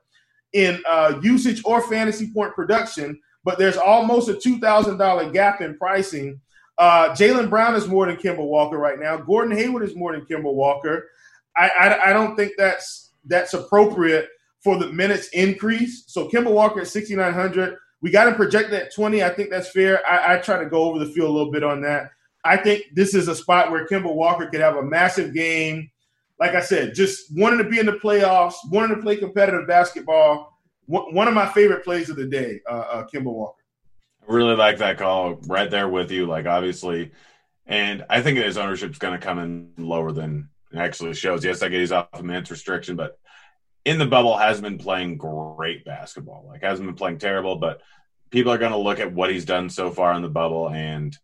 in 0.52 0.80
uh, 0.88 1.18
usage 1.22 1.62
or 1.64 1.82
fantasy 1.82 2.30
point 2.30 2.54
production, 2.54 3.20
but 3.42 3.58
there's 3.58 3.76
almost 3.76 4.28
a 4.28 4.34
$2,000 4.34 5.32
gap 5.32 5.60
in 5.60 5.76
pricing. 5.76 6.40
Uh, 6.78 7.10
Jaylen 7.10 7.48
Brown 7.48 7.74
is 7.74 7.86
more 7.86 8.06
than 8.06 8.16
Kemba 8.16 8.44
Walker 8.44 8.78
right 8.78 8.98
now. 8.98 9.16
Gordon 9.16 9.56
Hayward 9.56 9.84
is 9.84 9.94
more 9.94 10.12
than 10.12 10.26
Kemba 10.26 10.52
Walker. 10.52 11.08
I, 11.56 11.68
I, 11.68 12.10
I 12.10 12.12
don't 12.12 12.36
think 12.36 12.52
that's 12.58 13.12
that's 13.26 13.54
appropriate 13.54 14.28
for 14.60 14.78
the 14.78 14.92
minutes 14.92 15.28
increase. 15.28 16.04
So 16.08 16.28
Kemba 16.28 16.50
Walker 16.50 16.80
at 16.80 16.88
6,900. 16.88 17.76
We 18.00 18.10
got 18.10 18.28
him 18.28 18.34
projected 18.34 18.74
at 18.74 18.94
20. 18.94 19.22
I 19.22 19.30
think 19.30 19.50
that's 19.50 19.70
fair. 19.70 20.06
I, 20.06 20.34
I 20.34 20.38
try 20.38 20.58
to 20.58 20.68
go 20.68 20.84
over 20.84 20.98
the 20.98 21.06
field 21.12 21.30
a 21.30 21.32
little 21.32 21.52
bit 21.52 21.62
on 21.62 21.80
that. 21.82 22.10
I 22.44 22.56
think 22.56 22.84
this 22.92 23.14
is 23.14 23.28
a 23.28 23.34
spot 23.34 23.70
where 23.70 23.86
Kemba 23.86 24.12
Walker 24.12 24.46
could 24.46 24.60
have 24.60 24.76
a 24.76 24.82
massive 24.82 25.32
game. 25.32 25.90
Like 26.40 26.54
I 26.54 26.60
said, 26.60 26.94
just 26.94 27.34
wanting 27.34 27.58
to 27.58 27.70
be 27.70 27.78
in 27.78 27.86
the 27.86 27.92
playoffs, 27.92 28.54
wanting 28.70 28.96
to 28.96 29.02
play 29.02 29.16
competitive 29.16 29.66
basketball. 29.66 30.58
One 30.86 31.28
of 31.28 31.32
my 31.32 31.46
favorite 31.46 31.84
plays 31.84 32.10
of 32.10 32.16
the 32.16 32.26
day, 32.26 32.60
uh, 32.68 32.74
uh, 32.74 33.06
Kemba 33.06 33.32
Walker. 33.32 33.63
Really 34.26 34.56
like 34.56 34.78
that 34.78 34.98
call. 34.98 35.34
Right 35.46 35.70
there 35.70 35.88
with 35.88 36.10
you. 36.10 36.26
Like 36.26 36.46
obviously, 36.46 37.12
and 37.66 38.04
I 38.08 38.22
think 38.22 38.38
his 38.38 38.58
ownership 38.58 38.90
is 38.90 38.98
going 38.98 39.18
to 39.18 39.24
come 39.24 39.38
in 39.38 39.72
lower 39.78 40.12
than 40.12 40.48
it 40.72 40.78
actually 40.78 41.14
shows. 41.14 41.44
Yes, 41.44 41.62
I 41.62 41.68
get 41.68 41.80
he's 41.80 41.92
off 41.92 42.08
a 42.12 42.22
minutes 42.22 42.50
restriction, 42.50 42.96
but 42.96 43.18
in 43.84 43.98
the 43.98 44.06
bubble 44.06 44.36
has 44.36 44.60
been 44.60 44.78
playing 44.78 45.18
great 45.18 45.84
basketball. 45.84 46.46
Like 46.48 46.62
hasn't 46.62 46.86
been 46.86 46.96
playing 46.96 47.18
terrible, 47.18 47.56
but 47.56 47.82
people 48.30 48.52
are 48.52 48.58
going 48.58 48.72
to 48.72 48.78
look 48.78 49.00
at 49.00 49.12
what 49.12 49.30
he's 49.30 49.44
done 49.44 49.70
so 49.70 49.90
far 49.90 50.12
in 50.14 50.22
the 50.22 50.28
bubble 50.28 50.68
and 50.70 51.16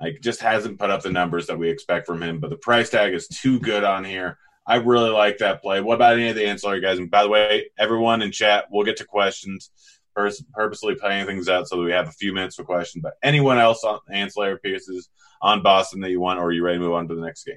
like 0.00 0.20
just 0.20 0.40
hasn't 0.40 0.78
put 0.78 0.90
up 0.90 1.02
the 1.02 1.10
numbers 1.10 1.48
that 1.48 1.58
we 1.58 1.70
expect 1.70 2.06
from 2.06 2.22
him. 2.22 2.38
But 2.40 2.50
the 2.50 2.56
price 2.56 2.90
tag 2.90 3.14
is 3.14 3.26
too 3.26 3.58
good 3.58 3.84
on 3.84 4.04
here. 4.04 4.38
I 4.66 4.76
really 4.76 5.10
like 5.10 5.38
that 5.38 5.62
play. 5.62 5.80
What 5.80 5.94
about 5.94 6.12
any 6.12 6.28
of 6.28 6.36
the 6.36 6.46
ancillary 6.46 6.80
guys? 6.80 6.98
And 6.98 7.10
by 7.10 7.22
the 7.22 7.28
way, 7.28 7.70
everyone 7.78 8.22
in 8.22 8.30
chat, 8.30 8.66
we'll 8.70 8.84
get 8.84 8.98
to 8.98 9.04
questions. 9.04 9.70
Purposely 10.52 10.94
playing 10.94 11.26
things 11.26 11.48
out 11.48 11.68
so 11.68 11.76
that 11.76 11.82
we 11.82 11.92
have 11.92 12.08
a 12.08 12.12
few 12.12 12.32
minutes 12.32 12.56
for 12.56 12.64
questions. 12.64 13.02
But 13.02 13.14
anyone 13.22 13.58
else 13.58 13.84
on 13.84 14.00
ancillary 14.10 14.58
pieces 14.58 15.08
on 15.42 15.62
Boston 15.62 16.00
that 16.00 16.10
you 16.10 16.20
want, 16.20 16.40
or 16.40 16.46
are 16.46 16.52
you 16.52 16.64
ready 16.64 16.78
to 16.78 16.84
move 16.84 16.94
on 16.94 17.08
to 17.08 17.14
the 17.14 17.22
next 17.22 17.44
game? 17.44 17.56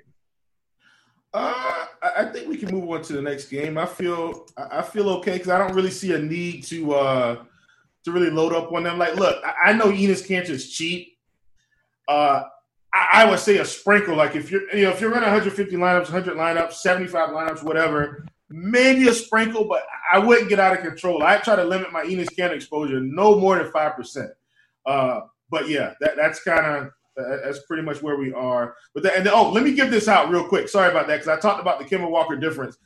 Uh, 1.33 1.85
I 2.17 2.25
think 2.25 2.49
we 2.49 2.57
can 2.57 2.71
move 2.71 2.89
on 2.89 3.01
to 3.03 3.13
the 3.13 3.21
next 3.21 3.45
game. 3.45 3.77
I 3.77 3.85
feel 3.85 4.47
I 4.57 4.81
feel 4.81 5.09
okay 5.09 5.33
because 5.33 5.49
I 5.49 5.57
don't 5.57 5.73
really 5.73 5.91
see 5.91 6.13
a 6.13 6.19
need 6.19 6.63
to 6.65 6.93
uh 6.93 7.43
to 8.03 8.11
really 8.11 8.29
load 8.29 8.53
up 8.53 8.71
on 8.71 8.83
them. 8.83 8.97
Like, 8.97 9.15
look, 9.15 9.41
I 9.63 9.73
know 9.73 9.85
Enes 9.85 10.27
Kanter 10.27 10.49
is 10.49 10.71
cheap. 10.71 11.17
Uh, 12.07 12.43
I, 12.93 13.07
I, 13.13 13.29
would 13.29 13.39
say 13.39 13.59
a 13.59 13.65
sprinkle. 13.65 14.15
Like 14.15 14.35
if 14.35 14.51
you're 14.51 14.69
you 14.75 14.83
know 14.83 14.91
if 14.91 14.99
you're 14.99 15.11
running 15.11 15.29
150 15.29 15.75
lineups, 15.75 16.11
100 16.11 16.35
lineups, 16.35 16.73
75 16.73 17.29
lineups, 17.29 17.63
whatever, 17.63 18.25
maybe 18.51 19.07
a 19.07 19.13
sprinkle, 19.13 19.65
but 19.65 19.83
I 20.11 20.19
wouldn't 20.19 20.49
get 20.49 20.59
out 20.59 20.77
of 20.77 20.83
control. 20.83 21.23
I 21.23 21.37
try 21.37 21.55
to 21.55 21.63
limit 21.63 21.91
my 21.91 22.03
Enes 22.03 22.35
can 22.35 22.51
exposure 22.51 22.99
no 22.99 23.39
more 23.39 23.57
than 23.57 23.71
five 23.71 23.95
percent. 23.95 24.31
Uh, 24.85 25.21
but 25.49 25.69
yeah, 25.69 25.93
that 26.01 26.15
that's 26.15 26.43
kind 26.43 26.65
of 26.65 26.91
that's 27.15 27.63
pretty 27.65 27.83
much 27.83 28.01
where 28.01 28.17
we 28.17 28.33
are. 28.33 28.75
But 28.93 29.03
the, 29.03 29.15
and 29.15 29.25
the, 29.25 29.33
oh, 29.33 29.51
let 29.51 29.63
me 29.63 29.73
give 29.73 29.91
this 29.91 30.07
out 30.07 30.29
real 30.29 30.47
quick. 30.47 30.69
Sorry 30.69 30.89
about 30.89 31.07
that 31.07 31.17
because 31.21 31.27
I 31.27 31.39
talked 31.39 31.61
about 31.61 31.79
the 31.79 31.85
Kemba 31.85 32.09
Walker 32.09 32.35
difference. 32.35 32.77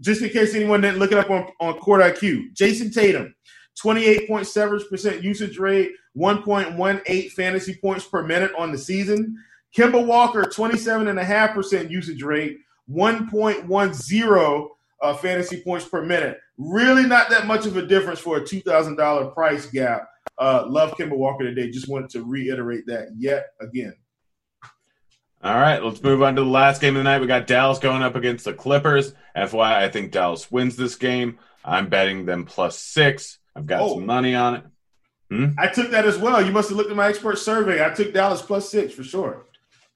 Just 0.00 0.22
in 0.22 0.30
case 0.30 0.54
anyone 0.54 0.80
didn't 0.80 0.98
look 0.98 1.12
it 1.12 1.18
up 1.18 1.30
on, 1.30 1.48
on 1.60 1.74
Court 1.78 2.00
IQ, 2.00 2.52
Jayson 2.54 2.92
Tatum, 2.92 3.34
28.7% 3.82 5.22
usage 5.22 5.58
rate, 5.58 5.92
1.18 6.16 7.30
fantasy 7.32 7.74
points 7.74 8.04
per 8.04 8.22
minute 8.22 8.52
on 8.56 8.72
the 8.72 8.78
season. 8.78 9.36
Kemba 9.76 10.04
Walker, 10.04 10.42
27.5% 10.44 11.90
usage 11.90 12.22
rate, 12.22 12.58
1.10 12.90 14.68
uh, 15.04 15.14
fantasy 15.14 15.62
points 15.62 15.86
per 15.86 16.02
minute. 16.02 16.38
Really 16.56 17.04
not 17.04 17.28
that 17.30 17.46
much 17.46 17.66
of 17.66 17.76
a 17.76 17.86
difference 17.86 18.18
for 18.18 18.38
a 18.38 18.40
$2,000 18.40 19.34
price 19.34 19.66
gap. 19.66 20.08
Uh, 20.38 20.64
love 20.66 20.92
Kemba 20.92 21.16
Walker 21.16 21.44
today. 21.44 21.70
Just 21.70 21.88
wanted 21.88 22.10
to 22.10 22.24
reiterate 22.24 22.86
that 22.86 23.08
yet 23.16 23.48
again. 23.60 23.94
All 25.42 25.60
right, 25.60 25.82
let's 25.84 26.02
move 26.02 26.22
on 26.22 26.36
to 26.36 26.42
the 26.42 26.48
last 26.48 26.80
game 26.80 26.96
of 26.96 27.00
the 27.00 27.04
night. 27.04 27.20
We 27.20 27.26
got 27.26 27.46
Dallas 27.46 27.78
going 27.78 28.02
up 28.02 28.16
against 28.16 28.46
the 28.46 28.54
Clippers. 28.54 29.12
FYI, 29.36 29.74
I 29.74 29.88
think 29.90 30.10
Dallas 30.10 30.50
wins 30.50 30.74
this 30.74 30.94
game. 30.94 31.38
I'm 31.62 31.90
betting 31.90 32.24
them 32.24 32.46
plus 32.46 32.78
six. 32.78 33.38
I've 33.54 33.66
got 33.66 33.82
oh. 33.82 33.96
some 33.96 34.06
money 34.06 34.34
on 34.34 34.54
it. 34.54 34.64
Hmm? 35.30 35.46
I 35.58 35.66
took 35.66 35.90
that 35.90 36.06
as 36.06 36.16
well. 36.16 36.44
You 36.44 36.50
must 36.50 36.70
have 36.70 36.78
looked 36.78 36.90
at 36.90 36.96
my 36.96 37.08
expert 37.08 37.36
survey. 37.36 37.84
I 37.84 37.90
took 37.90 38.14
Dallas 38.14 38.40
plus 38.40 38.70
six 38.70 38.94
for 38.94 39.04
sure. 39.04 39.44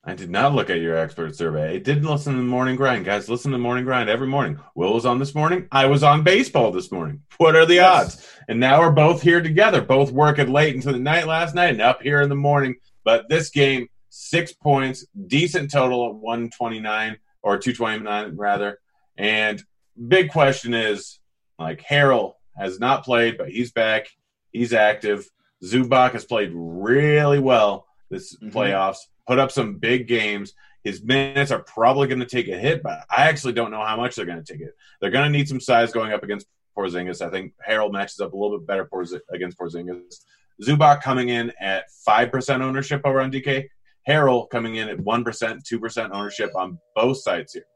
I 0.04 0.14
did 0.14 0.30
not 0.30 0.54
look 0.54 0.70
at 0.70 0.80
your 0.80 0.96
expert 0.96 1.36
survey. 1.36 1.74
I 1.74 1.78
did 1.78 2.04
listen 2.04 2.32
to 2.32 2.38
the 2.38 2.44
morning 2.44 2.76
grind, 2.76 3.04
guys. 3.04 3.28
Listen 3.28 3.50
to 3.50 3.56
the 3.56 3.62
morning 3.62 3.84
grind 3.84 4.08
every 4.08 4.28
morning. 4.28 4.58
Will 4.74 4.94
was 4.94 5.04
on 5.04 5.18
this 5.18 5.34
morning. 5.34 5.66
I 5.72 5.86
was 5.86 6.02
on 6.02 6.22
baseball 6.22 6.70
this 6.70 6.92
morning. 6.92 7.22
What 7.38 7.56
are 7.56 7.66
the 7.66 7.74
yes. 7.74 8.16
odds? 8.16 8.32
And 8.48 8.60
now 8.60 8.80
we're 8.80 8.90
both 8.90 9.22
here 9.22 9.42
together, 9.42 9.82
both 9.82 10.10
working 10.10 10.52
late 10.52 10.74
into 10.74 10.92
the 10.92 10.98
night 10.98 11.26
last 11.26 11.54
night 11.54 11.70
and 11.70 11.82
up 11.82 12.02
here 12.02 12.20
in 12.22 12.28
the 12.28 12.34
morning. 12.34 12.76
But 13.04 13.28
this 13.28 13.50
game, 13.50 13.88
six 14.08 14.52
points, 14.52 15.06
decent 15.26 15.70
total 15.70 16.06
at 16.06 16.14
129 16.14 17.18
or 17.42 17.58
229 17.58 18.36
rather. 18.36 18.78
And 19.16 19.62
big 20.06 20.30
question 20.30 20.74
is 20.74 21.18
like 21.58 21.82
Harrell 21.82 22.34
has 22.56 22.80
not 22.80 23.04
played, 23.04 23.36
but 23.36 23.50
he's 23.50 23.72
back. 23.72 24.08
He's 24.52 24.72
active. 24.72 25.28
Zubac 25.62 26.12
has 26.12 26.24
played 26.24 26.50
really 26.54 27.38
well 27.38 27.86
this 28.10 28.34
mm-hmm. 28.36 28.56
playoffs 28.56 28.98
put 29.28 29.38
up 29.38 29.52
some 29.52 29.74
big 29.74 30.08
games. 30.08 30.54
His 30.82 31.02
minutes 31.02 31.50
are 31.50 31.62
probably 31.62 32.08
going 32.08 32.20
to 32.20 32.26
take 32.26 32.48
a 32.48 32.56
hit, 32.56 32.82
but 32.82 33.04
I 33.10 33.28
actually 33.28 33.52
don't 33.52 33.70
know 33.70 33.84
how 33.84 33.96
much 33.96 34.16
they're 34.16 34.24
going 34.24 34.42
to 34.42 34.52
take 34.52 34.62
it. 34.62 34.74
They're 35.00 35.10
going 35.10 35.30
to 35.30 35.38
need 35.38 35.48
some 35.48 35.60
size 35.60 35.92
going 35.92 36.12
up 36.12 36.22
against 36.22 36.46
Porzingis. 36.76 37.20
I 37.20 37.30
think 37.30 37.52
Harrell 37.68 37.92
matches 37.92 38.20
up 38.20 38.32
a 38.32 38.36
little 38.36 38.58
bit 38.58 38.66
better 38.66 38.88
against 39.30 39.58
Porzingis. 39.58 40.24
Zubac 40.62 41.02
coming 41.02 41.28
in 41.28 41.52
at 41.60 41.84
5% 42.08 42.60
ownership 42.62 43.02
over 43.04 43.20
on 43.20 43.30
DK. 43.30 43.68
Harrell 44.08 44.48
coming 44.48 44.76
in 44.76 44.88
at 44.88 44.96
1%, 44.96 45.24
2% 45.24 46.10
ownership 46.12 46.50
on 46.56 46.78
both 46.96 47.18
sides 47.18 47.52
here. 47.52 47.66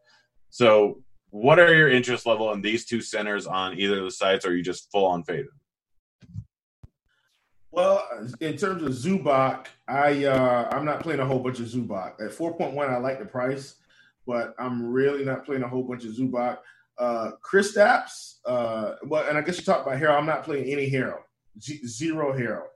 So, 0.48 1.02
what 1.30 1.58
are 1.58 1.74
your 1.74 1.90
interest 1.90 2.26
level 2.26 2.52
in 2.52 2.60
these 2.60 2.84
two 2.84 3.00
centers 3.00 3.46
on 3.46 3.78
either 3.78 3.98
of 3.98 4.04
the 4.04 4.10
sites, 4.10 4.44
or 4.44 4.50
are 4.50 4.54
you 4.54 4.62
just 4.62 4.90
full 4.90 5.06
on 5.06 5.22
faded? 5.24 5.46
Well, 7.72 8.06
in 8.40 8.58
terms 8.58 8.82
of 8.82 8.90
Zubac, 8.90 9.66
I 9.88 10.26
uh, 10.26 10.68
I'm 10.70 10.84
not 10.84 11.00
playing 11.00 11.20
a 11.20 11.26
whole 11.26 11.38
bunch 11.38 11.58
of 11.58 11.66
Zubac. 11.66 12.20
At 12.20 12.30
4.1, 12.30 12.90
I 12.90 12.98
like 12.98 13.18
the 13.18 13.24
price, 13.24 13.76
but 14.26 14.54
I'm 14.58 14.84
really 14.84 15.24
not 15.24 15.46
playing 15.46 15.62
a 15.62 15.68
whole 15.68 15.82
bunch 15.82 16.04
of 16.04 16.12
Zubac. 16.12 16.58
Uh, 16.98 17.30
Kristaps, 17.42 18.34
uh, 18.44 18.96
well, 19.06 19.26
and 19.26 19.38
I 19.38 19.40
guess 19.40 19.56
you 19.56 19.64
talked 19.64 19.86
about 19.86 19.98
Harrell. 19.98 20.18
I'm 20.18 20.26
not 20.26 20.44
playing 20.44 20.70
any 20.70 20.90
Harrell, 20.90 21.20
Z- 21.60 21.86
zero 21.86 22.38
Harrell. 22.38 22.66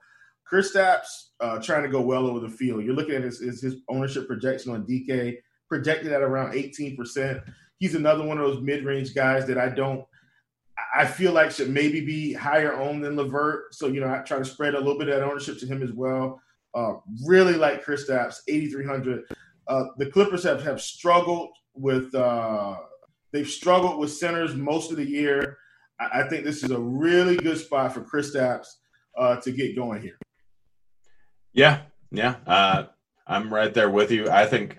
Kristaps 0.51 1.27
uh, 1.41 1.59
trying 1.59 1.83
to 1.83 1.91
go 1.91 2.01
well 2.01 2.27
over 2.27 2.41
the 2.41 2.49
field. 2.49 2.83
You're 2.83 2.95
looking 2.95 3.17
at 3.17 3.23
his, 3.23 3.41
his, 3.41 3.61
his 3.61 3.77
ownership 3.91 4.27
projection 4.27 4.73
on 4.73 4.87
DK, 4.87 5.37
projected 5.69 6.13
at 6.13 6.23
around 6.23 6.55
18%. 6.55 7.43
He's 7.79 7.95
another 7.95 8.25
one 8.25 8.39
of 8.39 8.47
those 8.47 8.63
mid 8.63 8.85
range 8.85 9.15
guys 9.15 9.47
that 9.47 9.59
I 9.59 9.69
don't 9.69 10.07
I 10.97 11.05
feel 11.05 11.33
like 11.33 11.51
should 11.51 11.69
maybe 11.69 12.01
be 12.01 12.33
higher 12.33 12.73
owned 12.73 13.05
than 13.05 13.17
LeVert. 13.17 13.75
So, 13.75 13.89
you 13.89 14.01
know, 14.01 14.09
I 14.09 14.19
try 14.19 14.39
to 14.39 14.45
spread 14.45 14.75
a 14.75 14.79
little 14.79 14.99
bit 14.99 15.09
of 15.09 15.17
that 15.17 15.25
ownership 15.25 15.59
to 15.59 15.67
him 15.67 15.83
as 15.83 15.93
well. 15.93 16.41
Uh, 16.75 16.95
really 17.27 17.55
like 17.55 17.85
Kristaps, 17.85 18.37
8,300. 18.49 19.25
Uh, 19.69 19.85
the 19.99 20.07
Clippers 20.07 20.43
have, 20.45 20.63
have 20.63 20.81
struggled 20.81 21.51
with, 21.75 22.15
uh, 22.15 22.77
they've 23.33 23.49
struggled 23.49 23.99
with 23.99 24.11
centers 24.11 24.55
most 24.55 24.91
of 24.91 24.97
the 24.97 25.05
year. 25.05 25.59
I, 26.01 26.21
I 26.21 26.29
think 26.29 26.45
this 26.45 26.65
is 26.65 26.71
a 26.71 26.79
really 26.79 27.37
good 27.37 27.59
spot 27.59 27.93
for 27.93 28.01
Kristaps 28.01 28.67
uh, 29.19 29.37
to 29.37 29.53
get 29.53 29.77
going 29.77 30.01
here. 30.01 30.19
Yeah, 31.53 31.81
yeah. 32.11 32.37
Uh, 32.47 32.85
I'm 33.27 33.53
right 33.53 33.73
there 33.73 33.91
with 33.91 34.11
you. 34.11 34.31
I 34.31 34.47
think 34.47 34.79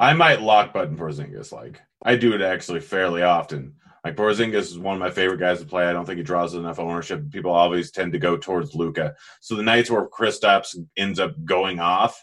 I 0.00 0.14
might 0.14 0.40
lock 0.40 0.72
button 0.72 0.96
for 0.96 1.10
Porzingis. 1.10 1.52
Like, 1.52 1.80
I 2.02 2.16
do 2.16 2.32
it 2.32 2.40
actually 2.40 2.80
fairly 2.80 3.22
often. 3.22 3.74
Like 4.04 4.16
Porzingis 4.16 4.54
is 4.54 4.78
one 4.78 4.94
of 4.94 5.00
my 5.00 5.10
favorite 5.10 5.40
guys 5.40 5.60
to 5.60 5.66
play. 5.66 5.86
I 5.86 5.92
don't 5.92 6.04
think 6.04 6.18
he 6.18 6.24
draws 6.24 6.54
enough 6.54 6.78
ownership. 6.78 7.30
People 7.30 7.50
always 7.50 7.90
tend 7.90 8.12
to 8.12 8.18
go 8.18 8.36
towards 8.36 8.74
Luka. 8.74 9.14
So 9.40 9.54
the 9.54 9.62
nights 9.62 9.90
where 9.90 10.08
Kristaps 10.08 10.76
ends 10.96 11.18
up 11.18 11.32
going 11.44 11.80
off, 11.80 12.22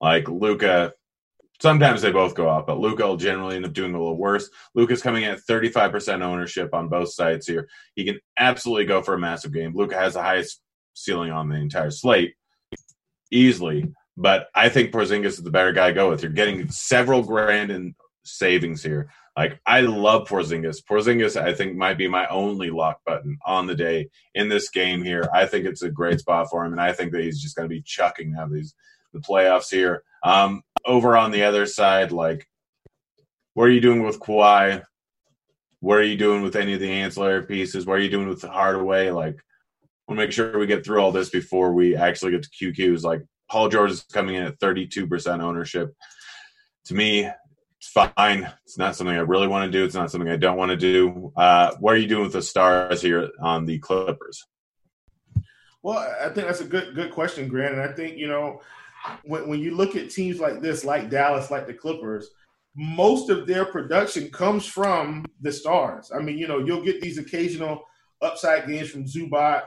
like 0.00 0.28
Luka, 0.28 0.92
sometimes 1.60 2.02
they 2.02 2.12
both 2.12 2.34
go 2.34 2.48
off, 2.48 2.66
but 2.66 2.78
Luka 2.78 3.06
will 3.06 3.16
generally 3.16 3.56
end 3.56 3.66
up 3.66 3.72
doing 3.72 3.94
a 3.94 3.98
little 3.98 4.16
worse. 4.16 4.48
Luka's 4.74 5.02
coming 5.02 5.24
in 5.24 5.30
at 5.30 5.40
35% 5.40 6.22
ownership 6.22 6.72
on 6.72 6.88
both 6.88 7.12
sides 7.12 7.46
here. 7.46 7.68
He 7.94 8.04
can 8.04 8.20
absolutely 8.38 8.84
go 8.84 9.02
for 9.02 9.14
a 9.14 9.18
massive 9.18 9.52
game. 9.52 9.74
Luka 9.74 9.96
has 9.96 10.14
the 10.14 10.22
highest 10.22 10.60
ceiling 10.94 11.30
on 11.30 11.48
the 11.48 11.56
entire 11.56 11.90
slate 11.90 12.34
easily. 13.30 13.92
But 14.16 14.48
I 14.54 14.68
think 14.68 14.90
Porzingis 14.90 15.26
is 15.26 15.42
the 15.42 15.50
better 15.50 15.72
guy 15.72 15.88
to 15.88 15.94
go 15.94 16.10
with. 16.10 16.22
You're 16.22 16.32
getting 16.32 16.68
several 16.70 17.22
grand 17.22 17.70
in 17.70 17.94
savings 18.24 18.82
here. 18.82 19.10
Like 19.38 19.60
I 19.64 19.82
love 19.82 20.26
Porzingis. 20.26 20.82
Porzingis, 20.82 21.40
I 21.40 21.54
think, 21.54 21.76
might 21.76 21.96
be 21.96 22.08
my 22.08 22.26
only 22.26 22.70
lock 22.70 22.98
button 23.06 23.38
on 23.46 23.68
the 23.68 23.74
day 23.76 24.08
in 24.34 24.48
this 24.48 24.68
game 24.68 25.04
here. 25.04 25.30
I 25.32 25.46
think 25.46 25.64
it's 25.64 25.82
a 25.82 25.90
great 25.90 26.18
spot 26.18 26.50
for 26.50 26.64
him, 26.64 26.72
and 26.72 26.80
I 26.80 26.92
think 26.92 27.12
that 27.12 27.22
he's 27.22 27.40
just 27.40 27.54
going 27.54 27.68
to 27.68 27.72
be 27.72 27.80
chucking 27.82 28.32
now 28.32 28.48
these 28.48 28.74
the 29.12 29.20
playoffs 29.20 29.70
here. 29.70 30.02
Um, 30.24 30.62
over 30.84 31.16
on 31.16 31.30
the 31.30 31.44
other 31.44 31.66
side, 31.66 32.10
like, 32.10 32.48
what 33.54 33.68
are 33.68 33.70
you 33.70 33.80
doing 33.80 34.02
with 34.02 34.18
Kawhi? 34.18 34.82
What 35.78 35.98
are 35.98 36.02
you 36.02 36.16
doing 36.16 36.42
with 36.42 36.56
any 36.56 36.74
of 36.74 36.80
the 36.80 36.90
ancillary 36.90 37.46
pieces? 37.46 37.86
What 37.86 37.98
are 37.98 38.02
you 38.02 38.10
doing 38.10 38.28
with 38.28 38.42
Hardaway? 38.42 39.10
Like, 39.10 39.38
we'll 40.08 40.16
make 40.16 40.32
sure 40.32 40.58
we 40.58 40.66
get 40.66 40.84
through 40.84 40.98
all 41.00 41.12
this 41.12 41.30
before 41.30 41.72
we 41.72 41.94
actually 41.94 42.32
get 42.32 42.42
to 42.42 42.72
QQs. 42.72 43.04
Like, 43.04 43.22
Paul 43.48 43.68
George 43.68 43.92
is 43.92 44.02
coming 44.02 44.34
in 44.34 44.42
at 44.42 44.58
32% 44.58 45.40
ownership. 45.40 45.94
To 46.86 46.94
me, 46.94 47.30
it's 47.78 47.88
fine. 47.88 48.50
It's 48.64 48.76
not 48.76 48.96
something 48.96 49.14
I 49.14 49.20
really 49.20 49.46
want 49.46 49.70
to 49.70 49.78
do. 49.78 49.84
It's 49.84 49.94
not 49.94 50.10
something 50.10 50.28
I 50.28 50.36
don't 50.36 50.56
want 50.56 50.70
to 50.70 50.76
do. 50.76 51.32
Uh, 51.36 51.76
what 51.78 51.94
are 51.94 51.98
you 51.98 52.08
doing 52.08 52.24
with 52.24 52.32
the 52.32 52.42
stars 52.42 53.00
here 53.00 53.30
on 53.40 53.66
the 53.66 53.78
Clippers? 53.78 54.44
Well, 55.82 55.98
I 56.20 56.28
think 56.30 56.48
that's 56.48 56.60
a 56.60 56.64
good 56.64 56.94
good 56.96 57.12
question, 57.12 57.48
Grant. 57.48 57.74
And 57.74 57.82
I 57.82 57.92
think 57.92 58.16
you 58.16 58.26
know 58.26 58.60
when 59.24 59.48
when 59.48 59.60
you 59.60 59.76
look 59.76 59.94
at 59.94 60.10
teams 60.10 60.40
like 60.40 60.60
this, 60.60 60.84
like 60.84 61.08
Dallas, 61.08 61.52
like 61.52 61.68
the 61.68 61.74
Clippers, 61.74 62.30
most 62.74 63.30
of 63.30 63.46
their 63.46 63.64
production 63.64 64.28
comes 64.30 64.66
from 64.66 65.24
the 65.40 65.52
stars. 65.52 66.10
I 66.12 66.18
mean, 66.18 66.36
you 66.36 66.48
know, 66.48 66.58
you'll 66.58 66.84
get 66.84 67.00
these 67.00 67.18
occasional 67.18 67.84
upside 68.20 68.66
games 68.66 68.90
from 68.90 69.04
Zubac. 69.04 69.62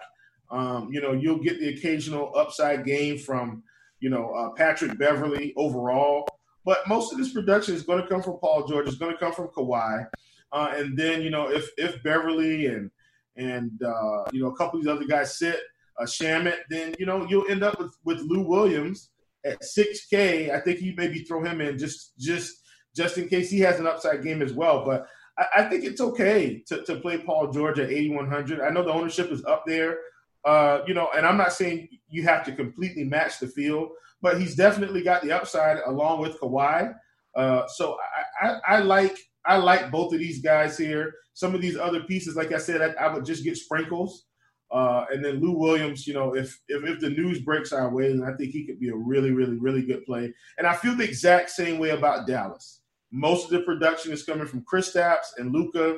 Um, 0.50 0.90
you 0.92 1.00
know, 1.00 1.14
you'll 1.14 1.42
get 1.42 1.62
the 1.62 1.70
occasional 1.70 2.34
upside 2.36 2.84
game 2.84 3.18
from 3.18 3.64
you 4.02 4.10
know 4.10 4.32
uh, 4.34 4.50
Patrick 4.50 4.98
Beverley 4.98 5.54
overall. 5.56 6.28
But 6.64 6.88
most 6.88 7.12
of 7.12 7.18
this 7.18 7.34
production 7.34 7.76
is 7.76 7.84
going 7.84 8.02
to 8.02 8.08
come 8.08 8.22
from 8.22 8.38
Paul 8.38 8.68
George. 8.68 8.88
It's 8.88 8.98
going 8.98 9.14
to 9.14 9.18
come 9.18 9.34
from 9.34 9.48
Kawhi, 9.48 10.08
uh, 10.52 10.74
and 10.76 10.98
then 10.98 11.22
you 11.22 11.30
know 11.30 11.50
if 11.50 11.70
if 11.78 12.02
Beverley 12.04 12.68
and 12.68 12.92
and 13.36 13.82
uh, 13.84 14.26
you 14.32 14.42
know 14.42 14.50
a 14.50 14.56
couple 14.56 14.80
of 14.80 14.86
these 14.86 14.92
other 14.92 15.06
guys 15.06 15.38
sit 15.38 15.60
uh, 16.00 16.06
Shamet, 16.06 16.60
then 16.70 16.96
you 17.00 17.06
know 17.06 17.26
you'll 17.28 17.50
end 17.50 17.64
up 17.64 17.80
with 17.80 17.96
with 18.04 18.20
Lou 18.20 18.42
Williams 18.42 19.10
at 19.46 19.62
6K. 19.62 20.52
I 20.52 20.60
think 20.60 20.82
you 20.82 20.94
maybe 20.96 21.20
throw 21.20 21.44
him 21.44 21.62
in 21.62 21.78
just 21.78 22.18
just 22.18 22.62
just 22.96 23.18
in 23.18 23.28
case 23.28 23.50
he 23.50 23.60
has 23.60 23.80
an 23.80 23.88
upside 23.88 24.24
game 24.24 24.42
as 24.42 24.54
well. 24.54 24.86
But 24.86 25.08
I, 25.38 25.46
I 25.58 25.64
think 25.64 25.84
it's 25.84 26.02
okay 26.02 26.64
to, 26.68 26.84
to 26.84 26.98
play 26.98 27.18
Paul 27.18 27.52
George 27.52 27.80
at 27.80 27.90
8100. 27.90 28.62
I 28.62 28.70
know 28.70 28.84
the 28.84 28.92
ownership 28.92 29.32
is 29.32 29.46
up 29.46 29.64
there, 29.66 30.00
uh, 30.46 30.80
you 30.88 30.94
know, 30.94 31.10
and 31.16 31.26
I'm 31.26 31.38
not 31.38 31.54
saying 31.54 31.88
you 32.10 32.24
have 32.24 32.44
to 32.46 32.52
completely 32.52 33.04
match 33.04 33.40
the 33.40 33.48
field, 33.48 33.90
but 34.22 34.40
he's 34.40 34.56
definitely 34.56 35.04
got 35.04 35.22
the 35.22 35.32
upside 35.32 35.78
along 35.86 36.22
with 36.22 36.40
Kawhi. 36.40 36.94
Uh, 37.36 37.68
so 37.68 37.98
I, 38.42 38.48
I, 38.48 38.60
I, 38.68 38.80
like 38.80 39.18
I 39.46 39.58
like 39.58 39.92
both 39.92 40.14
of 40.14 40.20
these 40.20 40.42
guys 40.42 40.78
here. 40.78 41.14
Some 41.34 41.56
of 41.56 41.62
these 41.62 41.78
other 41.78 42.04
pieces, 42.04 42.36
like 42.36 42.52
I 42.52 42.58
said, 42.58 42.82
I, 42.82 43.04
I 43.04 43.14
would 43.14 43.26
just 43.26 43.44
get 43.44 43.58
sprinkles. 43.58 44.26
Uh, 44.72 45.06
and 45.12 45.24
then 45.24 45.42
Lou 45.42 45.58
Williams, 45.58 46.08
you 46.08 46.14
know, 46.14 46.34
if, 46.34 46.58
if 46.70 46.84
if 46.86 47.00
the 47.00 47.10
news 47.10 47.42
breaks 47.42 47.74
our 47.74 47.94
way, 47.94 48.08
then 48.08 48.24
I 48.24 48.34
think 48.38 48.52
he 48.52 48.66
could 48.66 48.80
be 48.80 48.90
a 48.90 48.96
really, 48.96 49.32
really, 49.32 49.58
really 49.58 49.82
good 49.82 50.06
play. 50.06 50.34
And 50.58 50.66
I 50.66 50.76
feel 50.76 50.96
the 50.96 51.04
exact 51.04 51.50
same 51.50 51.78
way 51.78 51.90
about 51.90 52.26
Dallas. 52.26 52.80
Most 53.12 53.46
of 53.46 53.52
the 53.52 53.62
production 53.62 54.14
is 54.14 54.24
coming 54.24 54.48
from 54.48 54.64
Kristaps 54.64 55.28
and 55.38 55.52
Luka. 55.52 55.98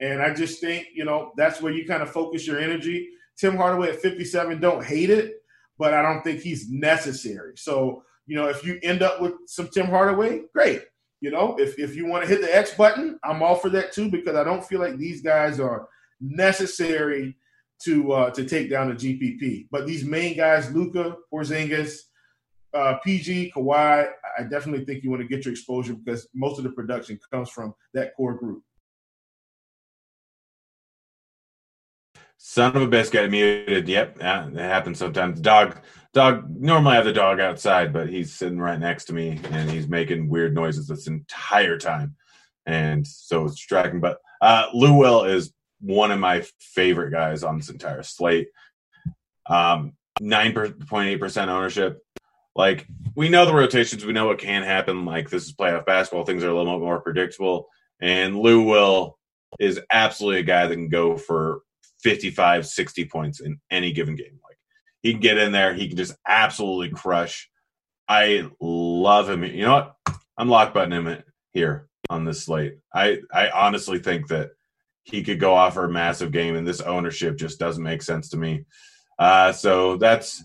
and 0.00 0.20
I 0.20 0.34
just 0.34 0.60
think 0.60 0.88
you 0.92 1.04
know 1.04 1.32
that's 1.36 1.62
where 1.62 1.72
you 1.72 1.86
kind 1.86 2.02
of 2.02 2.10
focus 2.10 2.46
your 2.46 2.58
energy. 2.58 3.08
Tim 3.38 3.56
Hardaway 3.56 3.90
at 3.90 4.02
57, 4.02 4.60
don't 4.60 4.84
hate 4.84 5.08
it, 5.08 5.39
but 5.80 5.94
I 5.94 6.02
don't 6.02 6.22
think 6.22 6.40
he's 6.42 6.70
necessary. 6.70 7.54
So, 7.56 8.04
you 8.26 8.36
know, 8.36 8.48
if 8.48 8.62
you 8.64 8.78
end 8.82 9.02
up 9.02 9.18
with 9.22 9.32
some 9.46 9.68
Tim 9.68 9.86
Hardaway, 9.86 10.42
great. 10.52 10.82
You 11.22 11.30
know, 11.30 11.56
if, 11.58 11.78
if 11.78 11.96
you 11.96 12.06
want 12.06 12.22
to 12.22 12.28
hit 12.28 12.42
the 12.42 12.54
X 12.54 12.74
button, 12.74 13.18
I'm 13.24 13.42
all 13.42 13.54
for 13.54 13.70
that 13.70 13.90
too, 13.90 14.10
because 14.10 14.36
I 14.36 14.44
don't 14.44 14.64
feel 14.64 14.78
like 14.78 14.98
these 14.98 15.22
guys 15.22 15.58
are 15.58 15.88
necessary 16.20 17.34
to 17.84 18.12
uh, 18.12 18.30
to 18.32 18.44
take 18.44 18.68
down 18.68 18.90
the 18.90 18.94
GPP. 18.94 19.68
But 19.70 19.86
these 19.86 20.04
main 20.04 20.36
guys, 20.36 20.70
Luka, 20.70 21.16
Porzingis, 21.32 22.00
uh, 22.74 22.98
PG, 23.02 23.52
Kawhi, 23.56 24.10
I 24.38 24.42
definitely 24.42 24.84
think 24.84 25.02
you 25.02 25.08
want 25.08 25.22
to 25.22 25.28
get 25.28 25.46
your 25.46 25.52
exposure 25.52 25.94
because 25.94 26.28
most 26.34 26.58
of 26.58 26.64
the 26.64 26.72
production 26.72 27.18
comes 27.32 27.48
from 27.48 27.74
that 27.94 28.14
core 28.14 28.34
group. 28.34 28.62
Son 32.42 32.74
of 32.74 32.80
a 32.80 32.86
biscuit 32.86 33.30
muted. 33.30 33.86
Yep, 33.86 34.16
it 34.18 34.56
happens 34.56 34.98
sometimes. 34.98 35.42
Dog, 35.42 35.76
dog. 36.14 36.46
Normally, 36.48 36.92
I 36.92 36.96
have 36.96 37.04
the 37.04 37.12
dog 37.12 37.38
outside, 37.38 37.92
but 37.92 38.08
he's 38.08 38.32
sitting 38.32 38.58
right 38.58 38.80
next 38.80 39.04
to 39.04 39.12
me, 39.12 39.38
and 39.50 39.70
he's 39.70 39.86
making 39.86 40.30
weird 40.30 40.54
noises 40.54 40.88
this 40.88 41.06
entire 41.06 41.76
time, 41.76 42.16
and 42.64 43.06
so 43.06 43.44
it's 43.44 43.56
distracting. 43.56 44.00
But 44.00 44.20
uh, 44.40 44.68
Lou 44.72 44.94
Will 44.94 45.24
is 45.24 45.52
one 45.82 46.10
of 46.10 46.18
my 46.18 46.42
favorite 46.58 47.10
guys 47.10 47.44
on 47.44 47.58
this 47.58 47.68
entire 47.68 48.02
slate. 48.02 48.48
Um, 49.46 49.92
nine 50.18 50.54
point 50.54 51.08
eight 51.08 51.20
percent 51.20 51.50
ownership. 51.50 51.98
Like 52.56 52.86
we 53.14 53.28
know 53.28 53.44
the 53.44 53.52
rotations, 53.52 54.06
we 54.06 54.14
know 54.14 54.28
what 54.28 54.38
can 54.38 54.62
happen. 54.62 55.04
Like 55.04 55.28
this 55.28 55.44
is 55.44 55.52
playoff 55.52 55.84
basketball; 55.84 56.24
things 56.24 56.42
are 56.42 56.48
a 56.48 56.56
little 56.56 56.78
bit 56.78 56.84
more 56.84 57.02
predictable. 57.02 57.68
And 58.00 58.38
Lou 58.38 58.62
Will 58.62 59.18
is 59.58 59.78
absolutely 59.92 60.40
a 60.40 60.44
guy 60.44 60.66
that 60.66 60.74
can 60.74 60.88
go 60.88 61.18
for 61.18 61.60
55, 62.02 62.66
60 62.66 63.04
points 63.06 63.40
in 63.40 63.60
any 63.70 63.92
given 63.92 64.16
game. 64.16 64.38
Like 64.44 64.58
he 65.02 65.12
can 65.12 65.20
get 65.20 65.38
in 65.38 65.52
there, 65.52 65.74
he 65.74 65.88
can 65.88 65.96
just 65.96 66.14
absolutely 66.26 66.90
crush. 66.90 67.48
I 68.08 68.48
love 68.60 69.30
him. 69.30 69.44
You 69.44 69.64
know 69.64 69.72
what? 69.72 70.16
I'm 70.36 70.48
lock 70.48 70.74
button 70.74 70.92
him 70.92 71.22
here 71.52 71.88
on 72.08 72.24
this 72.24 72.44
slate. 72.44 72.78
I 72.92 73.18
I 73.32 73.50
honestly 73.50 73.98
think 73.98 74.28
that 74.28 74.50
he 75.04 75.22
could 75.22 75.40
go 75.40 75.54
off 75.54 75.74
for 75.74 75.84
a 75.84 75.90
massive 75.90 76.32
game, 76.32 76.56
and 76.56 76.66
this 76.66 76.80
ownership 76.80 77.36
just 77.36 77.58
doesn't 77.58 77.82
make 77.82 78.02
sense 78.02 78.30
to 78.30 78.36
me. 78.36 78.64
Uh, 79.18 79.52
so 79.52 79.96
that's 79.96 80.42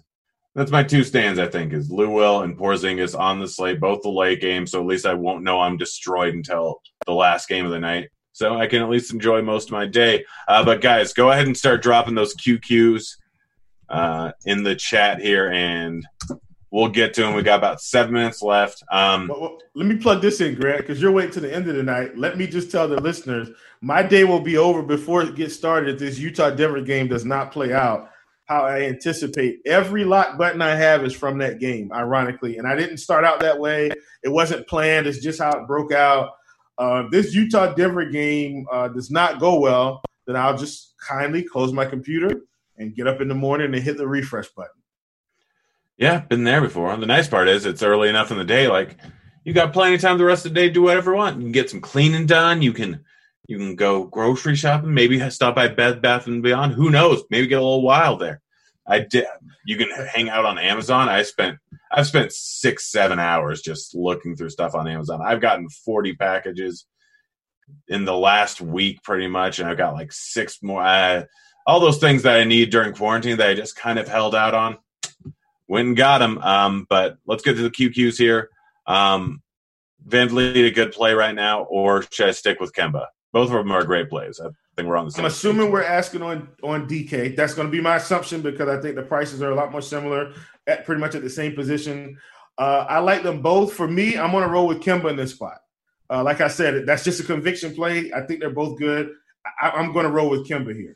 that's 0.53 0.71
my 0.71 0.83
two 0.83 1.03
stands. 1.03 1.39
I 1.39 1.47
think 1.47 1.73
is 1.73 1.91
Lou 1.91 2.09
Will 2.09 2.41
and 2.41 2.57
Porzingis 2.57 3.17
on 3.17 3.39
the 3.39 3.47
slate, 3.47 3.79
both 3.79 4.01
the 4.01 4.09
late 4.09 4.41
game. 4.41 4.67
So 4.67 4.79
at 4.79 4.85
least 4.85 5.05
I 5.05 5.13
won't 5.13 5.43
know 5.43 5.59
I'm 5.59 5.77
destroyed 5.77 6.33
until 6.33 6.81
the 7.05 7.13
last 7.13 7.49
game 7.49 7.65
of 7.65 7.71
the 7.71 7.79
night 7.79 8.09
so 8.35 8.57
I 8.57 8.67
can 8.67 8.81
at 8.81 8.89
least 8.89 9.13
enjoy 9.13 9.41
most 9.41 9.69
of 9.69 9.71
my 9.71 9.85
day. 9.85 10.25
Uh, 10.49 10.61
but 10.65 10.81
guys, 10.81 11.13
go 11.13 11.31
ahead 11.31 11.47
and 11.47 11.55
start 11.55 11.81
dropping 11.81 12.15
those 12.15 12.35
QQs 12.35 13.15
uh, 13.87 14.33
in 14.45 14.61
the 14.61 14.75
chat 14.75 15.21
here, 15.21 15.49
and 15.53 16.05
we'll 16.69 16.89
get 16.89 17.13
to 17.13 17.21
them. 17.21 17.33
We 17.33 17.43
got 17.43 17.59
about 17.59 17.79
seven 17.79 18.11
minutes 18.11 18.41
left. 18.41 18.83
Um, 18.91 19.29
well, 19.29 19.39
well, 19.39 19.57
let 19.73 19.85
me 19.85 19.95
plug 19.95 20.21
this 20.21 20.41
in, 20.41 20.55
Grant, 20.55 20.81
because 20.81 21.01
you're 21.01 21.13
waiting 21.13 21.31
to 21.31 21.39
the 21.39 21.55
end 21.55 21.69
of 21.69 21.77
the 21.77 21.83
night. 21.83 22.17
Let 22.17 22.37
me 22.37 22.45
just 22.45 22.69
tell 22.69 22.89
the 22.89 22.99
listeners 22.99 23.47
my 23.79 24.03
day 24.03 24.25
will 24.25 24.41
be 24.41 24.57
over 24.57 24.83
before 24.83 25.21
it 25.21 25.35
gets 25.35 25.55
started 25.55 25.93
if 25.93 25.99
this 25.99 26.19
Utah 26.19 26.49
Denver 26.49 26.81
game 26.81 27.07
does 27.07 27.23
not 27.23 27.53
play 27.53 27.71
out 27.71 28.09
how 28.47 28.65
I 28.65 28.81
anticipate 28.81 29.61
every 29.65 30.03
lock 30.03 30.37
button 30.37 30.61
I 30.61 30.75
have 30.75 31.05
is 31.05 31.13
from 31.13 31.37
that 31.37 31.59
game, 31.59 31.91
ironically. 31.93 32.57
And 32.57 32.67
I 32.67 32.75
didn't 32.75 32.97
start 32.97 33.23
out 33.23 33.39
that 33.39 33.57
way. 33.57 33.91
It 34.23 34.29
wasn't 34.29 34.67
planned. 34.67 35.07
It's 35.07 35.19
just 35.19 35.41
how 35.41 35.51
it 35.51 35.67
broke 35.67 35.93
out. 35.93 36.31
Uh, 36.77 37.03
this 37.09 37.33
Utah 37.33 37.73
Denver 37.73 38.05
game 38.05 38.65
uh, 38.71 38.89
does 38.89 39.09
not 39.09 39.39
go 39.39 39.59
well, 39.59 40.01
then 40.27 40.35
I'll 40.35 40.57
just 40.57 40.93
kindly 40.99 41.43
close 41.43 41.71
my 41.71 41.85
computer 41.85 42.41
and 42.77 42.95
get 42.95 43.07
up 43.07 43.21
in 43.21 43.27
the 43.27 43.35
morning 43.35 43.73
and 43.73 43.83
hit 43.83 43.97
the 43.97 44.07
refresh 44.07 44.49
button. 44.49 44.71
Yeah, 45.97 46.19
been 46.19 46.43
there 46.43 46.61
before. 46.61 46.95
The 46.97 47.05
nice 47.05 47.27
part 47.27 47.47
is 47.47 47.65
it's 47.65 47.83
early 47.83 48.09
enough 48.09 48.31
in 48.31 48.37
the 48.37 48.43
day. 48.43 48.67
Like 48.67 48.97
you 49.45 49.53
got 49.53 49.71
plenty 49.71 49.95
of 49.95 50.01
time 50.01 50.17
the 50.17 50.25
rest 50.25 50.45
of 50.45 50.53
the 50.53 50.59
day 50.59 50.67
to 50.67 50.73
do 50.73 50.81
whatever 50.81 51.11
you 51.11 51.17
want. 51.17 51.37
You 51.37 51.43
can 51.43 51.51
get 51.53 51.69
some 51.69 51.79
cleaning 51.79 52.25
done. 52.25 52.61
You 52.61 52.73
can 52.73 53.05
you 53.47 53.57
can 53.57 53.75
go 53.75 54.03
grocery 54.03 54.55
shopping. 54.55 54.93
Maybe 54.93 55.29
stop 55.29 55.55
by 55.55 55.69
Bed 55.69 56.01
Bath 56.01 56.27
and 56.27 56.43
Beyond. 56.43 56.73
Who 56.73 56.89
knows? 56.89 57.23
Maybe 57.29 57.47
get 57.47 57.59
a 57.59 57.63
little 57.63 57.81
wild 57.81 58.19
there. 58.19 58.41
I 58.87 58.99
did. 58.99 59.25
You 59.65 59.77
can 59.77 59.89
hang 59.89 60.29
out 60.29 60.45
on 60.45 60.59
Amazon. 60.59 61.09
I 61.09 61.23
spent 61.23 61.57
I've 61.91 62.07
spent 62.07 62.31
six 62.31 62.91
seven 62.91 63.19
hours 63.19 63.61
just 63.61 63.95
looking 63.95 64.35
through 64.35 64.49
stuff 64.49 64.75
on 64.75 64.87
Amazon. 64.87 65.21
I've 65.23 65.41
gotten 65.41 65.69
forty 65.69 66.13
packages 66.13 66.85
in 67.87 68.05
the 68.05 68.15
last 68.15 68.61
week, 68.61 69.01
pretty 69.03 69.27
much, 69.27 69.59
and 69.59 69.67
I've 69.67 69.77
got 69.77 69.93
like 69.93 70.11
six 70.11 70.61
more. 70.61 70.83
Uh, 70.83 71.23
all 71.67 71.79
those 71.79 71.97
things 71.97 72.23
that 72.23 72.39
I 72.39 72.43
need 72.43 72.69
during 72.69 72.93
quarantine 72.93 73.37
that 73.37 73.49
I 73.49 73.53
just 73.53 73.75
kind 73.75 73.97
of 73.97 74.07
held 74.07 74.35
out 74.35 74.53
on. 74.53 74.77
Went 75.67 75.87
and 75.87 75.97
got 75.97 76.19
them. 76.19 76.37
Um, 76.39 76.85
but 76.89 77.17
let's 77.25 77.43
get 77.43 77.55
to 77.55 77.63
the 77.63 77.71
QQs 77.71 78.17
here. 78.17 78.49
Um, 78.85 79.41
Van 80.05 80.29
Vleet 80.29 80.67
a 80.67 80.71
good 80.71 80.91
play 80.91 81.13
right 81.13 81.33
now, 81.33 81.63
or 81.63 82.03
should 82.11 82.29
I 82.29 82.31
stick 82.31 82.59
with 82.59 82.71
Kemba? 82.73 83.07
Both 83.33 83.49
of 83.49 83.53
them 83.53 83.71
are 83.71 83.83
great 83.83 84.09
plays. 84.09 84.39
I 84.39 84.49
think 84.75 84.87
we're 84.87 84.95
on 84.95 85.05
the 85.05 85.11
same. 85.11 85.25
I'm 85.25 85.31
assuming 85.31 85.71
we're 85.71 85.83
asking 85.83 86.21
on 86.21 86.47
on 86.63 86.87
DK. 86.87 87.35
That's 87.35 87.55
going 87.55 87.67
to 87.67 87.71
be 87.71 87.81
my 87.81 87.95
assumption 87.95 88.41
because 88.41 88.69
I 88.69 88.79
think 88.79 88.95
the 88.95 89.01
prices 89.01 89.41
are 89.41 89.51
a 89.51 89.55
lot 89.55 89.71
more 89.71 89.81
similar, 89.81 90.33
at 90.67 90.85
pretty 90.85 91.01
much 91.01 91.15
at 91.15 91.21
the 91.21 91.29
same 91.29 91.53
position. 91.53 92.17
Uh, 92.57 92.85
I 92.87 92.99
like 92.99 93.23
them 93.23 93.41
both. 93.41 93.73
For 93.73 93.87
me, 93.87 94.17
I'm 94.17 94.31
going 94.31 94.43
to 94.43 94.49
roll 94.49 94.67
with 94.67 94.81
Kemba 94.81 95.09
in 95.09 95.15
this 95.15 95.31
spot. 95.31 95.57
Uh, 96.09 96.23
like 96.23 96.41
I 96.41 96.47
said, 96.47 96.85
that's 96.85 97.03
just 97.03 97.19
a 97.19 97.23
conviction 97.23 97.73
play. 97.73 98.11
I 98.13 98.21
think 98.21 98.39
they're 98.39 98.49
both 98.49 98.77
good. 98.77 99.11
I, 99.61 99.79
am 99.79 99.91
going 99.93 100.05
to 100.05 100.11
roll 100.11 100.29
with 100.29 100.47
Kemba 100.47 100.75
here. 100.75 100.95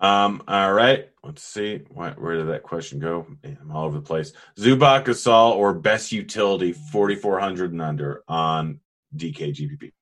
Um. 0.00 0.42
All 0.48 0.72
right. 0.72 1.08
Let's 1.22 1.42
see. 1.42 1.82
Where, 1.90 2.12
where 2.12 2.36
did 2.36 2.48
that 2.48 2.62
question 2.62 3.00
go? 3.00 3.26
Man, 3.42 3.58
I'm 3.60 3.70
all 3.70 3.84
over 3.84 3.98
the 3.98 4.02
place. 4.02 4.32
Zubac, 4.56 5.04
Gasol, 5.04 5.56
or 5.56 5.74
best 5.74 6.10
utility 6.10 6.72
4,400 6.72 7.72
and 7.72 7.82
under 7.82 8.22
on 8.26 8.80
DK 9.14 9.54
GPP. 9.54 9.92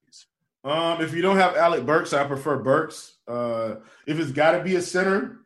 Um, 0.63 1.01
if 1.01 1.13
you 1.13 1.21
don't 1.21 1.37
have 1.37 1.55
Alec 1.55 1.85
Burks, 1.85 2.13
I 2.13 2.25
prefer 2.25 2.57
Burks. 2.57 3.15
Uh, 3.27 3.75
if 4.05 4.19
it's 4.19 4.31
got 4.31 4.51
to 4.51 4.63
be 4.63 4.75
a 4.75 4.81
center, 4.81 5.39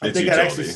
I 0.00 0.12
think 0.12 0.28
that 0.28 0.38
actually. 0.38 0.72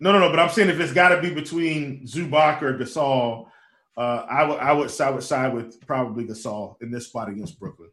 No, 0.00 0.12
no, 0.12 0.18
no. 0.18 0.30
But 0.30 0.40
I'm 0.40 0.48
saying 0.50 0.70
if 0.70 0.80
it's 0.80 0.92
got 0.92 1.10
to 1.10 1.20
be 1.20 1.32
between 1.32 2.06
Zubac 2.06 2.62
or 2.62 2.76
Gasol, 2.76 3.48
uh, 3.96 4.26
I 4.28 4.44
would 4.44 4.58
I 4.58 4.72
would 4.72 5.00
I 5.00 5.10
would 5.10 5.22
side 5.22 5.54
with 5.54 5.86
probably 5.86 6.24
Gasol 6.24 6.80
in 6.80 6.90
this 6.90 7.06
spot 7.06 7.28
against 7.28 7.60
Brooklyn. 7.60 7.90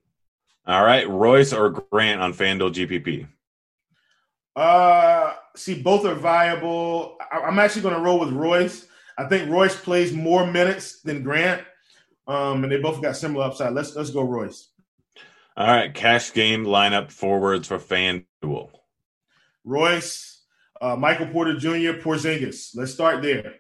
All 0.66 0.84
right, 0.84 1.08
Royce 1.08 1.54
or 1.54 1.70
Grant 1.70 2.22
on 2.22 2.34
FanDuel 2.34 2.74
GPP. 2.74 3.28
Uh, 4.56 5.34
see, 5.56 5.82
both 5.82 6.06
are 6.06 6.16
viable. 6.16 7.18
I, 7.32 7.48
am 7.48 7.60
actually 7.60 7.84
going 7.84 7.96
to 7.96 8.02
roll 8.02 8.20
with 8.20 8.32
Royce. 8.32 8.88
I 9.18 9.26
think 9.26 9.50
Royce 9.50 9.80
plays 9.80 10.14
more 10.14 10.46
minutes 10.46 11.02
than 11.02 11.24
Grant. 11.24 11.62
Um, 12.28 12.64
and 12.64 12.72
they 12.72 12.80
both 12.80 13.02
got 13.02 13.16
similar 13.16 13.46
upside. 13.46 13.74
Let's 13.74 13.96
let's 13.96 14.10
go 14.10 14.24
Royce. 14.24 14.70
All 15.56 15.68
right, 15.68 15.94
cash 15.94 16.34
game 16.34 16.66
lineup 16.66 17.12
forwards 17.12 17.68
for 17.68 17.80
FanDuel. 17.80 18.70
Royce, 19.64 20.37
uh, 20.82 20.96
Michael 20.96 21.28
Porter 21.28 21.58
Jr., 21.58 22.00
Porzingis. 22.00 22.76
Let's 22.76 22.94
start 22.94 23.22
there. 23.22 23.56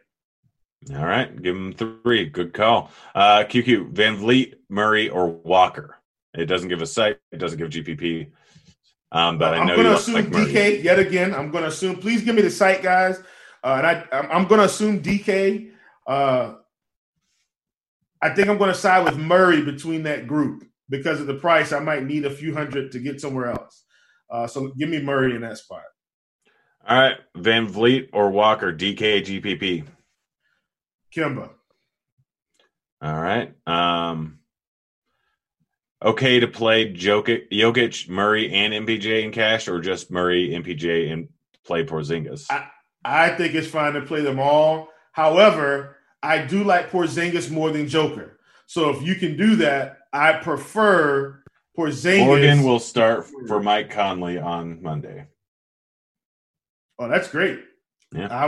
All 0.95 1.05
right, 1.05 1.41
give 1.41 1.55
him 1.55 1.73
three. 1.73 2.25
Good 2.25 2.53
call. 2.53 2.91
Uh, 3.13 3.43
QQ, 3.43 3.91
Van 3.91 4.17
Vleet, 4.17 4.55
Murray, 4.69 5.09
or 5.09 5.27
Walker. 5.27 5.97
It 6.33 6.45
doesn't 6.45 6.69
give 6.69 6.81
a 6.81 6.85
site. 6.85 7.17
It 7.31 7.37
doesn't 7.37 7.57
give 7.57 7.69
GPP. 7.69 8.31
Um, 9.11 9.37
but 9.37 9.53
I 9.53 9.65
know 9.65 9.73
I'm 9.73 9.75
going 9.75 9.83
to 9.83 9.95
assume 9.95 10.15
like 10.15 10.27
DK 10.27 10.83
yet 10.83 10.99
again. 10.99 11.33
I'm 11.33 11.49
going 11.51 11.63
to 11.63 11.69
assume. 11.69 11.97
Please 11.97 12.23
give 12.23 12.35
me 12.35 12.41
the 12.41 12.51
site, 12.51 12.83
guys. 12.83 13.19
Uh, 13.63 13.75
and 13.77 13.87
I, 13.87 14.07
I'm 14.11 14.47
going 14.47 14.59
to 14.59 14.65
assume 14.65 15.01
DK. 15.01 15.71
Uh, 16.05 16.55
I 18.21 18.29
think 18.29 18.47
I'm 18.49 18.57
going 18.57 18.71
to 18.71 18.77
side 18.77 19.03
with 19.03 19.17
Murray 19.17 19.61
between 19.61 20.03
that 20.03 20.27
group 20.27 20.63
because 20.89 21.19
of 21.19 21.27
the 21.27 21.35
price. 21.35 21.71
I 21.71 21.79
might 21.79 22.03
need 22.03 22.25
a 22.25 22.31
few 22.31 22.53
hundred 22.53 22.91
to 22.91 22.99
get 22.99 23.19
somewhere 23.21 23.51
else. 23.51 23.83
Uh, 24.29 24.47
so 24.47 24.71
give 24.77 24.89
me 24.89 25.01
Murray 25.01 25.35
in 25.35 25.41
that 25.41 25.57
spot. 25.57 25.83
All 26.87 26.97
right, 26.97 27.17
Van 27.35 27.67
Vleet 27.67 28.09
or 28.13 28.29
Walker, 28.29 28.71
DK 28.71 29.21
GPP. 29.21 29.85
Kemba. 31.13 31.49
All 33.01 33.21
right. 33.21 33.53
Um, 33.67 34.39
okay 36.01 36.39
to 36.39 36.47
play 36.47 36.93
Jokic, 36.93 37.51
Jokic, 37.51 38.07
Murray, 38.07 38.53
and 38.53 38.73
MPJ 38.73 39.23
in 39.23 39.31
cash, 39.31 39.67
or 39.67 39.81
just 39.81 40.11
Murray, 40.11 40.51
MPJ, 40.51 41.11
and 41.11 41.27
play 41.65 41.83
Porzingis? 41.83 42.45
I, 42.49 42.69
I 43.03 43.29
think 43.31 43.53
it's 43.53 43.67
fine 43.67 43.93
to 43.93 44.01
play 44.01 44.21
them 44.21 44.39
all. 44.39 44.89
However, 45.11 45.97
I 46.23 46.39
do 46.39 46.63
like 46.63 46.91
Porzingis 46.91 47.51
more 47.51 47.71
than 47.71 47.87
Joker. 47.87 48.39
So 48.65 48.89
if 48.91 49.01
you 49.01 49.15
can 49.15 49.35
do 49.35 49.57
that, 49.57 49.99
I 50.13 50.33
prefer 50.33 51.43
Porzingis. 51.77 52.25
Morgan 52.25 52.63
will 52.63 52.79
start 52.79 53.25
for 53.47 53.61
Mike 53.61 53.89
Conley 53.89 54.37
on 54.37 54.81
Monday. 54.81 55.27
Oh, 56.99 57.07
that's 57.07 57.29
great. 57.29 57.59
Yeah, 58.13 58.27
I, 58.31 58.47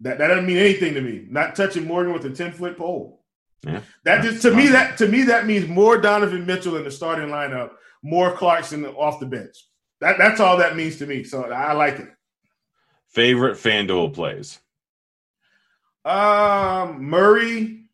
that 0.00 0.18
that 0.18 0.28
doesn't 0.28 0.46
mean 0.46 0.58
anything 0.58 0.94
to 0.94 1.00
me. 1.00 1.26
Not 1.28 1.56
touching 1.56 1.86
Morgan 1.86 2.12
with 2.12 2.24
a 2.24 2.30
ten 2.30 2.52
foot 2.52 2.78
pole. 2.78 3.24
Yeah, 3.66 3.80
that 4.04 4.22
just 4.22 4.42
to 4.42 4.48
awesome. 4.48 4.58
me 4.58 4.68
that 4.68 4.98
to 4.98 5.08
me 5.08 5.22
that 5.24 5.46
means 5.46 5.68
more 5.68 5.98
Donovan 5.98 6.46
Mitchell 6.46 6.76
in 6.76 6.84
the 6.84 6.90
starting 6.90 7.28
lineup, 7.28 7.70
more 8.02 8.32
Clarkson 8.32 8.84
off 8.86 9.20
the 9.20 9.26
bench. 9.26 9.56
That 10.00 10.18
that's 10.18 10.40
all 10.40 10.58
that 10.58 10.76
means 10.76 10.98
to 10.98 11.06
me. 11.06 11.24
So 11.24 11.44
I 11.44 11.72
like 11.72 11.98
it. 11.98 12.08
Favorite 13.08 13.56
FanDuel 13.56 14.14
plays. 14.14 14.58
Um, 16.04 17.04
Murray, 17.04 17.84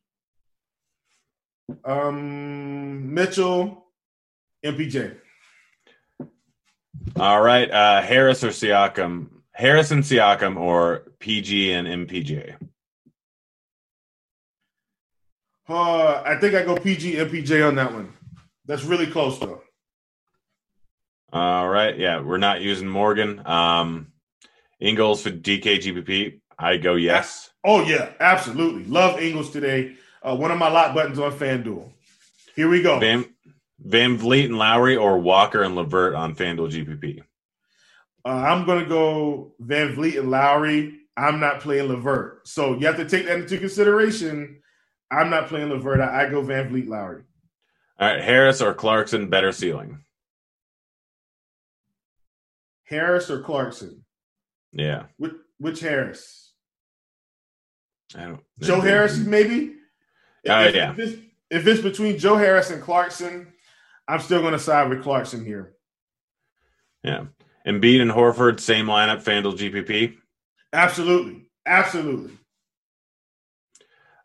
um, 1.85 3.13
Mitchell, 3.13 3.87
MPJ. 4.65 5.17
All 7.17 7.43
right, 7.43 7.71
uh, 7.71 8.01
Harris 8.01 8.45
or 8.45 8.49
Siakam, 8.49 9.29
Harris 9.59 9.91
and 9.91 10.05
Siakam, 10.05 10.57
or 10.57 11.03
PG 11.19 11.73
and 11.73 11.89
MPJ. 11.89 12.55
Uh, 15.69 16.23
I 16.25 16.37
think 16.37 16.55
I 16.55 16.65
go 16.65 16.77
PG 16.77 17.15
MPJ 17.15 17.67
on 17.67 17.75
that 17.75 17.93
one. 17.93 18.13
That's 18.67 18.85
really 18.85 19.09
close 19.09 19.37
though. 19.41 19.61
All 21.33 21.69
right, 21.69 21.99
yeah, 21.99 22.21
we're 22.21 22.39
not 22.39 22.61
using 22.61 22.87
Morgan. 22.87 23.45
Um, 23.45 24.13
Ingles 24.79 25.23
for 25.23 25.31
DK 25.31 25.81
GPP. 25.81 26.41
I 26.57 26.77
go 26.77 26.95
yes. 26.95 27.51
Oh 27.65 27.83
yeah, 27.83 28.11
absolutely. 28.21 28.85
Love 28.85 29.19
Ingles 29.19 29.51
today. 29.51 29.97
Uh, 30.23 30.37
one 30.37 30.53
of 30.53 30.59
my 30.59 30.69
lock 30.69 30.95
buttons 30.95 31.19
on 31.19 31.33
FanDuel. 31.33 31.91
Here 32.55 32.69
we 32.69 32.81
go. 32.81 33.01
Van, 33.01 33.25
Van 33.81 34.17
Vleet 34.19 34.45
and 34.45 34.59
Lowry 34.59 34.95
or 34.97 35.19
Walker 35.19 35.65
and 35.65 35.75
LeVert 35.75 36.15
on 36.15 36.37
FanDuel 36.37 36.71
GPP. 36.71 37.23
Uh, 38.29 38.33
I'm 38.33 38.66
going 38.66 38.83
to 38.85 38.89
go 38.89 39.55
Van 39.59 39.95
Vleet 39.97 40.18
and 40.18 40.31
Lowry. 40.31 40.99
I'm 41.16 41.41
not 41.41 41.61
playing 41.61 41.89
LeVert, 41.89 42.47
so 42.47 42.76
you 42.76 42.87
have 42.87 42.99
to 42.99 43.09
take 43.09 43.24
that 43.24 43.39
into 43.39 43.57
consideration. 43.57 44.61
I'm 45.11 45.31
not 45.31 45.49
playing 45.49 45.70
LeVert. 45.70 46.01
I, 46.01 46.26
I 46.26 46.29
go 46.29 46.43
Van 46.43 46.68
Vleet 46.68 46.87
Lowry. 46.89 47.22
All 47.99 48.07
right, 48.07 48.22
Harris 48.22 48.61
or 48.61 48.74
Clarkson, 48.74 49.31
better 49.31 49.51
ceiling. 49.51 50.05
Harris 52.85 53.31
or 53.31 53.41
Clarkson? 53.41 54.05
Yeah. 54.72 55.05
Which, 55.16 55.33
which 55.57 55.81
Harris? 55.81 56.53
I 58.14 58.24
don't. 58.26 58.41
Joe 58.61 58.81
Harris, 58.81 59.16
maybe. 59.16 59.74
Oh 60.47 60.68
yeah. 60.68 60.93
If 60.93 60.99
it's, 60.99 61.22
if 61.51 61.66
it's 61.66 61.81
between 61.81 62.18
Joe 62.18 62.37
Harris 62.37 62.70
and 62.70 62.83
Clarkson, 62.83 63.51
I'm 64.07 64.20
still 64.20 64.43
going 64.43 64.53
to 64.53 64.59
side 64.59 64.91
with 64.91 65.03
Clarkson 65.03 65.47
here. 65.47 65.76
Yeah. 67.03 67.24
Embiid 67.67 68.01
and 68.01 68.11
Horford, 68.11 68.61
same 68.61 68.87
lineup, 68.87 69.23
FanDuel 69.23 69.59
GPP. 69.59 70.17
Absolutely, 70.73 71.49
absolutely. 71.67 72.39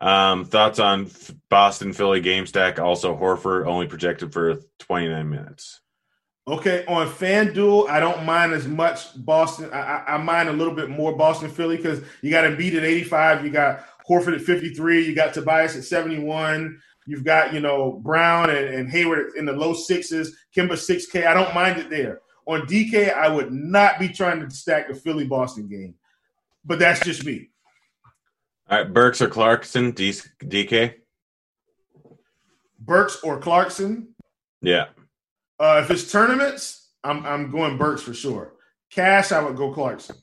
Um, 0.00 0.44
thoughts 0.44 0.78
on 0.78 1.10
Boston 1.48 1.92
Philly 1.92 2.20
game 2.20 2.46
stack? 2.46 2.78
Also, 2.78 3.16
Horford 3.16 3.66
only 3.66 3.86
projected 3.86 4.32
for 4.32 4.56
29 4.80 5.30
minutes. 5.30 5.80
Okay, 6.46 6.84
on 6.86 7.08
FanDuel, 7.08 7.88
I 7.88 8.00
don't 8.00 8.24
mind 8.24 8.52
as 8.52 8.66
much 8.66 9.06
Boston. 9.24 9.70
I, 9.72 10.04
I 10.06 10.18
mind 10.18 10.50
a 10.50 10.52
little 10.52 10.74
bit 10.74 10.90
more 10.90 11.16
Boston 11.16 11.48
Philly 11.48 11.78
because 11.78 12.02
you 12.20 12.30
got 12.30 12.44
Embiid 12.44 12.76
at 12.76 12.84
85, 12.84 13.44
you 13.46 13.50
got 13.50 13.86
Horford 14.06 14.34
at 14.34 14.42
53, 14.42 15.06
you 15.06 15.14
got 15.14 15.32
Tobias 15.32 15.74
at 15.74 15.84
71, 15.84 16.78
you've 17.06 17.24
got 17.24 17.54
you 17.54 17.60
know 17.60 17.92
Brown 17.92 18.50
and, 18.50 18.74
and 18.74 18.90
Hayward 18.90 19.32
in 19.36 19.46
the 19.46 19.54
low 19.54 19.72
sixes, 19.72 20.36
Kemba 20.54 20.72
6K. 20.72 21.26
I 21.26 21.32
don't 21.32 21.54
mind 21.54 21.78
it 21.80 21.88
there. 21.88 22.20
On 22.46 22.62
DK, 22.62 23.12
I 23.14 23.28
would 23.28 23.52
not 23.52 23.98
be 23.98 24.08
trying 24.08 24.40
to 24.40 24.54
stack 24.54 24.88
the 24.88 24.94
Philly 24.94 25.26
Boston 25.26 25.68
game, 25.68 25.94
but 26.64 26.78
that's 26.78 27.00
just 27.00 27.24
me. 27.24 27.50
All 28.68 28.78
right, 28.78 28.92
Burks 28.92 29.22
or 29.22 29.28
Clarkson, 29.28 29.92
D- 29.92 30.12
DK? 30.40 30.94
Burks 32.78 33.22
or 33.22 33.38
Clarkson? 33.38 34.14
Yeah. 34.60 34.86
Uh, 35.58 35.80
if 35.84 35.90
it's 35.90 36.10
tournaments, 36.10 36.90
I'm 37.02 37.24
I'm 37.24 37.50
going 37.50 37.78
Burks 37.78 38.02
for 38.02 38.14
sure. 38.14 38.54
Cash, 38.90 39.32
I 39.32 39.42
would 39.42 39.56
go 39.56 39.72
Clarkson. 39.72 40.16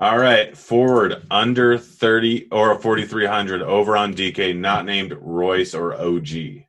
All 0.00 0.18
right, 0.18 0.56
forward 0.56 1.22
under 1.28 1.76
30 1.76 2.48
or 2.52 2.78
4300 2.78 3.62
over 3.62 3.96
on 3.96 4.14
DK, 4.14 4.56
not 4.56 4.84
named 4.84 5.12
Royce 5.20 5.74
or 5.74 5.94
OG. 5.94 6.64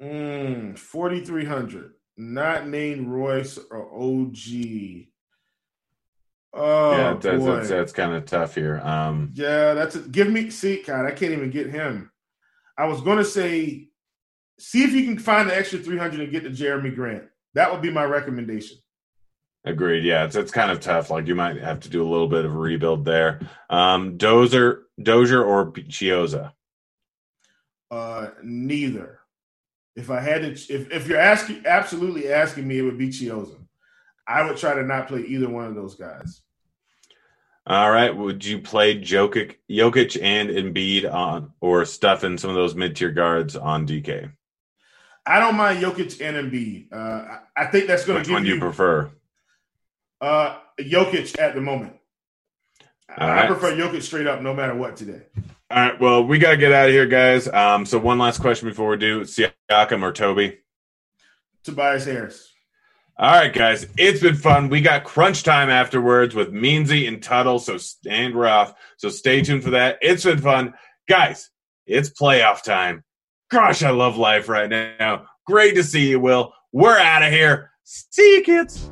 Mm, 0.00 0.78
4300, 0.78 1.92
not 2.18 2.68
named 2.68 3.08
Royce 3.08 3.58
or 3.70 3.86
OG. 3.94 5.06
Oh, 6.52 6.92
yeah, 6.92 7.14
that's, 7.14 7.44
that's, 7.44 7.68
that's, 7.68 7.92
kind 7.92 8.12
of 8.12 8.24
tough 8.26 8.54
here. 8.54 8.80
Um, 8.82 9.30
yeah, 9.34 9.74
that's 9.74 9.94
a, 9.94 10.00
give 10.00 10.28
me. 10.28 10.50
See, 10.50 10.82
God, 10.82 11.06
I 11.06 11.12
can't 11.12 11.32
even 11.32 11.50
get 11.50 11.70
him. 11.70 12.10
I 12.76 12.86
was 12.86 13.00
going 13.00 13.18
to 13.18 13.24
say 13.24 13.88
see 14.58 14.82
if 14.82 14.92
you 14.92 15.04
can 15.04 15.18
find 15.18 15.48
the 15.48 15.56
extra 15.56 15.78
300 15.78 16.20
and 16.20 16.32
get 16.32 16.42
to 16.44 16.50
Jerami 16.50 16.94
Grant. 16.94 17.24
That 17.54 17.72
would 17.72 17.82
be 17.82 17.90
my 17.90 18.04
recommendation. 18.04 18.78
Agreed. 19.64 20.04
Yeah, 20.04 20.24
it's 20.24 20.36
it's 20.36 20.52
kind 20.52 20.70
of 20.70 20.80
tough. 20.80 21.10
Like 21.10 21.26
you 21.26 21.34
might 21.34 21.56
have 21.58 21.80
to 21.80 21.88
do 21.88 22.02
a 22.02 22.08
little 22.08 22.28
bit 22.28 22.44
of 22.44 22.54
a 22.54 22.58
rebuild 22.58 23.04
there. 23.04 23.40
Um, 23.68 24.16
Dozer, 24.16 24.82
Dozier, 25.02 25.42
or 25.42 25.72
Chiozza? 25.72 26.52
Uh, 27.90 28.28
neither. 28.42 29.17
If 29.98 30.10
I 30.10 30.20
had 30.20 30.42
to, 30.42 30.50
if 30.50 30.90
if 30.92 31.08
you're 31.08 31.18
asking, 31.18 31.64
absolutely 31.66 32.32
asking 32.32 32.68
me, 32.68 32.78
it 32.78 32.82
would 32.82 32.98
be 32.98 33.08
Chiozza. 33.08 33.56
I 34.26 34.46
would 34.46 34.56
try 34.56 34.74
to 34.74 34.82
not 34.82 35.08
play 35.08 35.22
either 35.22 35.48
one 35.48 35.64
of 35.66 35.74
those 35.74 35.94
guys. 35.96 36.42
All 37.66 37.90
right. 37.90 38.14
Would 38.16 38.44
you 38.44 38.60
play 38.60 38.98
Jokic, 38.98 39.56
Jokic 39.68 40.22
and 40.22 40.48
Embiid 40.48 41.12
on, 41.12 41.52
or 41.60 41.84
stuff 41.84 42.24
in 42.24 42.38
some 42.38 42.48
of 42.50 42.56
those 42.56 42.74
mid 42.74 42.96
tier 42.96 43.10
guards 43.10 43.56
on 43.56 43.86
DK? 43.86 44.32
I 45.26 45.40
don't 45.40 45.56
mind 45.56 45.82
Jokic 45.82 46.20
and 46.22 46.50
Embiid. 46.50 46.92
Uh, 46.92 47.40
I 47.54 47.66
think 47.66 47.86
that's 47.86 48.06
going 48.06 48.22
to 48.22 48.24
give 48.24 48.32
one 48.32 48.46
you. 48.46 48.54
you 48.54 48.60
prefer? 48.60 49.10
Uh, 50.20 50.58
Jokic 50.80 51.38
at 51.38 51.54
the 51.54 51.60
moment. 51.60 51.94
All 53.18 53.28
I 53.28 53.40
right. 53.40 53.46
prefer 53.46 53.74
Jokic 53.74 54.02
straight 54.02 54.26
up, 54.26 54.40
no 54.40 54.54
matter 54.54 54.74
what 54.74 54.96
today. 54.96 55.22
All 55.70 55.78
right. 55.78 56.00
Well, 56.00 56.24
we 56.24 56.38
got 56.38 56.52
to 56.52 56.56
get 56.56 56.72
out 56.72 56.86
of 56.86 56.92
here, 56.92 57.06
guys. 57.06 57.48
Um, 57.48 57.84
so 57.84 57.98
one 57.98 58.18
last 58.18 58.40
question 58.40 58.68
before 58.68 58.90
we 58.90 58.96
do: 58.96 59.24
Siakam 59.70 60.02
or 60.02 60.12
Toby? 60.12 60.58
Tobias 61.64 62.04
Harris. 62.04 62.52
All 63.18 63.32
right, 63.32 63.52
guys. 63.52 63.86
It's 63.96 64.20
been 64.20 64.36
fun. 64.36 64.68
We 64.68 64.80
got 64.80 65.04
crunch 65.04 65.42
time 65.42 65.70
afterwards 65.70 66.34
with 66.34 66.52
Meansy 66.52 67.08
and 67.08 67.22
Tuttle. 67.22 67.58
So 67.58 67.76
stand 67.76 68.36
off. 68.36 68.74
So 68.96 69.08
stay 69.08 69.42
tuned 69.42 69.64
for 69.64 69.70
that. 69.70 69.98
It's 70.00 70.24
been 70.24 70.38
fun, 70.38 70.74
guys. 71.08 71.50
It's 71.86 72.10
playoff 72.10 72.62
time. 72.62 73.02
Gosh, 73.50 73.82
I 73.82 73.90
love 73.90 74.16
life 74.16 74.48
right 74.48 74.70
now. 74.70 75.26
Great 75.46 75.74
to 75.74 75.82
see 75.82 76.10
you, 76.10 76.20
Will. 76.20 76.52
We're 76.72 76.98
out 76.98 77.22
of 77.22 77.32
here. 77.32 77.72
See 77.82 78.36
you, 78.36 78.42
kids. 78.42 78.88